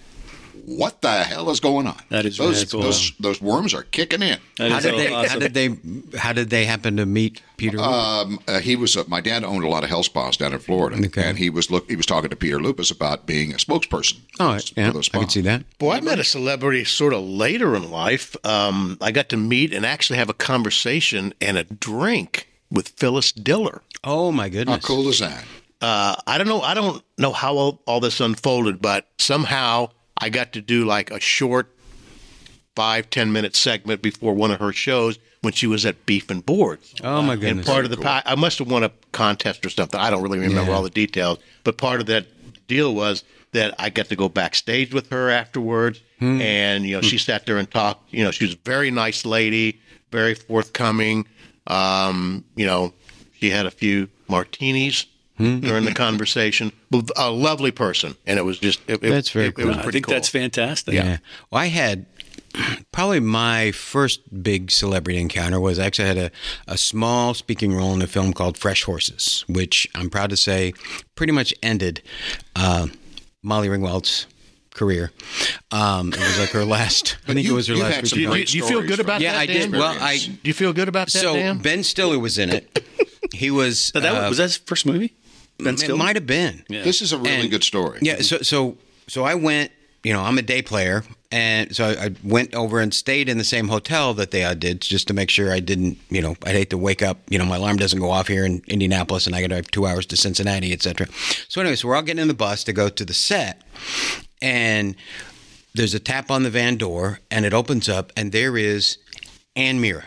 "What 0.65 1.01
the 1.01 1.23
hell 1.23 1.49
is 1.49 1.60
going 1.60 1.88
on?" 1.88 1.97
That 2.10 2.25
is 2.25 2.38
those 2.38 2.56
really 2.56 2.65
cool. 2.67 2.82
those 2.82 3.12
those 3.19 3.41
worms 3.41 3.73
are 3.73 3.84
kicking 3.84 4.21
in. 4.21 4.39
That 4.58 4.71
How 4.71 4.78
is 4.78 4.84
did 4.84 4.91
so 4.91 4.97
they? 4.97 5.13
How 5.28 5.39
did 5.39 5.54
they? 5.54 6.17
How 6.17 6.34
did 6.34 6.49
they 6.49 6.65
happen 6.65 6.97
to 6.97 7.06
meet 7.06 7.41
Peter? 7.58 7.80
Um, 7.80 8.39
uh, 8.47 8.60
he 8.60 8.75
was 8.75 8.97
uh, 8.97 9.04
my 9.08 9.21
dad 9.21 9.43
owned 9.43 9.63
a 9.63 9.69
lot 9.69 9.84
of 9.84 9.89
health 9.89 10.06
spas 10.06 10.38
down 10.38 10.54
in 10.54 10.60
Florida, 10.60 10.97
Okay. 11.06 11.23
and 11.23 11.38
he 11.38 11.49
was 11.49 11.69
look 11.69 11.89
he 11.89 11.95
was 11.95 12.06
talking 12.06 12.30
to 12.30 12.36
Peter 12.36 12.60
Lupus 12.60 12.89
about 12.91 13.25
being 13.25 13.51
a 13.54 13.58
spokesperson. 13.58 14.17
oh, 14.39 14.58
yeah. 14.75 14.91
those 14.91 15.10
I 15.10 15.19
can 15.19 15.21
spas. 15.30 15.34
see 15.34 15.41
that. 15.41 15.78
Boy, 15.78 15.93
I 15.93 16.01
met 16.01 16.19
a 16.19 16.23
celebrity 16.23 16.84
sort 16.84 17.13
of 17.13 17.21
later 17.23 17.75
in 17.75 17.91
life. 17.91 18.36
Um, 18.45 18.97
I 19.01 19.12
got 19.12 19.30
to 19.30 19.38
meet 19.38 19.73
and 19.73 19.86
actually 19.86 20.17
have 20.19 20.30
a 20.30 20.34
conversation 20.34 21.34
and 21.39 21.58
a 21.58 21.63
drink 21.63 22.49
with 22.71 22.89
Phyllis 22.89 23.32
Diller. 23.32 23.82
Oh 24.04 24.32
my 24.32 24.49
goodness! 24.49 24.78
How 24.84 24.88
cool 24.88 25.08
is 25.10 25.19
that? 25.19 25.43
Uh, 25.82 26.15
I 26.25 26.38
don't 26.39 26.47
know. 26.47 26.62
I 26.62 26.73
don't 26.73 27.04
know 27.17 27.32
how 27.32 27.56
all, 27.58 27.82
all 27.86 27.99
this 27.99 28.19
unfolded, 28.19 28.82
but 28.82 29.08
somehow 29.19 29.89
I 30.21 30.30
got 30.30 30.54
to 30.54 30.62
do 30.62 30.86
like 30.86 31.12
a 31.12 31.19
short 31.19 31.71
five 32.75 33.10
ten 33.10 33.32
minute 33.32 33.56
segment 33.56 34.01
before 34.01 34.34
one 34.34 34.51
of 34.51 34.60
her 34.60 34.73
shows 34.73 35.17
when 35.41 35.54
she 35.54 35.67
was 35.67 35.86
at 35.86 36.06
Beef 36.06 36.30
and 36.30 36.45
Boards. 36.45 36.93
Oh 37.04 37.21
my 37.21 37.36
goodness! 37.36 37.36
And 37.36 37.39
goodness. 37.60 37.65
part 37.67 37.86
of 37.86 37.91
the 37.91 37.97
pi- 37.97 38.23
I 38.25 38.36
must 38.36 38.60
have 38.60 38.69
won 38.69 38.84
a 38.84 38.91
contest 39.12 39.65
or 39.65 39.69
something. 39.69 39.99
I 39.99 40.10
don't 40.10 40.21
really 40.23 40.39
remember 40.39 40.71
Yeah. 40.71 40.78
all 40.78 40.84
the 40.84 40.89
details, 40.89 41.39
but 41.63 41.78
part 41.78 41.99
of 41.99 42.08
that 42.08 42.28
deal 42.67 42.93
was 42.95 43.23
that 43.51 43.73
I 43.80 43.89
got 43.89 44.10
to 44.10 44.15
go 44.15 44.28
backstage 44.28 44.93
with 44.93 45.10
her 45.12 45.30
afterwards, 45.30 46.01
Hmm. 46.19 46.41
and 46.41 46.86
you 46.86 46.95
know 46.95 47.01
she 47.01 47.17
sat 47.17 47.45
there 47.45 47.58
and 47.58 47.69
talked. 47.69 48.13
You 48.13 48.23
know 48.23 48.32
she 48.32 48.45
was 48.45 48.54
a 48.56 48.60
very 48.65 48.91
nice 48.91 49.25
lady, 49.25 49.80
very 50.12 50.34
forthcoming. 50.36 51.28
Um, 51.67 52.43
you 52.56 52.65
know 52.65 52.93
she 53.39 53.49
had 53.51 53.65
a 53.65 53.71
few 53.71 54.10
martinis. 54.28 55.06
Hmm. 55.37 55.59
During 55.59 55.83
the 55.85 55.93
conversation, 56.05 56.71
a 57.17 57.29
lovely 57.29 57.71
person, 57.71 58.15
and 58.25 58.39
it 58.39 58.43
was 58.43 58.57
just 58.57 58.79
it, 58.87 59.03
it- 59.03 59.09
That's 59.09 59.29
very 59.31 59.47
it, 59.47 59.59
it 59.59 59.65
was 59.65 59.75
cool. 59.75 59.85
I 59.87 59.91
think 59.91 60.05
cool. 60.05 60.13
that's 60.13 60.29
fantastic. 60.29 60.93
Yeah. 60.93 61.17
Well, 61.51 61.61
I 61.61 61.65
had 61.67 62.05
probably 62.93 63.19
my 63.19 63.71
first 63.71 64.21
big 64.43 64.71
celebrity 64.71 65.19
encounter 65.19 65.59
was 65.59 65.77
I 65.77 65.85
actually 65.85 66.07
had 66.07 66.17
a, 66.17 66.31
a 66.67 66.77
small 66.77 67.33
speaking 67.33 67.73
role 67.75 67.93
in 67.93 68.01
a 68.01 68.07
film 68.07 68.31
called 68.31 68.57
Fresh 68.57 68.83
Horses, 68.83 69.43
which 69.49 69.87
I'm 69.93 70.09
proud 70.09 70.29
to 70.29 70.37
say 70.37 70.73
pretty 71.15 71.33
much 71.33 71.53
ended 71.61 72.01
uh, 72.55 72.87
Molly 73.43 73.67
Ringwald's 73.67 74.27
career. 74.73 75.11
Um, 75.71 76.13
it 76.13 76.19
was 76.19 76.39
like 76.39 76.49
her 76.51 76.63
last. 76.63 77.17
I 77.27 77.33
think 77.33 77.45
you- 77.45 77.51
it 77.53 77.55
was 77.55 77.67
her 77.67 77.75
last. 77.75 77.95
had 77.95 78.07
some 78.07 78.19
feature 78.19 78.29
great 78.31 78.47
Do 78.47 78.57
you 78.57 78.65
feel 78.67 78.81
good 78.81 79.01
about 79.01 79.19
Yeah, 79.19 79.33
that? 79.33 79.39
I 79.39 79.45
did. 79.47 79.71
Dan? 79.71 79.79
Well, 79.79 79.97
I 79.99 80.17
Do 80.17 80.37
you 80.43 80.53
feel 80.53 80.71
good 80.71 80.87
about 80.87 81.07
that, 81.07 81.19
so 81.19 81.33
Dan? 81.35 81.57
Ben 81.57 81.83
Stiller 81.83 82.19
was 82.19 82.37
in 82.37 82.51
it. 82.51 82.83
He 83.33 83.51
was. 83.51 83.85
So 83.85 83.99
that 83.99 84.15
uh, 84.15 84.29
was 84.29 84.37
that 84.37 84.43
his 84.43 84.55
first 84.57 84.85
movie. 84.85 85.13
Ben 85.59 85.75
It 85.81 85.95
might 85.97 86.15
have 86.15 86.27
been. 86.27 86.63
This 86.69 87.01
is 87.01 87.11
a 87.13 87.17
really 87.17 87.41
And- 87.41 87.51
good 87.51 87.63
story. 87.63 87.99
Yeah, 88.01 88.21
so 88.21 88.39
so 88.39 88.77
so 89.07 89.23
I 89.23 89.35
went. 89.35 89.71
You 90.03 90.13
know, 90.13 90.21
I'm 90.21 90.37
a 90.37 90.43
day 90.43 90.61
player, 90.61 91.03
and 91.31 91.75
so 91.75 91.83
I, 91.87 92.05
I 92.05 92.09
went 92.23 92.53
over 92.53 92.79
and 92.79 92.93
stayed 92.93 93.27
in 93.27 93.39
the 93.39 93.43
same 93.43 93.69
hotel 93.69 94.13
that 94.13 94.29
they 94.29 94.43
uh, 94.43 94.53
did, 94.53 94.81
just 94.81 95.07
to 95.07 95.15
make 95.15 95.31
sure 95.31 95.51
I 95.51 95.59
didn't. 95.59 95.97
You 96.11 96.21
know, 96.21 96.35
I'd 96.45 96.53
hate 96.53 96.69
to 96.69 96.77
wake 96.77 97.01
up. 97.01 97.17
You 97.27 97.39
know, 97.39 97.45
my 97.45 97.55
alarm 97.55 97.77
doesn't 97.77 97.99
go 97.99 98.11
off 98.11 98.27
here 98.27 98.45
in 98.45 98.61
Indianapolis, 98.67 99.25
and 99.25 99.35
I 99.35 99.41
got 99.41 99.47
to 99.47 99.55
have 99.55 99.71
two 99.71 99.87
hours 99.87 100.05
to 100.07 100.15
Cincinnati, 100.17 100.71
etc. 100.73 101.07
So 101.49 101.59
anyway, 101.59 101.75
so 101.75 101.87
we're 101.87 101.95
all 101.95 102.03
getting 102.03 102.21
in 102.21 102.27
the 102.27 102.35
bus 102.35 102.63
to 102.65 102.73
go 102.73 102.87
to 102.87 103.03
the 103.03 103.15
set, 103.15 103.63
and 104.43 104.95
there's 105.73 105.95
a 105.95 105.99
tap 105.99 106.29
on 106.29 106.43
the 106.43 106.51
van 106.51 106.77
door, 106.77 107.19
and 107.31 107.43
it 107.43 107.53
opens 107.53 107.89
up, 107.89 108.13
and 108.15 108.31
there 108.31 108.57
is 108.57 108.99
Anne 109.55 109.79
Meara. 109.81 110.05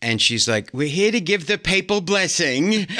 And 0.00 0.20
she's 0.22 0.48
like, 0.48 0.70
"We're 0.72 0.88
here 0.88 1.10
to 1.10 1.20
give 1.20 1.46
the 1.46 1.58
papal 1.58 2.00
blessing." 2.00 2.86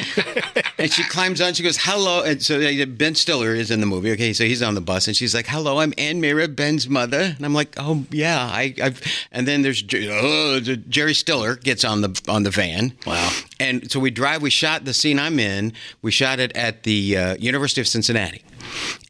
and 0.79 0.93
she 0.93 1.03
climbs 1.05 1.41
on. 1.41 1.55
She 1.55 1.63
goes, 1.63 1.79
"Hello." 1.79 2.23
And 2.23 2.43
so 2.43 2.61
Ben 2.87 3.15
Stiller 3.15 3.55
is 3.55 3.71
in 3.71 3.81
the 3.81 3.87
movie. 3.87 4.13
Okay, 4.13 4.33
so 4.33 4.45
he's 4.45 4.63
on 4.63 4.75
the 4.75 4.81
bus, 4.81 5.07
and 5.07 5.17
she's 5.17 5.35
like, 5.35 5.47
"Hello, 5.47 5.79
I'm 5.79 5.93
Anne 5.99 6.21
Meara, 6.21 6.49
Ben's 6.49 6.89
mother." 6.89 7.35
And 7.37 7.45
I'm 7.45 7.55
like, 7.55 7.75
"Oh 7.77 8.05
yeah, 8.11 8.39
I." 8.39 8.75
I've, 8.83 9.03
and 9.33 9.47
then 9.47 9.63
there's 9.63 9.83
oh, 9.93 10.61
Jerry 10.61 11.15
Stiller 11.15 11.57
gets 11.57 11.85
on 11.85 12.01
the 12.03 12.21
on 12.29 12.45
the 12.45 12.51
van. 12.51 12.93
Wow. 13.07 13.31
And 13.61 13.91
so 13.91 14.01
we 14.01 14.11
drive. 14.11 14.43
We 14.43 14.51
shot 14.51 14.85
the 14.85 14.95
scene 14.95 15.19
I'm 15.19 15.39
in. 15.39 15.73
We 16.03 16.11
shot 16.11 16.39
it 16.39 16.57
at 16.57 16.85
the 16.85 17.17
uh, 17.17 17.37
University 17.37 17.81
of 17.81 17.89
Cincinnati. 17.89 18.43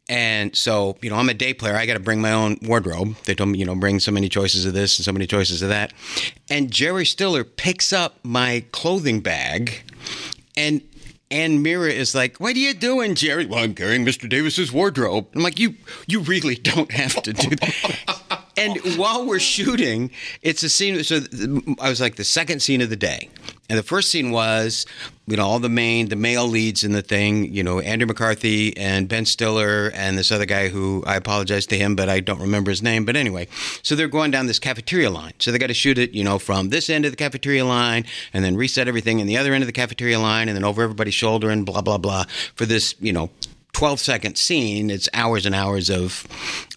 And 0.09 0.55
so, 0.55 0.97
you 1.01 1.09
know, 1.11 1.17
I'm 1.17 1.29
a 1.29 1.35
day 1.35 1.53
player. 1.53 1.75
I 1.75 1.85
got 1.85 1.93
to 1.93 1.99
bring 1.99 2.19
my 2.19 2.31
own 2.31 2.57
wardrobe. 2.63 3.15
They 3.25 3.35
told 3.35 3.51
me, 3.51 3.59
you 3.59 3.65
know, 3.65 3.75
bring 3.75 3.99
so 3.99 4.11
many 4.11 4.27
choices 4.27 4.65
of 4.65 4.73
this 4.73 4.97
and 4.97 5.05
so 5.05 5.11
many 5.11 5.27
choices 5.27 5.61
of 5.61 5.69
that. 5.69 5.93
And 6.49 6.71
Jerry 6.71 7.05
Stiller 7.05 7.43
picks 7.43 7.93
up 7.93 8.17
my 8.23 8.65
clothing 8.71 9.19
bag 9.19 9.83
and 10.57 10.81
Anne 11.31 11.61
Meara 11.61 11.91
is 11.91 12.15
like, 12.15 12.37
"What 12.37 12.55
are 12.55 12.59
you 12.59 12.73
doing, 12.73 13.15
Jerry?" 13.15 13.45
Well, 13.45 13.59
I'm 13.63 13.75
carrying 13.75 14.05
Mr. 14.05 14.27
Davis's 14.27 14.71
wardrobe. 14.71 15.27
I'm 15.35 15.41
like, 15.41 15.59
"You, 15.59 15.75
you 16.07 16.21
really 16.21 16.55
don't 16.55 16.91
have 16.91 17.21
to 17.23 17.33
do 17.33 17.55
that." 17.55 18.43
and 18.59 18.77
oh. 18.83 18.97
while 18.97 19.25
we're 19.25 19.39
shooting, 19.39 20.11
it's 20.41 20.63
a 20.63 20.69
scene. 20.69 21.03
So 21.03 21.21
I 21.79 21.89
was 21.89 22.01
like, 22.01 22.15
the 22.15 22.23
second 22.23 22.61
scene 22.61 22.81
of 22.81 22.89
the 22.89 22.95
day, 22.95 23.29
and 23.69 23.77
the 23.77 23.83
first 23.83 24.09
scene 24.09 24.31
was, 24.31 24.85
you 25.27 25.37
know, 25.37 25.45
all 25.45 25.59
the 25.59 25.69
main, 25.69 26.09
the 26.09 26.15
male 26.15 26.47
leads 26.47 26.83
in 26.83 26.91
the 26.91 27.01
thing. 27.01 27.53
You 27.53 27.63
know, 27.63 27.79
Andrew 27.79 28.07
McCarthy 28.07 28.75
and 28.75 29.07
Ben 29.07 29.25
Stiller 29.25 29.91
and 29.93 30.17
this 30.17 30.31
other 30.31 30.45
guy 30.45 30.69
who 30.69 31.03
I 31.05 31.15
apologize 31.15 31.65
to 31.67 31.77
him, 31.77 31.95
but 31.95 32.09
I 32.09 32.19
don't 32.19 32.41
remember 32.41 32.71
his 32.71 32.81
name. 32.81 33.05
But 33.05 33.15
anyway, 33.15 33.47
so 33.83 33.95
they're 33.95 34.07
going 34.07 34.31
down 34.31 34.47
this 34.47 34.59
cafeteria 34.59 35.09
line. 35.09 35.33
So 35.39 35.51
they 35.51 35.59
got 35.59 35.67
to 35.67 35.73
shoot 35.73 35.97
it, 35.97 36.11
you 36.11 36.23
know, 36.23 36.39
from 36.39 36.69
this 36.69 36.89
end 36.89 37.05
of 37.05 37.11
the 37.11 37.17
cafeteria 37.17 37.65
line, 37.65 38.05
and 38.33 38.43
then 38.43 38.55
reset 38.55 38.87
everything 38.87 39.19
in 39.19 39.27
the 39.27 39.37
other 39.37 39.53
end 39.53 39.63
of 39.63 39.67
the 39.67 39.73
cafeteria 39.73 40.19
line, 40.19 40.49
and 40.49 40.55
then 40.55 40.63
over 40.63 40.81
everybody's 40.81 41.13
shoulder, 41.13 41.49
and 41.49 41.65
blah 41.65 41.81
blah 41.81 41.97
blah 41.97 42.25
for 42.55 42.65
this, 42.65 42.95
you 42.99 43.13
know, 43.13 43.29
12 43.73 43.99
second 43.99 44.35
scene. 44.35 44.89
It's 44.89 45.07
hours 45.13 45.45
and 45.45 45.55
hours 45.55 45.89
of 45.89 46.27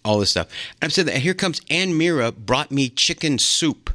all 0.05 0.19
this 0.19 0.31
stuff. 0.31 0.49
And 0.81 0.85
I'm 0.85 0.91
saying 0.91 1.07
that 1.07 1.17
here 1.17 1.35
comes 1.35 1.61
Anne 1.71 1.97
Meara 1.97 2.33
brought 2.33 2.71
me 2.71 2.89
chicken 2.89 3.39
soup. 3.39 3.91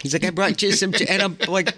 He's 0.00 0.12
like, 0.12 0.24
I 0.24 0.30
brought 0.30 0.60
you 0.62 0.72
some, 0.72 0.92
chi-" 0.92 1.06
and 1.08 1.22
I'm 1.22 1.36
like, 1.48 1.74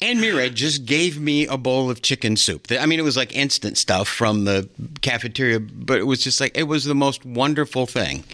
Anne 0.00 0.20
Meara 0.20 0.48
just 0.48 0.84
gave 0.84 1.20
me 1.20 1.46
a 1.46 1.56
bowl 1.56 1.90
of 1.90 2.02
chicken 2.02 2.36
soup. 2.36 2.68
I 2.70 2.86
mean, 2.86 3.00
it 3.00 3.02
was 3.02 3.16
like 3.16 3.34
instant 3.34 3.78
stuff 3.78 4.06
from 4.06 4.44
the 4.44 4.68
cafeteria, 5.00 5.58
but 5.58 5.98
it 5.98 6.06
was 6.06 6.22
just 6.22 6.40
like, 6.40 6.56
it 6.56 6.64
was 6.64 6.84
the 6.84 6.94
most 6.94 7.24
wonderful 7.24 7.86
thing. 7.86 8.24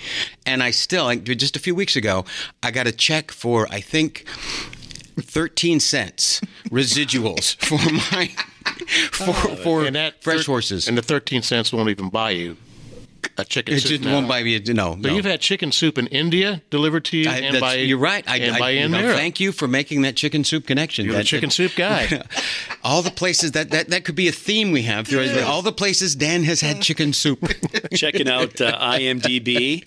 And 0.45 0.63
I 0.63 0.71
still, 0.71 1.05
like, 1.05 1.25
just 1.25 1.57
a 1.57 1.59
few 1.59 1.75
weeks 1.75 1.97
ago, 1.97 2.27
I 2.63 2.71
got 2.71 2.87
a 2.87 2.93
check 2.93 3.31
for, 3.31 3.67
I 3.71 3.81
think, 3.81 4.27
13 5.19 5.81
cents 5.81 6.43
residuals 6.67 7.57
for 7.65 7.79
my, 8.13 8.27
for, 9.13 9.51
oh. 9.51 9.57
for 9.57 9.91
that 9.91 10.23
fresh 10.23 10.45
thir- 10.45 10.53
horses. 10.53 10.87
And 10.87 10.99
the 10.99 11.03
13 11.03 11.41
cents 11.43 11.73
won't 11.73 11.89
even 11.89 12.11
buy 12.11 12.31
you 12.31 12.59
a 13.39 13.45
chicken 13.45 13.75
It 13.75 13.81
soup. 13.81 13.91
just 14.03 14.05
won't 14.05 14.29
buy 14.29 14.43
me. 14.43 14.57
A, 14.57 14.61
no, 14.73 14.93
So 14.93 14.97
no. 15.09 15.15
you've 15.15 15.25
had 15.25 15.41
chicken 15.41 15.73
soup 15.73 15.99
in 15.99 16.07
India 16.09 16.63
delivered 16.71 17.05
to 17.07 17.17
you, 17.17 17.29
I- 17.31 17.37
and 17.39 17.61
by 17.61 17.75
you're 17.77 17.99
right. 17.99 18.25
I, 18.29 18.37
and 18.39 18.57
I, 18.57 18.59
by 18.59 18.71
you 18.71 18.81
Anne 18.81 18.91
know, 18.91 18.99
Meara. 19.01 19.15
thank 19.15 19.41
you 19.41 19.53
for 19.53 19.67
making 19.69 20.03
that 20.03 20.17
chicken 20.17 20.45
soup 20.45 20.67
connection. 20.67 21.05
You're 21.07 21.15
the 21.15 21.19
That- 21.19 21.27
chicken 21.27 21.51
soup 21.51 21.73
guy. 21.77 22.23
all 22.85 23.03
the 23.03 23.11
places 23.11 23.53
that, 23.53 23.71
that 23.71 23.89
that 23.91 24.05
could 24.05 24.15
be 24.15 24.29
a 24.29 24.33
theme 24.33 24.73
we 24.73 24.83
have 24.83 25.07
through 25.09 25.29
all 25.41 25.63
the 25.63 25.73
places 25.73 26.15
Dan 26.15 26.45
has 26.45 26.61
had 26.61 26.81
chicken 26.83 27.13
soup. 27.13 27.39
Checking 27.95 28.29
out 28.29 28.61
uh, 28.61 28.79
IMDb, 28.79 29.85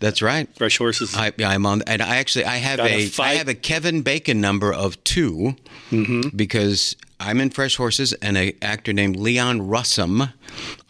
That's 0.00 0.22
right. 0.22 0.48
Fresh 0.56 0.78
Horses. 0.78 1.14
I, 1.16 1.32
I'm 1.44 1.66
on, 1.66 1.82
and 1.82 2.00
I 2.02 2.16
actually 2.16 2.44
I 2.44 2.56
have 2.56 2.78
Got 2.78 2.86
a 2.90 3.06
a 3.06 3.22
I 3.22 3.34
have 3.34 3.48
a 3.48 3.54
Kevin 3.54 4.02
Bacon 4.02 4.40
number 4.40 4.72
of 4.72 5.02
2 5.04 5.56
Mm-hmm. 5.90 6.36
because 6.36 6.96
I'm 7.18 7.40
in 7.40 7.48
Fresh 7.50 7.76
Horses, 7.76 8.12
and 8.14 8.36
an 8.36 8.52
actor 8.60 8.92
named 8.92 9.16
Leon 9.16 9.60
Russom, 9.62 10.32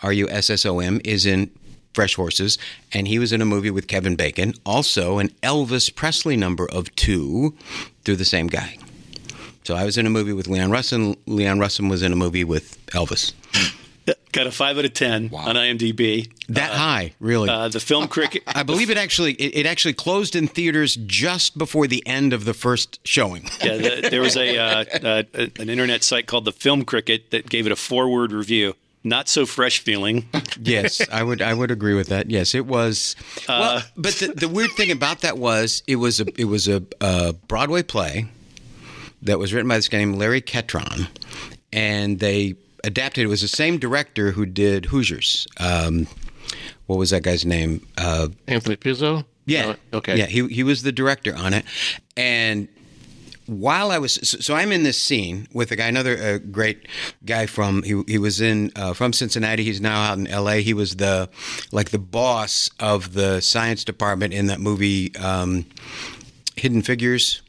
R 0.03 0.13
U 0.13 0.29
S 0.29 0.51
S 0.51 0.67
O 0.67 0.81
M, 0.81 1.01
is 1.05 1.25
in 1.25 1.51
Fresh 1.94 2.14
Horses, 2.14 2.59
and 2.92 3.09
he 3.09 3.18
was 3.18 3.33
in 3.33 3.42
a 3.42 3.44
movie 3.44 3.70
with 3.70 3.88
Kevin 3.88 4.16
Bacon, 4.16 4.55
also 4.64 5.18
an 5.18 5.29
Elvis 5.42 5.94
Presley 5.94 6.37
number 6.37 6.68
of 6.70 6.94
two, 6.94 7.55
through 8.05 8.16
the 8.16 8.24
same 8.24 8.46
guy. 8.46 8.77
So 9.64 9.74
I 9.74 9.85
was 9.85 9.98
in 9.98 10.07
a 10.07 10.11
movie 10.11 10.33
with 10.33 10.48
Leon 10.48 10.70
Russom. 10.70 11.16
Leon 11.27 11.59
Russom 11.59 11.90
was 11.90 12.03
in 12.03 12.12
a 12.12 12.16
movie 12.16 12.44
with 12.44 12.85
Elvis. 12.87 13.35
Got 14.33 14.46
a 14.46 14.51
five 14.51 14.79
out 14.79 14.85
of 14.85 14.94
ten 14.94 15.31
on 15.35 15.57
IMDb. 15.57 16.31
That 16.48 16.70
high, 16.70 17.12
really. 17.20 17.48
Uh, 17.51 17.68
the 17.68 17.81
film 17.81 18.09
cricket. 18.09 18.42
I 18.46 18.62
believe 18.62 18.88
it 18.88 18.96
actually 18.96 19.35
it, 19.35 19.61
it 19.61 19.66
actually 19.66 19.94
closed 19.94 20.35
in 20.37 20.48
theaters 20.48 20.96
just 21.07 21.59
before 21.59 21.87
the 21.87 22.07
end 22.07 22.33
of 22.33 22.44
the 22.44 22.55
first 22.55 23.01
showing. 23.07 23.44
yeah, 23.62 23.77
the, 23.77 24.09
there 24.11 24.20
was 24.20 24.37
a 24.37 24.57
uh, 24.57 24.85
uh, 25.03 25.22
an 25.35 25.68
internet 25.68 26.03
site 26.03 26.27
called 26.27 26.44
the 26.44 26.53
Film 26.53 26.85
Cricket 26.85 27.31
that 27.31 27.48
gave 27.51 27.66
it 27.66 27.72
a 27.72 27.77
four 27.77 28.09
word 28.09 28.33
review. 28.33 28.74
Not 29.05 29.29
so 29.29 29.47
fresh 29.47 29.79
feeling. 29.79 30.29
yes, 30.61 31.01
I 31.11 31.23
would 31.23 31.41
I 31.41 31.55
would 31.55 31.71
agree 31.71 31.95
with 31.95 32.09
that. 32.09 32.31
Yes, 32.31 32.55
it 32.55 32.67
was. 32.67 33.15
well, 33.49 33.83
but 33.97 34.15
the, 34.15 34.29
the 34.29 34.49
weird 34.49 34.73
thing 34.73 34.91
about 34.91 35.21
that 35.21 35.39
was 35.39 35.83
it 35.87 35.97
was 35.97 36.21
a 36.21 36.27
it 36.41 36.47
was 36.47 36.69
a, 36.69 36.83
a 37.01 37.33
Broadway 37.33 37.83
play 37.83 38.27
that 39.23 39.39
was 39.39 39.53
written 39.55 39.69
by 39.69 39.77
this 39.77 39.89
guy 39.89 39.99
named 39.99 40.17
Larry 40.17 40.43
Ketron, 40.43 41.09
and 41.73 42.19
they 42.19 42.57
adapted. 42.85 43.25
It 43.25 43.29
was 43.29 43.41
the 43.41 43.49
same 43.49 43.79
director 43.79 44.33
who 44.33 44.47
did 44.47 44.87
Hoosiers. 44.87 45.47
Um, 45.59 46.07
what 46.87 46.99
was 46.99 47.11
that 47.11 47.23
guy's 47.23 47.45
name? 47.45 47.87
Uh, 47.97 48.29
Anthony 48.47 48.77
Pizzo. 48.77 49.25
Yeah. 49.47 49.75
Oh, 49.93 49.99
okay. 49.99 50.17
Yeah, 50.17 50.27
he 50.27 50.47
he 50.49 50.63
was 50.63 50.83
the 50.83 50.93
director 50.93 51.35
on 51.37 51.55
it, 51.55 51.65
and 52.17 52.69
while 53.49 53.91
I 53.91 53.99
was 53.99 54.15
so, 54.15 54.39
so 54.39 54.55
I'm 54.55 54.73
in 54.73 54.83
this 54.83 55.01
scene 55.01 55.49
with 55.53 55.71
a 55.71 55.77
guy, 55.77 55.87
another 55.87 56.17
uh, 56.17 56.39
great 56.39 56.87
guy 57.25 57.47
from 57.47 57.83
he 57.83 58.03
he 58.07 58.19
was 58.19 58.41
in 58.41 58.71
uh, 58.77 58.93
from 58.93 59.13
Cincinnati. 59.13 59.65
He's 59.65 59.81
now 59.81 60.03
out 60.03 60.19
in 60.19 60.27
L.A. 60.27 60.63
He 60.63 60.75
was 60.75 60.97
the 60.97 61.31
like 61.73 61.91
the 61.91 61.99
boss 61.99 62.71
of 62.79 63.15
the 63.15 63.41
science 63.41 63.85
department 63.85 64.35
in 64.35 64.47
that 64.47 64.61
movie 64.61 65.17
um, 65.17 65.65
Hidden 66.57 66.83
Figures, 66.83 67.41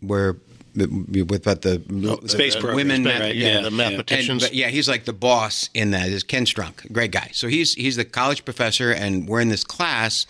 where 0.00 0.36
with 0.74 1.46
about 1.46 1.62
the, 1.62 1.82
Space 2.26 2.54
the 2.54 2.72
women 2.74 3.04
right, 3.04 3.18
math- 3.18 3.34
yeah, 3.34 3.54
the 3.56 3.60
yeah. 3.60 3.66
and, 3.66 3.76
mathematicians. 3.76 4.42
but 4.42 4.54
yeah, 4.54 4.68
he's 4.68 4.88
like 4.88 5.04
the 5.04 5.12
boss 5.12 5.68
in 5.74 5.90
that. 5.90 6.08
Is 6.08 6.22
Ken 6.22 6.44
Strunk, 6.44 6.90
great 6.92 7.10
guy. 7.10 7.30
So 7.32 7.48
he's 7.48 7.74
he's 7.74 7.96
the 7.96 8.04
college 8.04 8.44
professor, 8.44 8.92
and 8.92 9.28
we're 9.28 9.40
in 9.40 9.48
this 9.48 9.64
class. 9.64 10.26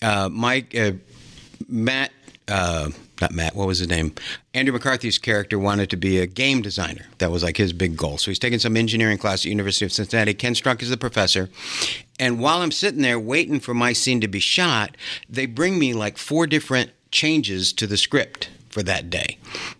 Uh, 0.00 0.28
Mike, 0.30 0.74
uh, 0.74 0.92
Matt, 1.68 2.12
uh, 2.48 2.90
not 3.20 3.32
Matt. 3.32 3.54
What 3.54 3.66
was 3.66 3.78
his 3.78 3.88
name? 3.88 4.14
Andrew 4.52 4.72
McCarthy's 4.72 5.18
character 5.18 5.58
wanted 5.58 5.90
to 5.90 5.96
be 5.96 6.18
a 6.18 6.26
game 6.26 6.62
designer. 6.62 7.06
That 7.18 7.30
was 7.30 7.42
like 7.42 7.56
his 7.56 7.72
big 7.72 7.96
goal. 7.96 8.18
So 8.18 8.30
he's 8.30 8.38
taking 8.38 8.58
some 8.58 8.76
engineering 8.76 9.18
class 9.18 9.42
at 9.42 9.50
University 9.50 9.84
of 9.84 9.92
Cincinnati. 9.92 10.34
Ken 10.34 10.54
Strunk 10.54 10.82
is 10.82 10.90
the 10.90 10.96
professor. 10.96 11.48
And 12.18 12.40
while 12.40 12.58
I'm 12.58 12.72
sitting 12.72 13.02
there 13.02 13.20
waiting 13.20 13.60
for 13.60 13.74
my 13.74 13.92
scene 13.92 14.20
to 14.20 14.28
be 14.28 14.40
shot, 14.40 14.96
they 15.28 15.46
bring 15.46 15.78
me 15.78 15.94
like 15.94 16.18
four 16.18 16.46
different 16.46 16.90
changes 17.10 17.72
to 17.74 17.86
the 17.86 17.96
script 17.96 18.50
for 18.68 18.82
that 18.82 19.10
day. 19.10 19.38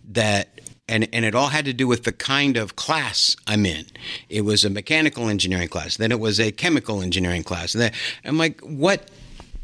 That 0.09 0.49
and 0.87 1.07
and 1.11 1.25
it 1.25 1.35
all 1.35 1.47
had 1.47 1.65
to 1.65 1.73
do 1.73 1.87
with 1.87 2.03
the 2.03 2.11
kind 2.13 2.57
of 2.57 2.75
class 2.75 3.35
I'm 3.47 3.65
in. 3.65 3.85
It 4.29 4.41
was 4.41 4.63
a 4.63 4.69
mechanical 4.69 5.29
engineering 5.29 5.67
class, 5.67 5.97
then 5.97 6.11
it 6.11 6.19
was 6.19 6.39
a 6.39 6.51
chemical 6.51 7.01
engineering 7.01 7.43
class. 7.43 7.73
And 7.73 7.81
then 7.81 7.91
I'm 8.23 8.37
like, 8.37 8.61
what 8.61 9.09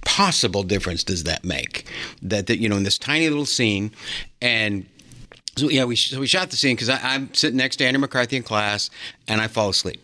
possible 0.06 0.64
difference 0.64 1.04
does 1.04 1.24
that 1.24 1.44
make? 1.44 1.86
That 2.22 2.48
that 2.48 2.58
you 2.60 2.70
know, 2.70 2.78
in 2.78 2.84
this 2.84 2.98
tiny 2.98 3.30
little 3.30 3.46
scene, 3.46 3.92
and 4.42 4.86
so 5.58 5.70
yeah, 5.70 5.86
we 5.86 5.96
so 5.96 6.20
we 6.20 6.28
shot 6.28 6.50
the 6.50 6.58
scene 6.58 6.76
because 6.76 6.90
I'm 6.90 7.34
sitting 7.34 7.58
next 7.58 7.78
to 7.78 7.86
Andrew 7.86 8.02
McCarthy 8.02 8.38
in 8.38 8.44
class, 8.44 8.90
and 9.28 9.42
I 9.42 9.48
fall 9.48 9.70
asleep. 9.70 10.02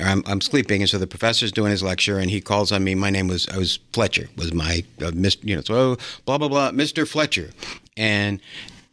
I'm, 0.00 0.24
I'm 0.26 0.40
sleeping, 0.40 0.82
and 0.82 0.90
so 0.90 0.98
the 0.98 1.06
professor's 1.06 1.52
doing 1.52 1.70
his 1.70 1.82
lecture, 1.82 2.18
and 2.18 2.28
he 2.28 2.40
calls 2.40 2.72
on 2.72 2.82
me. 2.82 2.94
My 2.94 3.10
name 3.10 3.28
was 3.28 3.48
I 3.48 3.58
was 3.58 3.78
Fletcher, 3.92 4.28
was 4.36 4.52
my 4.52 4.84
uh. 5.00 5.12
You 5.42 5.56
know, 5.56 5.62
so 5.62 5.74
oh, 5.74 5.96
blah 6.24 6.38
blah 6.38 6.48
blah, 6.48 6.70
Mr. 6.72 7.06
Fletcher, 7.06 7.50
and 7.96 8.40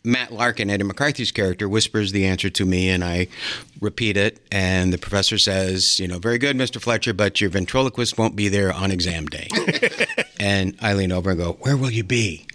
Matt 0.04 0.32
Larkin, 0.32 0.70
Eddie 0.70 0.84
McCarthy's 0.84 1.32
character, 1.32 1.70
whispers 1.70 2.12
the 2.12 2.26
answer 2.26 2.50
to 2.52 2.66
me, 2.66 2.90
and 2.90 3.04
I 3.04 3.28
repeat 3.80 4.18
it. 4.18 4.40
And 4.52 4.94
the 4.94 4.98
professor 4.98 5.38
says, 5.38 6.00
"You 6.00 6.08
know, 6.08 6.20
very 6.20 6.38
good, 6.38 6.56
Mr. 6.56 6.80
Fletcher, 6.80 7.14
but 7.14 7.42
your 7.42 7.50
ventriloquist 7.50 8.18
won't 8.18 8.36
be 8.36 8.48
there 8.48 8.72
on 8.72 8.92
exam 8.92 9.26
day." 9.26 9.48
and 10.42 10.76
I 10.82 10.94
lean 10.94 11.12
over 11.12 11.30
and 11.32 11.40
go, 11.40 11.54
"Where 11.62 11.78
will 11.78 11.92
you 11.92 12.04
be?" 12.04 12.46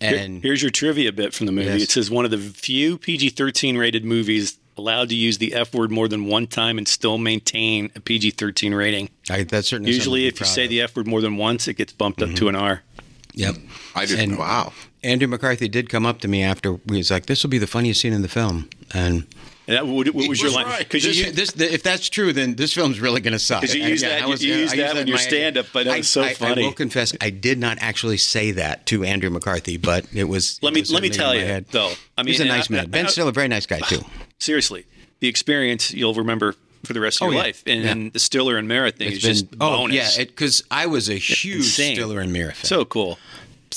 And 0.00 0.42
Here's 0.42 0.62
your 0.62 0.70
trivia 0.70 1.12
bit 1.12 1.34
from 1.34 1.46
the 1.46 1.52
movie. 1.52 1.70
Yes. 1.70 1.82
It 1.82 1.90
says 1.90 2.10
one 2.10 2.24
of 2.24 2.30
the 2.30 2.38
few 2.38 2.98
PG 2.98 3.30
13 3.30 3.76
rated 3.76 4.04
movies 4.04 4.58
allowed 4.76 5.08
to 5.08 5.16
use 5.16 5.38
the 5.38 5.54
F 5.54 5.74
word 5.74 5.90
more 5.90 6.06
than 6.06 6.26
one 6.26 6.46
time 6.46 6.78
and 6.78 6.86
still 6.86 7.18
maintain 7.18 7.90
a 7.96 8.00
PG 8.00 8.30
13 8.32 8.74
rating. 8.74 9.10
I, 9.28 9.42
that's 9.42 9.68
certainly 9.68 9.92
Usually, 9.92 10.26
if 10.28 10.38
you 10.38 10.46
say 10.46 10.64
of. 10.64 10.70
the 10.70 10.82
F 10.82 10.96
word 10.96 11.08
more 11.08 11.20
than 11.20 11.36
once, 11.36 11.66
it 11.66 11.74
gets 11.74 11.92
bumped 11.92 12.22
up 12.22 12.32
to 12.34 12.48
an 12.48 12.54
R. 12.54 12.82
Yep. 13.32 13.56
I 13.94 14.06
didn't. 14.06 14.30
And- 14.30 14.38
wow. 14.38 14.72
Andrew 15.04 15.28
McCarthy 15.28 15.68
did 15.68 15.88
come 15.88 16.04
up 16.04 16.20
to 16.20 16.28
me 16.28 16.42
after 16.42 16.78
he 16.88 16.96
was 16.96 17.10
like, 17.10 17.26
"This 17.26 17.42
will 17.42 17.50
be 17.50 17.58
the 17.58 17.68
funniest 17.68 18.00
scene 18.00 18.12
in 18.12 18.22
the 18.22 18.28
film." 18.28 18.68
And 18.92 19.26
And 19.68 19.76
that, 19.76 19.86
what, 19.86 20.06
what 20.14 20.28
was 20.28 20.40
your 20.40 20.50
line? 20.50 20.66
Because 20.78 21.02
this, 21.04 21.16
you, 21.18 21.30
this, 21.30 21.54
if 21.60 21.82
that's 21.82 22.08
true, 22.08 22.32
then 22.32 22.54
this 22.56 22.72
film's 22.72 22.98
really 23.00 23.20
going 23.20 23.34
to 23.34 23.38
suck. 23.38 23.60
'Cause 23.60 23.74
you 23.74 23.82
And, 23.82 23.90
used 23.90 24.02
that- 24.02 24.22
I 24.22 24.26
you- 24.26 24.34
you 24.36 24.54
used 24.56 24.72
I 24.72 24.76
that 24.78 24.96
in 24.96 25.06
your 25.06 25.18
stand-up, 25.18 25.66
but 25.74 25.84
that 25.84 25.92
I- 25.94 25.98
was 25.98 26.08
so 26.08 26.22
I- 26.22 26.32
funny. 26.32 26.62
I 26.62 26.66
will 26.66 26.72
confess, 26.72 27.14
I 27.20 27.28
did 27.28 27.58
not 27.58 27.76
actually 27.82 28.16
say 28.16 28.50
that 28.52 28.86
to 28.86 29.04
Andrew 29.04 29.28
McCarthy, 29.28 29.76
but 29.76 30.06
it 30.14 30.24
was. 30.24 30.58
Let 30.62 30.72
me- 30.72 30.80
was 30.80 30.90
let 30.90 31.02
me 31.02 31.10
tell 31.10 31.34
you, 31.34 31.42
head. 31.42 31.66
though, 31.70 31.92
I 32.16 32.22
mean, 32.22 32.32
he's 32.32 32.40
a 32.40 32.46
nice 32.46 32.70
I- 32.70 32.74
man. 32.74 32.84
I- 32.84 32.86
Ben 32.86 33.06
I- 33.06 33.08
still 33.10 33.28
a 33.28 33.32
very 33.32 33.48
nice 33.48 33.66
guy 33.66 33.80
too. 33.80 34.02
seriously, 34.38 34.86
the 35.20 35.28
experience 35.28 35.92
you'll 35.92 36.14
remember 36.14 36.54
for 36.86 36.94
the 36.94 37.00
rest 37.00 37.20
of 37.20 37.26
Oh, 37.26 37.30
your 37.30 37.34
yeah. 37.40 37.42
life. 37.44 37.62
And, 37.66 37.82
Yeah. 37.84 37.90
and 37.90 38.12
the 38.14 38.18
Stiller 38.20 38.56
and 38.56 38.68
Merritt 38.68 38.96
thing 38.96 39.08
It's 39.08 39.16
is 39.18 39.22
just 39.22 39.50
been 39.50 39.58
oh 39.60 39.76
bonus. 39.76 40.16
yeah, 40.16 40.24
because 40.24 40.62
I 40.70 40.86
was 40.86 41.10
a 41.10 41.16
huge 41.18 41.56
insane. 41.56 41.94
Stiller 41.96 42.20
and 42.20 42.32
Meara 42.32 42.54
fan. 42.54 42.64
so 42.64 42.86
cool. 42.86 43.18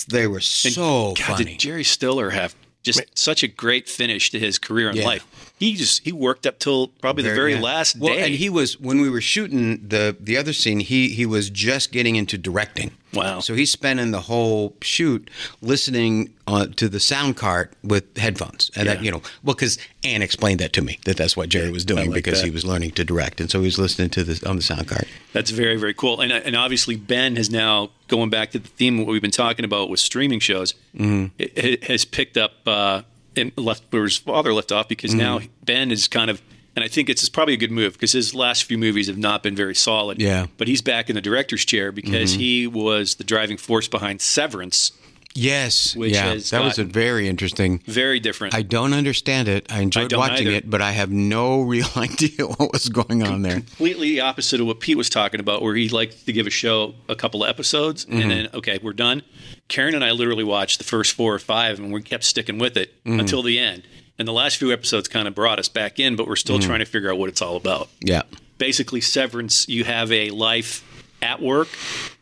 they 0.08 0.26
were 0.26 0.38
And 0.38 0.44
so 0.44 1.14
God, 1.18 1.26
funny. 1.26 1.44
did 1.44 1.60
Jerry 1.60 1.84
Stiller 1.84 2.30
have 2.30 2.56
just 2.82 3.02
such 3.14 3.44
a 3.44 3.48
great 3.50 3.90
finish 3.90 4.30
to 4.32 4.40
his 4.40 4.58
career 4.58 4.90
in 4.90 4.96
Yeah. 4.96 5.06
life. 5.06 5.26
He 5.62 5.76
just 5.76 6.04
he 6.04 6.12
worked 6.12 6.48
up 6.48 6.58
till 6.58 6.88
probably 6.88 7.22
the 7.22 7.36
very 7.36 7.54
yeah. 7.54 7.62
last 7.62 7.96
well, 8.00 8.16
day. 8.16 8.26
and 8.26 8.34
he 8.34 8.50
was 8.50 8.80
when 8.80 9.00
we 9.00 9.12
were 9.12 9.22
shooting 9.22 9.88
the 9.88 10.18
the 10.20 10.36
other 10.36 10.54
scene. 10.54 10.80
He 10.80 11.10
he 11.10 11.24
was 11.24 11.52
just 11.52 11.92
getting 11.92 12.16
into 12.16 12.36
directing. 12.36 12.90
Wow. 13.14 13.42
So 13.42 13.54
he's 13.54 13.72
spending 13.72 14.10
the 14.10 14.22
whole 14.22 14.76
shoot 14.82 15.30
listening 15.62 16.34
uh, 16.48 16.66
to 16.78 16.90
the 16.90 17.00
sound 17.00 17.38
cart 17.38 17.74
with 17.84 18.18
headphones, 18.18 18.72
and 18.76 18.88
that 18.88 19.04
you 19.04 19.12
know, 19.12 19.22
well, 19.44 19.54
because 19.54 19.78
Anne 20.04 20.24
explained 20.24 20.60
that 20.62 20.74
to 20.74 20.82
me 20.82 20.98
that 21.06 21.18
that's 21.18 21.38
what 21.38 21.50
Jerry 21.50 21.70
was 21.70 21.86
doing 21.86 22.08
like 22.08 22.16
because 22.16 22.40
that. 22.40 22.46
he 22.46 22.52
was 22.52 22.66
learning 22.66 22.92
to 22.92 23.04
direct, 23.04 23.40
and 23.40 23.52
so 23.52 23.60
he 23.60 23.66
was 23.66 23.78
listening 23.78 24.10
to 24.12 24.24
the 24.24 24.50
on 24.50 24.56
the 24.56 24.64
sound 24.64 24.88
cart. 24.88 25.08
That's 25.32 25.52
very, 25.52 25.76
very 25.78 25.94
cool. 25.94 26.22
And, 26.22 26.32
and 26.32 26.56
obviously, 26.56 26.96
Ben 26.96 27.36
has 27.36 27.52
now, 27.52 27.92
going 28.08 28.32
back 28.32 28.50
to 28.52 28.60
the 28.60 28.68
theme 28.68 29.00
of 29.00 29.06
what 29.06 29.12
we've 29.12 29.22
been 29.22 29.30
talking 29.30 29.64
about 29.64 29.90
with 29.90 30.00
streaming 30.00 30.40
shows, 30.40 30.74
Mm-hmm. 30.98 31.28
it, 31.38 31.58
it 31.58 31.84
has 31.86 32.04
picked 32.04 32.36
up 32.36 32.52
uh, 32.68 33.04
and 33.36 33.52
left 33.58 33.84
where 33.92 34.04
his 34.04 34.18
father 34.18 34.54
left 34.54 34.72
off 34.72 34.88
because 34.88 35.14
now 35.14 35.40
Mm-hmm. 35.40 35.52
Ben 35.64 35.92
is 35.92 36.08
kind 36.08 36.30
of, 36.30 36.42
and 36.76 36.84
I 36.84 36.88
think 36.88 37.10
it's, 37.10 37.22
it's 37.22 37.30
probably 37.30 37.54
a 37.54 37.58
good 37.58 37.72
move 37.72 37.94
because 37.94 38.12
his 38.12 38.34
last 38.36 38.64
few 38.64 38.78
movies 38.78 39.08
have 39.08 39.18
not 39.18 39.44
been 39.44 39.56
very 39.56 39.76
solid. 39.76 40.22
Yeah. 40.22 40.48
But 40.58 40.68
he's 40.68 40.82
back 40.82 41.10
in 41.10 41.16
the 41.16 41.22
director's 41.22 41.66
chair 41.66 41.92
because 41.92 42.34
he 42.34 42.68
was 42.68 43.16
the 43.16 43.24
driving 43.24 43.58
force 43.58 43.88
behind 43.88 44.22
Severance. 44.22 44.92
Yes, 45.34 45.96
Which 45.96 46.14
yeah, 46.14 46.36
that 46.36 46.64
was 46.64 46.78
a 46.78 46.84
very 46.84 47.28
interesting. 47.28 47.80
Very 47.86 48.20
different. 48.20 48.54
I 48.54 48.62
don't 48.64 48.94
understand 48.94 49.48
it. 49.48 49.72
I 49.72 49.80
enjoyed 49.82 50.10
don't 50.10 50.20
watching 50.20 50.48
either. 50.48 50.58
it, 50.58 50.70
but 50.70 50.82
I 50.82 50.92
have 50.92 51.10
no 51.10 51.62
real 51.74 51.88
idea 51.96 52.46
what 52.48 52.72
was 52.74 52.90
going 52.90 53.24
on 53.24 53.42
there. 53.42 53.56
completely 53.62 54.20
opposite 54.20 54.60
of 54.60 54.68
what 54.68 54.80
Pete 54.82 54.98
was 54.98 55.10
talking 55.10 55.40
about, 55.40 55.62
where 55.62 55.76
he 55.76 55.90
liked 55.90 56.26
to 56.26 56.34
give 56.34 56.48
a 56.48 56.52
show 56.52 56.96
a 57.08 57.16
couple 57.16 57.44
of 57.44 57.50
episodes 57.50 58.06
Mm-hmm. 58.06 58.22
and 58.22 58.32
then, 58.32 58.48
okay, 58.54 58.80
we're 58.84 58.94
done. 58.94 59.22
Karen 59.68 59.96
and 59.96 60.04
I 60.04 60.12
literally 60.12 60.44
watched 60.44 60.78
the 60.80 60.84
first 60.84 61.14
four 61.14 61.34
or 61.34 61.40
five 61.40 61.80
and 61.80 61.94
we 61.94 62.02
kept 62.02 62.24
sticking 62.24 62.58
with 62.60 62.76
it 62.78 62.94
Mm-hmm. 63.06 63.20
until 63.22 63.42
the 63.44 63.58
end. 63.60 63.84
And 64.20 64.28
the 64.28 64.34
last 64.34 64.58
few 64.58 64.72
episodes 64.72 65.08
kind 65.08 65.28
of 65.28 65.34
brought 65.34 65.58
us 65.60 65.70
back 65.70 66.00
in, 66.00 66.16
but 66.16 66.28
we're 66.28 66.36
still 66.36 66.58
Mm-hmm. 66.60 66.68
trying 66.68 66.80
to 66.80 66.86
figure 66.86 67.10
out 67.12 67.18
what 67.18 67.30
it's 67.30 67.42
all 67.42 67.56
about. 67.56 67.90
Yeah, 68.02 68.24
Basically, 68.58 69.02
Severance, 69.02 69.68
you 69.68 69.84
have 69.86 70.12
a 70.12 70.30
life 70.30 70.84
at 71.22 71.42
work, 71.42 71.70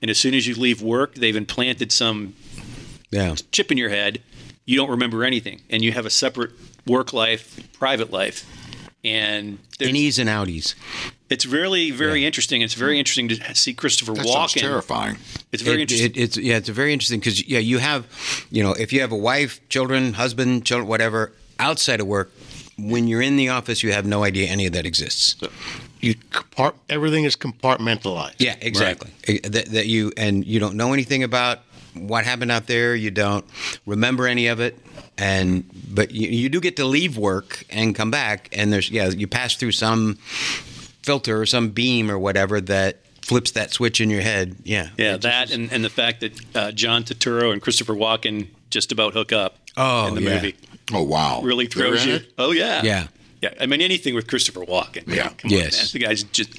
and 0.01 0.09
as 0.11 0.17
soon 0.17 0.33
as 0.33 0.45
you 0.47 0.55
leave 0.55 0.81
work, 0.81 1.15
they've 1.15 1.35
implanted 1.35 1.91
some 1.91 2.35
yeah, 3.11 3.35
chip 3.51 3.71
in 3.71 3.77
your 3.77 3.89
head. 3.89 4.21
You 4.65 4.75
don't 4.77 4.89
remember 4.89 5.23
anything, 5.23 5.61
and 5.69 5.83
you 5.83 5.91
have 5.93 6.05
a 6.05 6.09
separate 6.11 6.51
work 6.85 7.11
life, 7.13 7.59
private 7.73 8.11
life. 8.11 8.45
And 9.03 9.59
there's- 9.77 9.93
innies 9.93 10.19
and 10.19 10.29
outies. 10.29 10.75
it's 11.29 11.45
really 11.45 11.89
very 11.91 12.25
interesting. 12.25 12.61
It's 12.61 12.73
very 12.73 12.99
interesting 12.99 13.29
to 13.29 13.55
see 13.55 13.73
Christopher 13.73 14.13
That 14.13 14.25
sounds 14.27 14.53
Walken. 14.53 14.59
terrifying. 14.61 15.17
It's 15.53 15.63
very 15.63 15.77
It- 15.77 15.81
interesting. 15.83 16.11
it- 16.11 16.17
it's 16.17 16.37
yeah, 16.37 16.57
it's 16.57 16.69
very 16.69 16.91
interesting 16.91 17.19
because 17.21 17.47
yeah, 17.47 17.59
you 17.59 17.77
have, 17.77 18.05
you 18.51 18.61
know, 18.61 18.73
if 18.73 18.91
you 18.91 18.99
have 19.01 19.11
a 19.13 19.17
wife, 19.17 19.61
children, 19.69 20.13
husband, 20.13 20.65
children, 20.65 20.87
whatever 20.87 21.31
outside 21.59 22.01
of 22.01 22.07
work, 22.07 22.31
when 22.77 23.07
you're 23.07 23.21
in 23.21 23.37
the 23.37 23.47
office, 23.49 23.83
you 23.83 23.93
have 23.93 24.05
no 24.05 24.23
idea 24.25 24.47
any 24.49 24.65
of 24.65 24.73
that 24.73 24.85
exists. 24.85 25.35
You 26.01 26.15
compart- 26.31 26.75
everything 26.89 27.23
is 27.25 27.35
compartmentalized. 27.37 28.35
Yeah, 28.39 28.55
exactly. 28.59 29.11
Eh, 29.27 29.39
That, 29.43 29.67
that 29.71 29.87
you 29.87 30.11
and 30.17 30.45
you 30.45 30.59
don't 30.59 30.75
know 30.75 30.91
anything 30.93 31.23
about 31.23 31.59
what 32.07 32.25
happened 32.25 32.51
out 32.51 32.67
there. 32.67 32.95
You 32.95 33.11
don't 33.11 33.45
remember 33.85 34.27
any 34.27 34.47
of 34.47 34.59
it, 34.59 34.77
and 35.17 35.63
but 35.93 36.11
you, 36.11 36.29
you 36.29 36.49
do 36.49 36.59
get 36.61 36.75
to 36.77 36.85
leave 36.85 37.17
work 37.17 37.65
and 37.69 37.95
come 37.95 38.11
back, 38.11 38.49
and 38.51 38.71
there's 38.71 38.89
yeah, 38.89 39.09
you 39.09 39.27
pass 39.27 39.55
through 39.55 39.71
some 39.73 40.15
filter 41.01 41.41
or 41.41 41.45
some 41.45 41.69
beam 41.69 42.09
or 42.11 42.17
whatever 42.19 42.61
that 42.61 42.97
flips 43.21 43.51
that 43.51 43.71
switch 43.71 44.01
in 44.01 44.09
your 44.09 44.21
head. 44.21 44.55
Yeah, 44.63 44.89
yeah, 44.97 45.11
It 45.15 45.21
just 45.21 45.21
that 45.23 45.49
is- 45.49 45.55
and, 45.55 45.71
and 45.71 45.83
the 45.83 45.89
fact 45.89 46.21
that 46.21 46.55
uh, 46.55 46.71
John 46.71 47.03
Turturro 47.03 47.51
and 47.53 47.61
Christopher 47.61 47.93
Walken 47.93 48.47
just 48.69 48.91
about 48.91 49.13
hook 49.13 49.31
up 49.31 49.57
Oh, 49.77 50.07
in 50.07 50.15
the 50.15 50.21
yeah. 50.21 50.35
movie 50.35 50.55
Oh 50.91 51.03
wow! 51.03 51.41
really 51.41 51.67
throws 51.67 52.05
you. 52.05 52.15
it? 52.15 52.33
Oh 52.37 52.51
yeah, 52.51 52.81
Yeah. 52.83 53.07
yeah. 53.41 53.53
I 53.59 53.65
mean 53.67 53.81
anything 53.81 54.15
with 54.15 54.27
Christopher 54.27 54.61
Walken. 54.61 55.03
Yeah. 55.07 55.29
come 55.29 55.51
Yes. 55.51 55.73
on, 55.75 55.79
man. 55.79 55.89
The 55.93 55.99
guy's 55.99 56.23
just. 56.23 56.49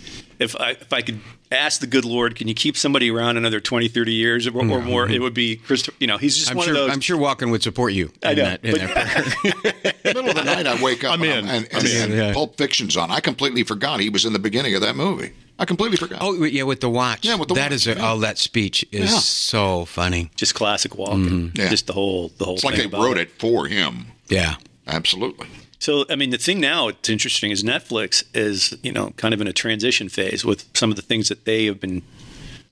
If 0.41 0.57
I 0.57 0.71
if 0.71 0.93
I 0.93 1.03
could 1.03 1.21
ask 1.53 1.81
the 1.81 1.87
good 1.87 2.05
Lord, 2.05 2.35
can 2.35 2.49
you 2.49 2.55
keep 2.55 2.77
somebody 2.77 3.11
around 3.11 3.37
another 3.37 3.61
20, 3.61 3.89
30 3.89 4.13
years 4.13 4.47
or, 4.47 4.51
or 4.51 4.63
mm-hmm. 4.63 4.89
more? 4.89 5.09
It 5.09 5.21
would 5.21 5.35
be 5.35 5.57
Christopher. 5.57 5.97
You 6.01 6.07
know, 6.07 6.17
he's 6.17 6.37
just 6.37 6.51
I'm 6.51 6.57
one 6.57 6.67
sure. 6.67 6.75
of 6.75 6.81
those. 6.81 6.91
I'm 6.91 7.01
sure 7.01 7.19
Walken 7.19 7.51
would 7.51 7.63
support 7.63 7.93
you. 7.93 8.11
I 8.25 8.31
in 8.33 8.37
know, 8.39 8.45
that- 8.45 8.65
in 8.65 8.73
but- 8.73 10.05
middle 10.05 10.29
of 10.29 10.35
the 10.35 10.45
night, 10.45 10.67
I 10.67 10.83
wake 10.83 11.05
up 11.05 11.13
I'm 11.13 11.23
in. 11.23 11.47
and, 11.47 11.49
and, 11.49 11.69
I'm 11.75 11.87
in, 11.87 12.03
and 12.03 12.13
yeah. 12.13 12.33
Pulp 12.33 12.57
Fiction's 12.57 12.97
on. 12.97 13.11
I 13.11 13.21
completely 13.21 13.63
forgot 13.65 14.01
he 14.01 14.09
was 14.09 14.25
in 14.25 14.33
the 14.33 14.39
beginning 14.39 14.75
of 14.75 14.81
that 14.81 14.97
movie. 14.97 15.33
I 15.59 15.67
completely 15.67 15.99
forgot. 15.99 16.21
oh 16.23 16.43
yeah, 16.45 16.63
with 16.63 16.81
the 16.81 16.89
watch. 16.89 17.27
Yeah, 17.27 17.35
with 17.35 17.49
the 17.49 17.55
That 17.55 17.65
watch, 17.65 17.73
is 17.73 17.87
a, 17.87 17.95
yeah. 17.95 18.13
oh, 18.13 18.19
that 18.21 18.39
speech 18.39 18.83
is 18.91 19.11
Yeah. 19.13 19.19
so 19.19 19.85
funny. 19.85 20.31
just 20.35 20.55
classic 20.55 20.93
Walken. 20.93 21.29
Mm-hmm. 21.29 21.61
Yeah. 21.61 21.69
Just 21.69 21.87
the 21.87 21.93
whole 21.93 22.31
the 22.39 22.47
whole. 22.47 22.55
it's 22.55 22.65
like 22.65 22.77
they 22.77 22.87
about 22.87 23.03
wrote 23.03 23.19
it 23.19 23.31
for 23.39 23.67
him. 23.67 24.07
Yeah. 24.29 24.55
Absolutely. 24.87 25.49
So, 25.81 26.05
I 26.11 26.15
mean, 26.15 26.29
the 26.29 26.39
thing 26.39 26.61
now 26.61 26.89
it's 26.89 27.09
interesting 27.09 27.51
is 27.51 27.65
Netflix 27.65 28.23
is, 28.35 28.77
you 28.83 28.93
know, 28.93 29.11
kind 29.17 29.33
of 29.33 29.41
in 29.41 29.47
a 29.47 29.53
transition 29.53 30.11
phase 30.11 30.45
with 30.45 30.69
some 30.77 30.91
of 30.91 30.97
the 30.97 31.03
things 31.03 31.29
that 31.31 31.47
they 31.47 31.65
have 31.65 31.81
been 31.81 32.03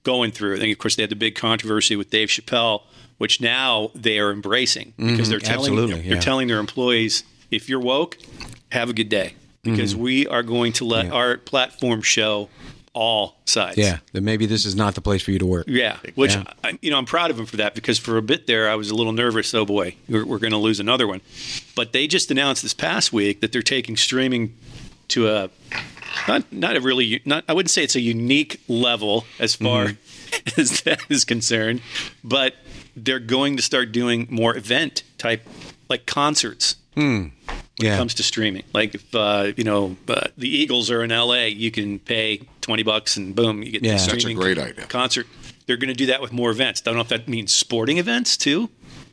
going 0.05 0.31
through. 0.31 0.57
I 0.57 0.59
think, 0.59 0.73
of 0.73 0.79
course, 0.79 0.95
they 0.95 1.03
had 1.03 1.11
the 1.11 1.17
big 1.17 1.35
controversy 1.35 1.97
with 1.97 2.11
Dave 2.11 2.29
Chappelle, 2.29 2.83
which 3.17 3.41
now 3.41 3.91
they 3.95 4.19
are 4.19 4.31
embracing 4.31 4.93
because 4.97 5.13
mm-hmm. 5.13 5.31
they're 5.31 5.41
telling 5.41 5.75
they're, 5.75 5.99
yeah. 5.99 6.21
telling 6.21 6.49
their 6.49 6.59
employees, 6.59 7.25
if 7.51 7.69
you're 7.69 7.81
woke, 7.81 8.19
have 8.73 8.91
a 8.91 8.93
good 8.93 9.09
day 9.09 9.35
because 9.63 9.95
mm-hmm. 9.95 10.03
we 10.03 10.27
are 10.27 10.43
going 10.43 10.73
to 10.75 10.85
let 10.85 11.11
our 11.11 11.39
platform 11.39 12.03
show 12.03 12.49
all 12.99 13.37
sides. 13.45 13.79
Yeah. 13.79 13.99
Then 14.13 14.25
maybe 14.25 14.47
this 14.47 14.65
is 14.67 14.75
not 14.75 14.95
the 14.97 15.01
place 15.01 15.23
for 15.23 15.31
you 15.31 15.39
to 15.39 15.47
work. 15.47 15.67
Yeah, 15.69 15.97
which 16.17 16.35
Yeah. 16.35 16.45
I, 16.65 16.79
you 16.83 16.91
know, 16.91 16.99
I'm 16.99 17.05
proud 17.07 17.31
of 17.31 17.39
him 17.39 17.47
for 17.47 17.57
that 17.59 17.75
because 17.75 17.99
for 17.99 18.17
a 18.17 18.23
bit 18.23 18.47
there, 18.47 18.69
I 18.69 18.75
was 18.75 18.91
a 18.91 18.95
little 18.95 19.13
nervous. 19.13 19.55
Oh 19.55 19.65
boy, 19.65 19.95
we're, 20.09 20.27
we're 20.27 20.39
going 20.41 20.51
to 20.53 20.59
lose 20.59 20.81
another 20.81 21.07
one. 21.07 21.21
But 21.77 21.93
they 21.93 22.07
just 22.07 22.31
announced 22.31 22.63
this 22.63 22.75
past 22.75 23.13
week 23.13 23.41
that 23.41 23.53
they're 23.53 23.63
taking 23.63 23.97
streaming 23.97 24.55
to 25.09 25.29
a 25.29 25.51
not 26.27 26.51
not 26.53 26.77
a 26.77 26.81
really 26.81 27.21
not 27.25 27.45
I 27.49 27.53
wouldn't 27.53 27.71
say 27.71 27.85
it's 27.85 27.95
a 27.97 28.01
unique 28.01 28.61
level 28.69 29.25
as 29.39 29.55
far 29.55 29.93
as 30.57 30.81
that 30.83 31.01
is 31.09 31.25
concerned, 31.25 31.81
but 32.25 32.55
they're 32.97 33.21
going 33.21 33.57
to 33.57 33.63
start 33.63 33.93
doing 33.93 34.27
more 34.29 34.57
event 34.57 35.03
type 35.19 35.47
like 35.89 36.05
concerts 36.07 36.77
when 36.95 37.33
Yeah. 37.79 37.95
it 37.95 37.99
comes 37.99 38.15
to 38.15 38.23
streaming. 38.25 38.65
Like 38.75 38.95
if 38.97 39.15
uh, 39.15 39.53
you 39.57 39.65
know 39.65 39.97
uh, 40.09 40.29
the 40.37 40.49
Eagles 40.49 40.91
are 40.91 41.03
in 41.05 41.11
LA, 41.11 41.45
you 41.45 41.71
can 41.71 41.99
pay 42.01 42.41
twenty 42.69 42.83
bucks 42.83 43.17
and 43.17 43.35
boom, 43.35 43.63
you 43.63 43.73
get 43.73 43.83
Yeah. 43.83 43.93
the 43.93 43.99
That's 43.99 44.13
a 44.13 44.21
streaming 44.21 44.37
great 44.37 44.59
idea. 44.59 44.85
concert. 44.87 45.27
They're 45.67 45.79
going 45.79 45.89
to 45.89 45.95
do 45.95 46.07
that 46.07 46.21
with 46.21 46.33
more 46.33 46.51
events. 46.51 46.83
Don't 46.83 46.95
know 46.97 47.01
if 47.01 47.09
that 47.09 47.27
means 47.29 47.53
sporting 47.53 47.97
events 47.97 48.37
too. 48.37 48.69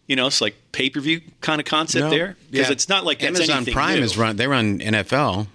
You 0.07 0.15
know, 0.17 0.27
it's 0.27 0.41
like 0.41 0.55
pay 0.73 0.89
per 0.89 0.99
view 0.99 1.21
kind 1.39 1.61
of 1.61 1.65
concept 1.65 2.03
No. 2.03 2.09
there 2.09 2.35
because 2.51 2.67
Yeah. 2.67 2.73
it's 2.73 2.89
not 2.89 3.05
like 3.05 3.19
that's 3.19 3.39
Amazon 3.39 3.65
Prime 3.65 3.99
new. 3.99 4.03
is 4.05 4.17
run. 4.17 4.35
They 4.35 4.45
run 4.47 4.79
NFL. 4.79 5.47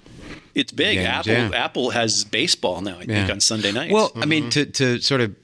It's 0.55 0.73
big. 0.73 0.97
games, 0.97 1.09
Apple 1.09 1.33
yeah. 1.33 1.51
Apple 1.55 1.91
has 1.91 2.25
baseball 2.25 2.81
now. 2.81 2.99
I 2.99 3.05
think 3.05 3.31
on 3.31 3.39
Sunday 3.39 3.71
nights. 3.71 3.93
Well, 3.93 4.11
I 4.17 4.27
mean, 4.27 4.45
mm-hmm. 4.51 4.71
to, 4.73 4.97
to 4.97 5.01
sort 5.01 5.21
of 5.21 5.37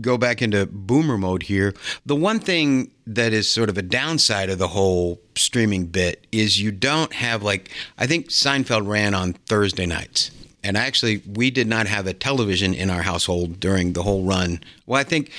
go 0.00 0.16
back 0.16 0.40
into 0.40 0.64
boomer 0.66 1.18
mode 1.18 1.42
here, 1.42 1.74
the 2.06 2.16
one 2.16 2.38
thing 2.40 2.90
that 3.06 3.32
is 3.34 3.50
sort 3.50 3.68
of 3.68 3.76
a 3.76 3.82
downside 3.82 4.48
of 4.48 4.58
the 4.58 4.68
whole 4.68 5.20
streaming 5.36 5.86
bit 5.86 6.26
is 6.32 6.58
you 6.60 6.72
don't 6.72 7.12
have, 7.12 7.42
like, 7.42 7.70
I 7.98 8.06
think 8.06 8.30
Seinfeld 8.30 8.86
ran 8.88 9.12
on 9.12 9.34
Thursday 9.46 9.84
nights. 9.86 10.30
And 10.66 10.76
actually, 10.76 11.22
we 11.32 11.52
did 11.52 11.68
not 11.68 11.86
have 11.86 12.08
a 12.08 12.12
television 12.12 12.74
in 12.74 12.90
our 12.90 13.02
household 13.02 13.60
during 13.60 13.92
the 13.92 14.02
whole 14.02 14.24
run. 14.24 14.58
Well, 14.84 15.00
I 15.00 15.04
think 15.04 15.30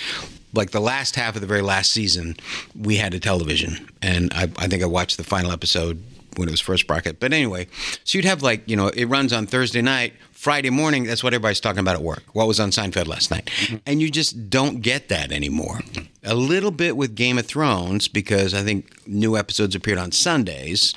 like 0.54 0.72
the 0.72 0.80
last 0.80 1.18
half 1.18 1.36
of 1.36 1.42
the 1.42 1.48
very 1.48 1.62
last 1.62 1.92
season, 1.92 2.38
we 2.74 2.96
had 2.96 3.14
a 3.14 3.20
television. 3.20 3.90
And 4.02 4.32
I, 4.34 4.44
I 4.58 4.68
think 4.68 4.82
I 4.82 4.86
watched 4.86 5.18
the 5.18 5.26
final 5.26 5.52
episode 5.52 6.02
when 6.38 6.48
it 6.48 6.52
was 6.52 6.62
first 6.62 6.88
bracket. 6.88 7.20
But 7.20 7.34
anyway, 7.34 7.68
so 8.04 8.18
you'd 8.18 8.26
have 8.26 8.42
like, 8.42 8.68
you 8.70 8.76
know, 8.76 8.88
it 8.90 9.06
runs 9.06 9.34
on 9.34 9.48
Thursday 9.48 9.82
night. 9.82 10.14
Friday 10.32 10.70
morning, 10.70 11.06
that's 11.06 11.24
what 11.24 11.34
everybody's 11.34 11.60
talking 11.60 11.80
about 11.80 11.96
at 11.96 12.04
work. 12.04 12.24
What 12.34 12.48
was 12.48 12.60
on 12.60 12.70
Seinfeld 12.70 13.08
last 13.08 13.32
night? 13.32 13.46
Mm-hmm. 13.46 13.78
And 13.88 14.02
you 14.02 14.12
just 14.12 14.52
don't 14.52 14.82
get 14.82 15.10
that 15.10 15.32
anymore. 15.32 15.80
A 16.24 16.36
little 16.36 16.70
bit 16.70 16.96
with 16.96 17.16
Game 17.16 17.40
of 17.40 17.48
Thrones 17.48 18.08
because 18.08 18.54
I 18.54 18.62
think 18.62 19.08
new 19.08 19.36
episodes 19.36 19.74
appeared 19.74 19.98
on 19.98 20.12
Sundays, 20.12 20.94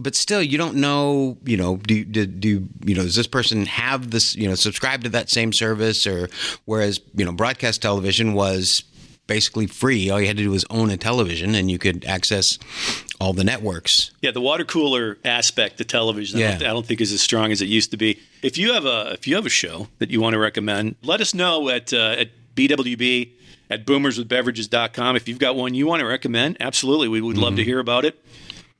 but 0.00 0.16
still, 0.16 0.42
you 0.42 0.58
don't 0.58 0.74
know. 0.74 1.38
You 1.44 1.56
know, 1.56 1.76
do 1.76 2.04
do, 2.04 2.26
do 2.26 2.68
you 2.84 2.94
know? 2.96 3.02
Does 3.02 3.14
this 3.14 3.28
person 3.28 3.66
have 3.66 4.10
this? 4.10 4.34
You 4.34 4.48
know, 4.48 4.56
subscribe 4.56 5.04
to 5.04 5.10
that 5.10 5.30
same 5.30 5.52
service, 5.52 6.04
or 6.04 6.28
whereas 6.64 7.00
you 7.14 7.24
know, 7.24 7.32
broadcast 7.32 7.82
television 7.82 8.34
was 8.34 8.82
basically 9.26 9.66
free. 9.66 10.10
All 10.10 10.20
you 10.20 10.26
had 10.26 10.36
to 10.36 10.42
do 10.42 10.50
was 10.50 10.64
own 10.70 10.90
a 10.90 10.96
television, 10.96 11.54
and 11.54 11.70
you 11.70 11.78
could 11.78 12.04
access 12.04 12.58
all 13.22 13.32
the 13.32 13.44
networks. 13.44 14.10
yeah, 14.20 14.30
the 14.32 14.40
water 14.40 14.64
cooler 14.64 15.16
aspect 15.24 15.78
to 15.78 15.84
television, 15.84 16.38
I, 16.38 16.42
Yeah. 16.42 16.58
don't, 16.58 16.68
I 16.68 16.72
don't 16.72 16.86
think 16.86 17.00
is 17.00 17.12
as 17.12 17.20
strong 17.22 17.52
as 17.52 17.62
it 17.62 17.66
used 17.68 17.90
to 17.92 17.96
be. 17.96 18.18
If 18.42 18.58
you 18.58 18.72
have 18.74 18.84
a 18.84 19.12
if 19.12 19.26
you 19.28 19.36
have 19.36 19.46
a 19.46 19.50
show 19.50 19.88
that 19.98 20.10
you 20.10 20.20
want 20.20 20.34
to 20.34 20.38
recommend, 20.38 20.96
let 21.02 21.20
us 21.20 21.32
know 21.34 21.68
at 21.68 21.92
uh, 21.92 22.16
at 22.18 22.28
BWB 22.56 23.30
at 23.70 23.86
boomerswithbeverages.com. 23.86 25.16
If 25.16 25.28
you've 25.28 25.38
got 25.38 25.56
one 25.56 25.74
you 25.74 25.86
want 25.86 26.00
to 26.00 26.06
recommend, 26.06 26.56
absolutely, 26.60 27.08
we 27.08 27.20
would 27.20 27.38
love 27.38 27.56
to 27.56 27.64
hear 27.64 27.78
about 27.78 28.04
it. 28.04 28.22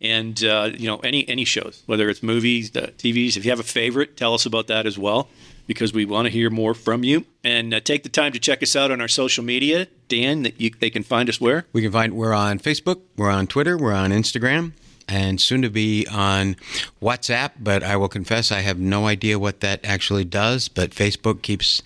And 0.01 0.43
uh, 0.45 0.71
you 0.77 0.87
know, 0.89 0.99
any 0.99 1.29
any 1.29 1.45
shows, 1.45 1.83
whether 1.87 2.09
it's 2.11 2.23
movies, 2.23 2.75
uh, 2.77 2.91
TVs. 2.99 3.37
If 3.37 3.45
you 3.45 3.51
have 3.53 3.61
a 3.61 3.65
favorite, 3.65 4.17
tell 4.17 4.35
us 4.35 4.45
about 4.47 4.67
that 4.67 4.85
as 4.87 4.99
well, 4.99 5.29
because 5.67 5.93
we 5.93 6.05
want 6.05 6.27
to 6.27 6.31
hear 6.31 6.51
more 6.51 6.75
from 6.75 7.05
you. 7.05 7.25
And 7.45 7.73
uh, 7.75 7.81
take 7.81 8.03
the 8.03 8.09
time 8.09 8.33
to 8.33 8.39
check 8.39 8.63
us 8.63 8.77
out 8.77 8.91
on 8.91 9.01
our 9.01 9.09
social 9.09 9.45
media, 9.45 9.87
Dan. 10.09 10.43
That 10.43 10.61
you, 10.61 10.71
they 10.79 10.91
can 10.91 11.03
find 11.03 11.29
us 11.29 11.41
where. 11.41 11.67
We 11.73 11.83
can 11.83 11.93
find 11.93 12.15
we're 12.15 12.35
on 12.35 12.59
Facebook, 12.59 13.01
we're 13.17 13.31
on 13.31 13.47
Twitter, 13.47 13.77
we're 13.77 13.95
on 13.95 14.11
Instagram. 14.11 14.73
and 15.09 15.41
soon 15.41 15.63
to 15.63 15.69
be 15.69 16.07
on 16.07 16.57
WhatsApp. 17.03 17.51
But 17.59 17.83
I 17.83 17.97
will 17.97 18.09
confess, 18.09 18.53
I 18.53 18.61
have 18.61 18.79
no 18.79 19.07
idea 19.07 19.39
what 19.39 19.61
that 19.61 19.81
actually 19.85 20.25
does. 20.25 20.69
But 20.69 20.91
Facebook 20.91 21.43
keeps 21.43 21.83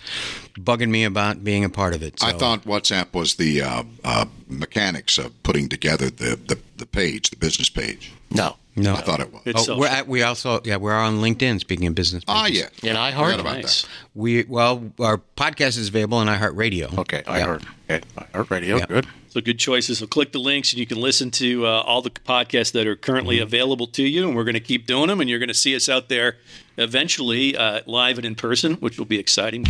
bugging 0.55 0.91
me 0.91 1.03
about 1.05 1.43
being 1.43 1.65
a 1.65 1.71
part 1.71 1.95
of 1.95 2.03
it. 2.03 2.23
I 2.23 2.33
thought 2.33 2.65
WhatsApp 2.65 3.15
was 3.15 3.37
the 3.37 3.63
uh, 3.63 3.83
uh, 4.05 4.27
mechanics 4.49 5.19
of 5.19 5.43
putting 5.43 5.69
together 5.69 6.11
the, 6.11 6.37
the, 6.37 6.59
the 6.77 6.87
page, 6.87 7.31
the 7.31 7.37
business 7.37 7.69
page. 7.71 8.13
No. 8.31 8.57
No. 8.77 8.95
I 8.95 9.01
thought 9.01 9.21
it 9.21 9.33
was. 9.33 9.43
It's 9.47 9.69
Oh, 9.69 9.79
we're 9.79 9.87
at, 9.89 10.07
we 10.07 10.23
also 10.23 10.61
yeah 10.65 10.77
we're 10.77 10.93
on 10.95 11.19
LinkedIn. 11.19 11.61
Speaking 11.61 11.87
of 11.87 11.95
business, 11.95 12.23
Ah, 12.29 12.45
pages. 12.45 12.71
yeah. 12.83 12.91
And 12.91 12.99
I 12.99 13.13
Forgot 13.13 13.41
about 13.41 13.57
nice. 13.57 13.83
that. 13.83 13.89
we 14.15 14.45
well 14.45 14.93
our 15.01 15.19
podcast 15.37 15.79
is 15.79 15.89
available 15.89 16.19
on 16.19 16.27
iHeartRadio. 16.27 16.97
Okay, 16.99 17.23
I 17.27 17.39
Yeah. 17.39 17.47
heard. 17.47 17.63
Okay, 17.91 18.01
I 18.19 18.37
heard 18.37 18.51
radio. 18.51 18.77
Yeah. 18.79 18.87
Good. 18.87 19.07
So 19.31 19.41
good 19.43 19.59
choices. 19.59 19.99
So 19.99 20.07
click 20.07 20.33
the 20.33 20.39
links 20.39 20.73
and 20.73 20.81
you 20.81 20.87
can 20.87 20.99
listen 21.01 21.31
to 21.33 21.67
uh, 21.67 21.83
all 21.85 22.01
the 22.01 22.09
podcasts 22.11 22.73
that 22.73 22.87
are 22.87 22.97
currently 22.97 23.37
Mm-hmm. 23.37 23.43
available 23.45 23.87
to 23.89 24.03
you. 24.03 24.27
And 24.29 24.35
we're 24.37 24.45
going 24.45 24.55
to 24.55 24.61
keep 24.61 24.87
doing 24.87 25.09
them. 25.09 25.21
And 25.21 25.29
you're 25.29 25.39
going 25.39 25.49
to 25.49 25.55
see 25.55 25.77
us 25.77 25.89
out 25.91 26.09
there 26.09 26.37
eventually 26.79 27.55
uh, 27.57 27.81
live 27.87 28.17
and 28.19 28.25
in 28.27 28.35
person, 28.35 28.75
which 28.77 28.99
will 28.99 29.05
be 29.07 29.19
exciting. 29.19 29.67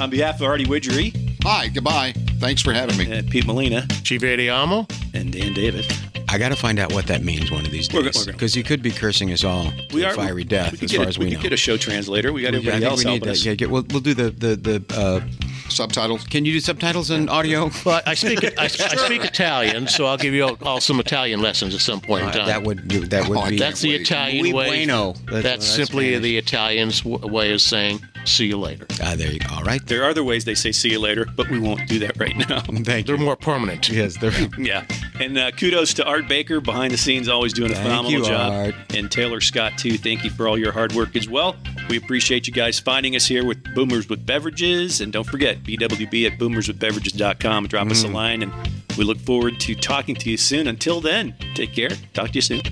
On 0.00 0.08
behalf 0.10 0.36
of 0.36 0.42
Artie 0.42 0.64
Widgery 0.66 1.12
Hi, 1.42 1.68
goodbye. 1.68 2.12
Thanks 2.38 2.62
for 2.62 2.72
having 2.72 2.96
me. 2.96 3.10
and 3.12 3.28
Pete 3.30 3.46
Molina 3.46 3.86
Ci 4.02 4.18
vediamo. 4.18 4.88
and 5.12 5.32
Dan 5.32 5.52
David, 5.52 5.84
I 6.32 6.38
got 6.38 6.48
to 6.48 6.56
find 6.56 6.78
out 6.78 6.92
what 6.94 7.06
that 7.08 7.22
means 7.22 7.50
one 7.50 7.66
of 7.66 7.70
these 7.70 7.88
days 7.88 8.24
because 8.26 8.56
you 8.56 8.64
could 8.64 8.82
be 8.82 8.90
cursing 8.90 9.30
us 9.32 9.44
all 9.44 9.70
to 9.90 10.08
a 10.08 10.14
fiery 10.14 10.44
death 10.44 10.80
We 10.80 10.86
as 10.86 10.92
far 10.94 11.04
a, 11.04 11.08
as 11.08 11.18
we, 11.18 11.26
could 11.26 11.34
know. 11.36 11.42
get 11.42 11.52
a 11.52 11.58
show 11.58 11.76
translator. 11.76 12.32
We 12.32 12.40
got 12.42 12.54
Yeah, 12.54 12.58
I 12.72 12.74
everybody 12.74 12.80
think 12.80 12.90
else 12.90 13.04
we 13.04 13.10
need 13.10 13.16
helping 13.18 13.28
us. 13.30 13.44
Yeah, 13.44 13.54
get, 13.54 13.70
we'll, 13.70 13.84
we'll 13.90 14.00
do 14.00 14.14
the 14.14 14.30
the 14.30 14.56
the. 14.56 14.84
Uh, 14.96 15.20
Subtitles? 15.68 16.24
can 16.24 16.44
you 16.44 16.52
do 16.52 16.60
subtitles 16.60 17.10
and 17.10 17.30
audio? 17.30 17.70
Well, 17.86 18.02
I 18.04 18.12
speak 18.14 18.44
I, 18.58 18.64
I 18.64 18.66
speak 18.68 19.24
Italian, 19.24 19.88
so 19.88 20.04
I'll 20.06 20.18
give 20.18 20.34
you 20.34 20.44
all, 20.44 20.58
all 20.62 20.80
some 20.80 21.00
Italian 21.00 21.40
lessons 21.40 21.74
at 21.74 21.80
some 21.80 22.00
point 22.00 22.26
in 22.26 22.32
time. 22.32 22.46
that 22.46 22.62
would 22.62 22.88
that 23.10 23.28
would 23.28 23.38
Oh, 23.38 23.48
be. 23.48 23.58
That's 23.58 23.80
the 23.80 23.90
Wait. 23.90 24.00
Italian 24.02 24.42
Muy 24.44 24.52
way. 24.52 24.66
bueno. 24.68 25.12
That's, 25.12 25.24
That's- 25.26 25.42
that's 25.42 25.66
simply 25.66 26.08
Spanish. 26.10 26.22
the 26.24 26.36
Italians' 26.38 27.00
w- 27.02 27.26
way 27.26 27.52
of 27.52 27.60
saying 27.62 28.00
"see 28.24 28.46
you 28.46 28.56
later." 28.58 28.86
Ah, 29.02 29.14
there 29.16 29.30
you 29.32 29.38
go. 29.38 29.54
All 29.54 29.62
right. 29.62 29.84
There 29.86 30.02
are 30.04 30.10
other 30.10 30.24
ways 30.24 30.44
they 30.44 30.54
say 30.54 30.72
"see 30.72 30.90
you 30.90 30.98
later," 31.00 31.26
but 31.36 31.48
we 31.50 31.58
won't 31.58 31.88
do 31.88 31.98
that 32.00 32.18
right 32.18 32.36
now. 32.48 32.60
Thank 32.84 33.06
They're 33.06 33.16
you. 33.16 33.24
more 33.24 33.36
permanent. 33.36 33.88
Yes, 33.88 34.16
they're. 34.18 34.32
Yeah, 34.58 34.84
and 35.20 35.36
uh, 35.38 35.50
kudos 35.52 35.94
to 35.94 36.04
Art 36.04 36.28
Baker 36.28 36.60
behind 36.60 36.92
the 36.92 36.98
scenes, 36.98 37.28
always 37.28 37.52
doing 37.52 37.70
a 37.70 37.74
Thank 37.74 37.86
phenomenal 37.86 38.12
you, 38.20 38.24
job. 38.24 38.52
Art. 38.52 38.74
And 38.94 39.10
Taylor 39.10 39.40
Scott 39.40 39.72
too. 39.78 39.98
Thank 39.98 40.24
you 40.24 40.30
for 40.30 40.48
all 40.48 40.58
your 40.58 40.72
hard 40.72 40.92
work 40.92 41.16
as 41.16 41.28
well. 41.28 41.56
We 41.88 41.96
appreciate 41.96 42.46
you 42.46 42.52
guys 42.52 42.78
finding 42.80 43.16
us 43.16 43.26
here 43.26 43.44
with 43.44 43.62
Boomers 43.74 44.08
with 44.08 44.24
Beverages, 44.24 45.00
and 45.00 45.12
don't 45.12 45.24
forget 45.26 45.62
BWB 45.62 46.26
at 46.30 46.38
boomerswithbeverages.com. 46.38 47.66
Drop 47.68 47.90
us 47.90 48.04
a 48.04 48.08
Mm. 48.08 48.14
line, 48.14 48.42
and 48.42 48.52
we 48.96 49.04
look 49.04 49.18
forward 49.18 49.58
to 49.60 49.74
talking 49.74 50.14
to 50.16 50.30
you 50.30 50.36
soon. 50.36 50.66
Until 50.68 51.00
then, 51.00 51.34
take 51.54 51.72
care. 51.74 51.90
Talk 52.14 52.28
to 52.28 52.34
you 52.34 52.40
soon. 52.42 52.62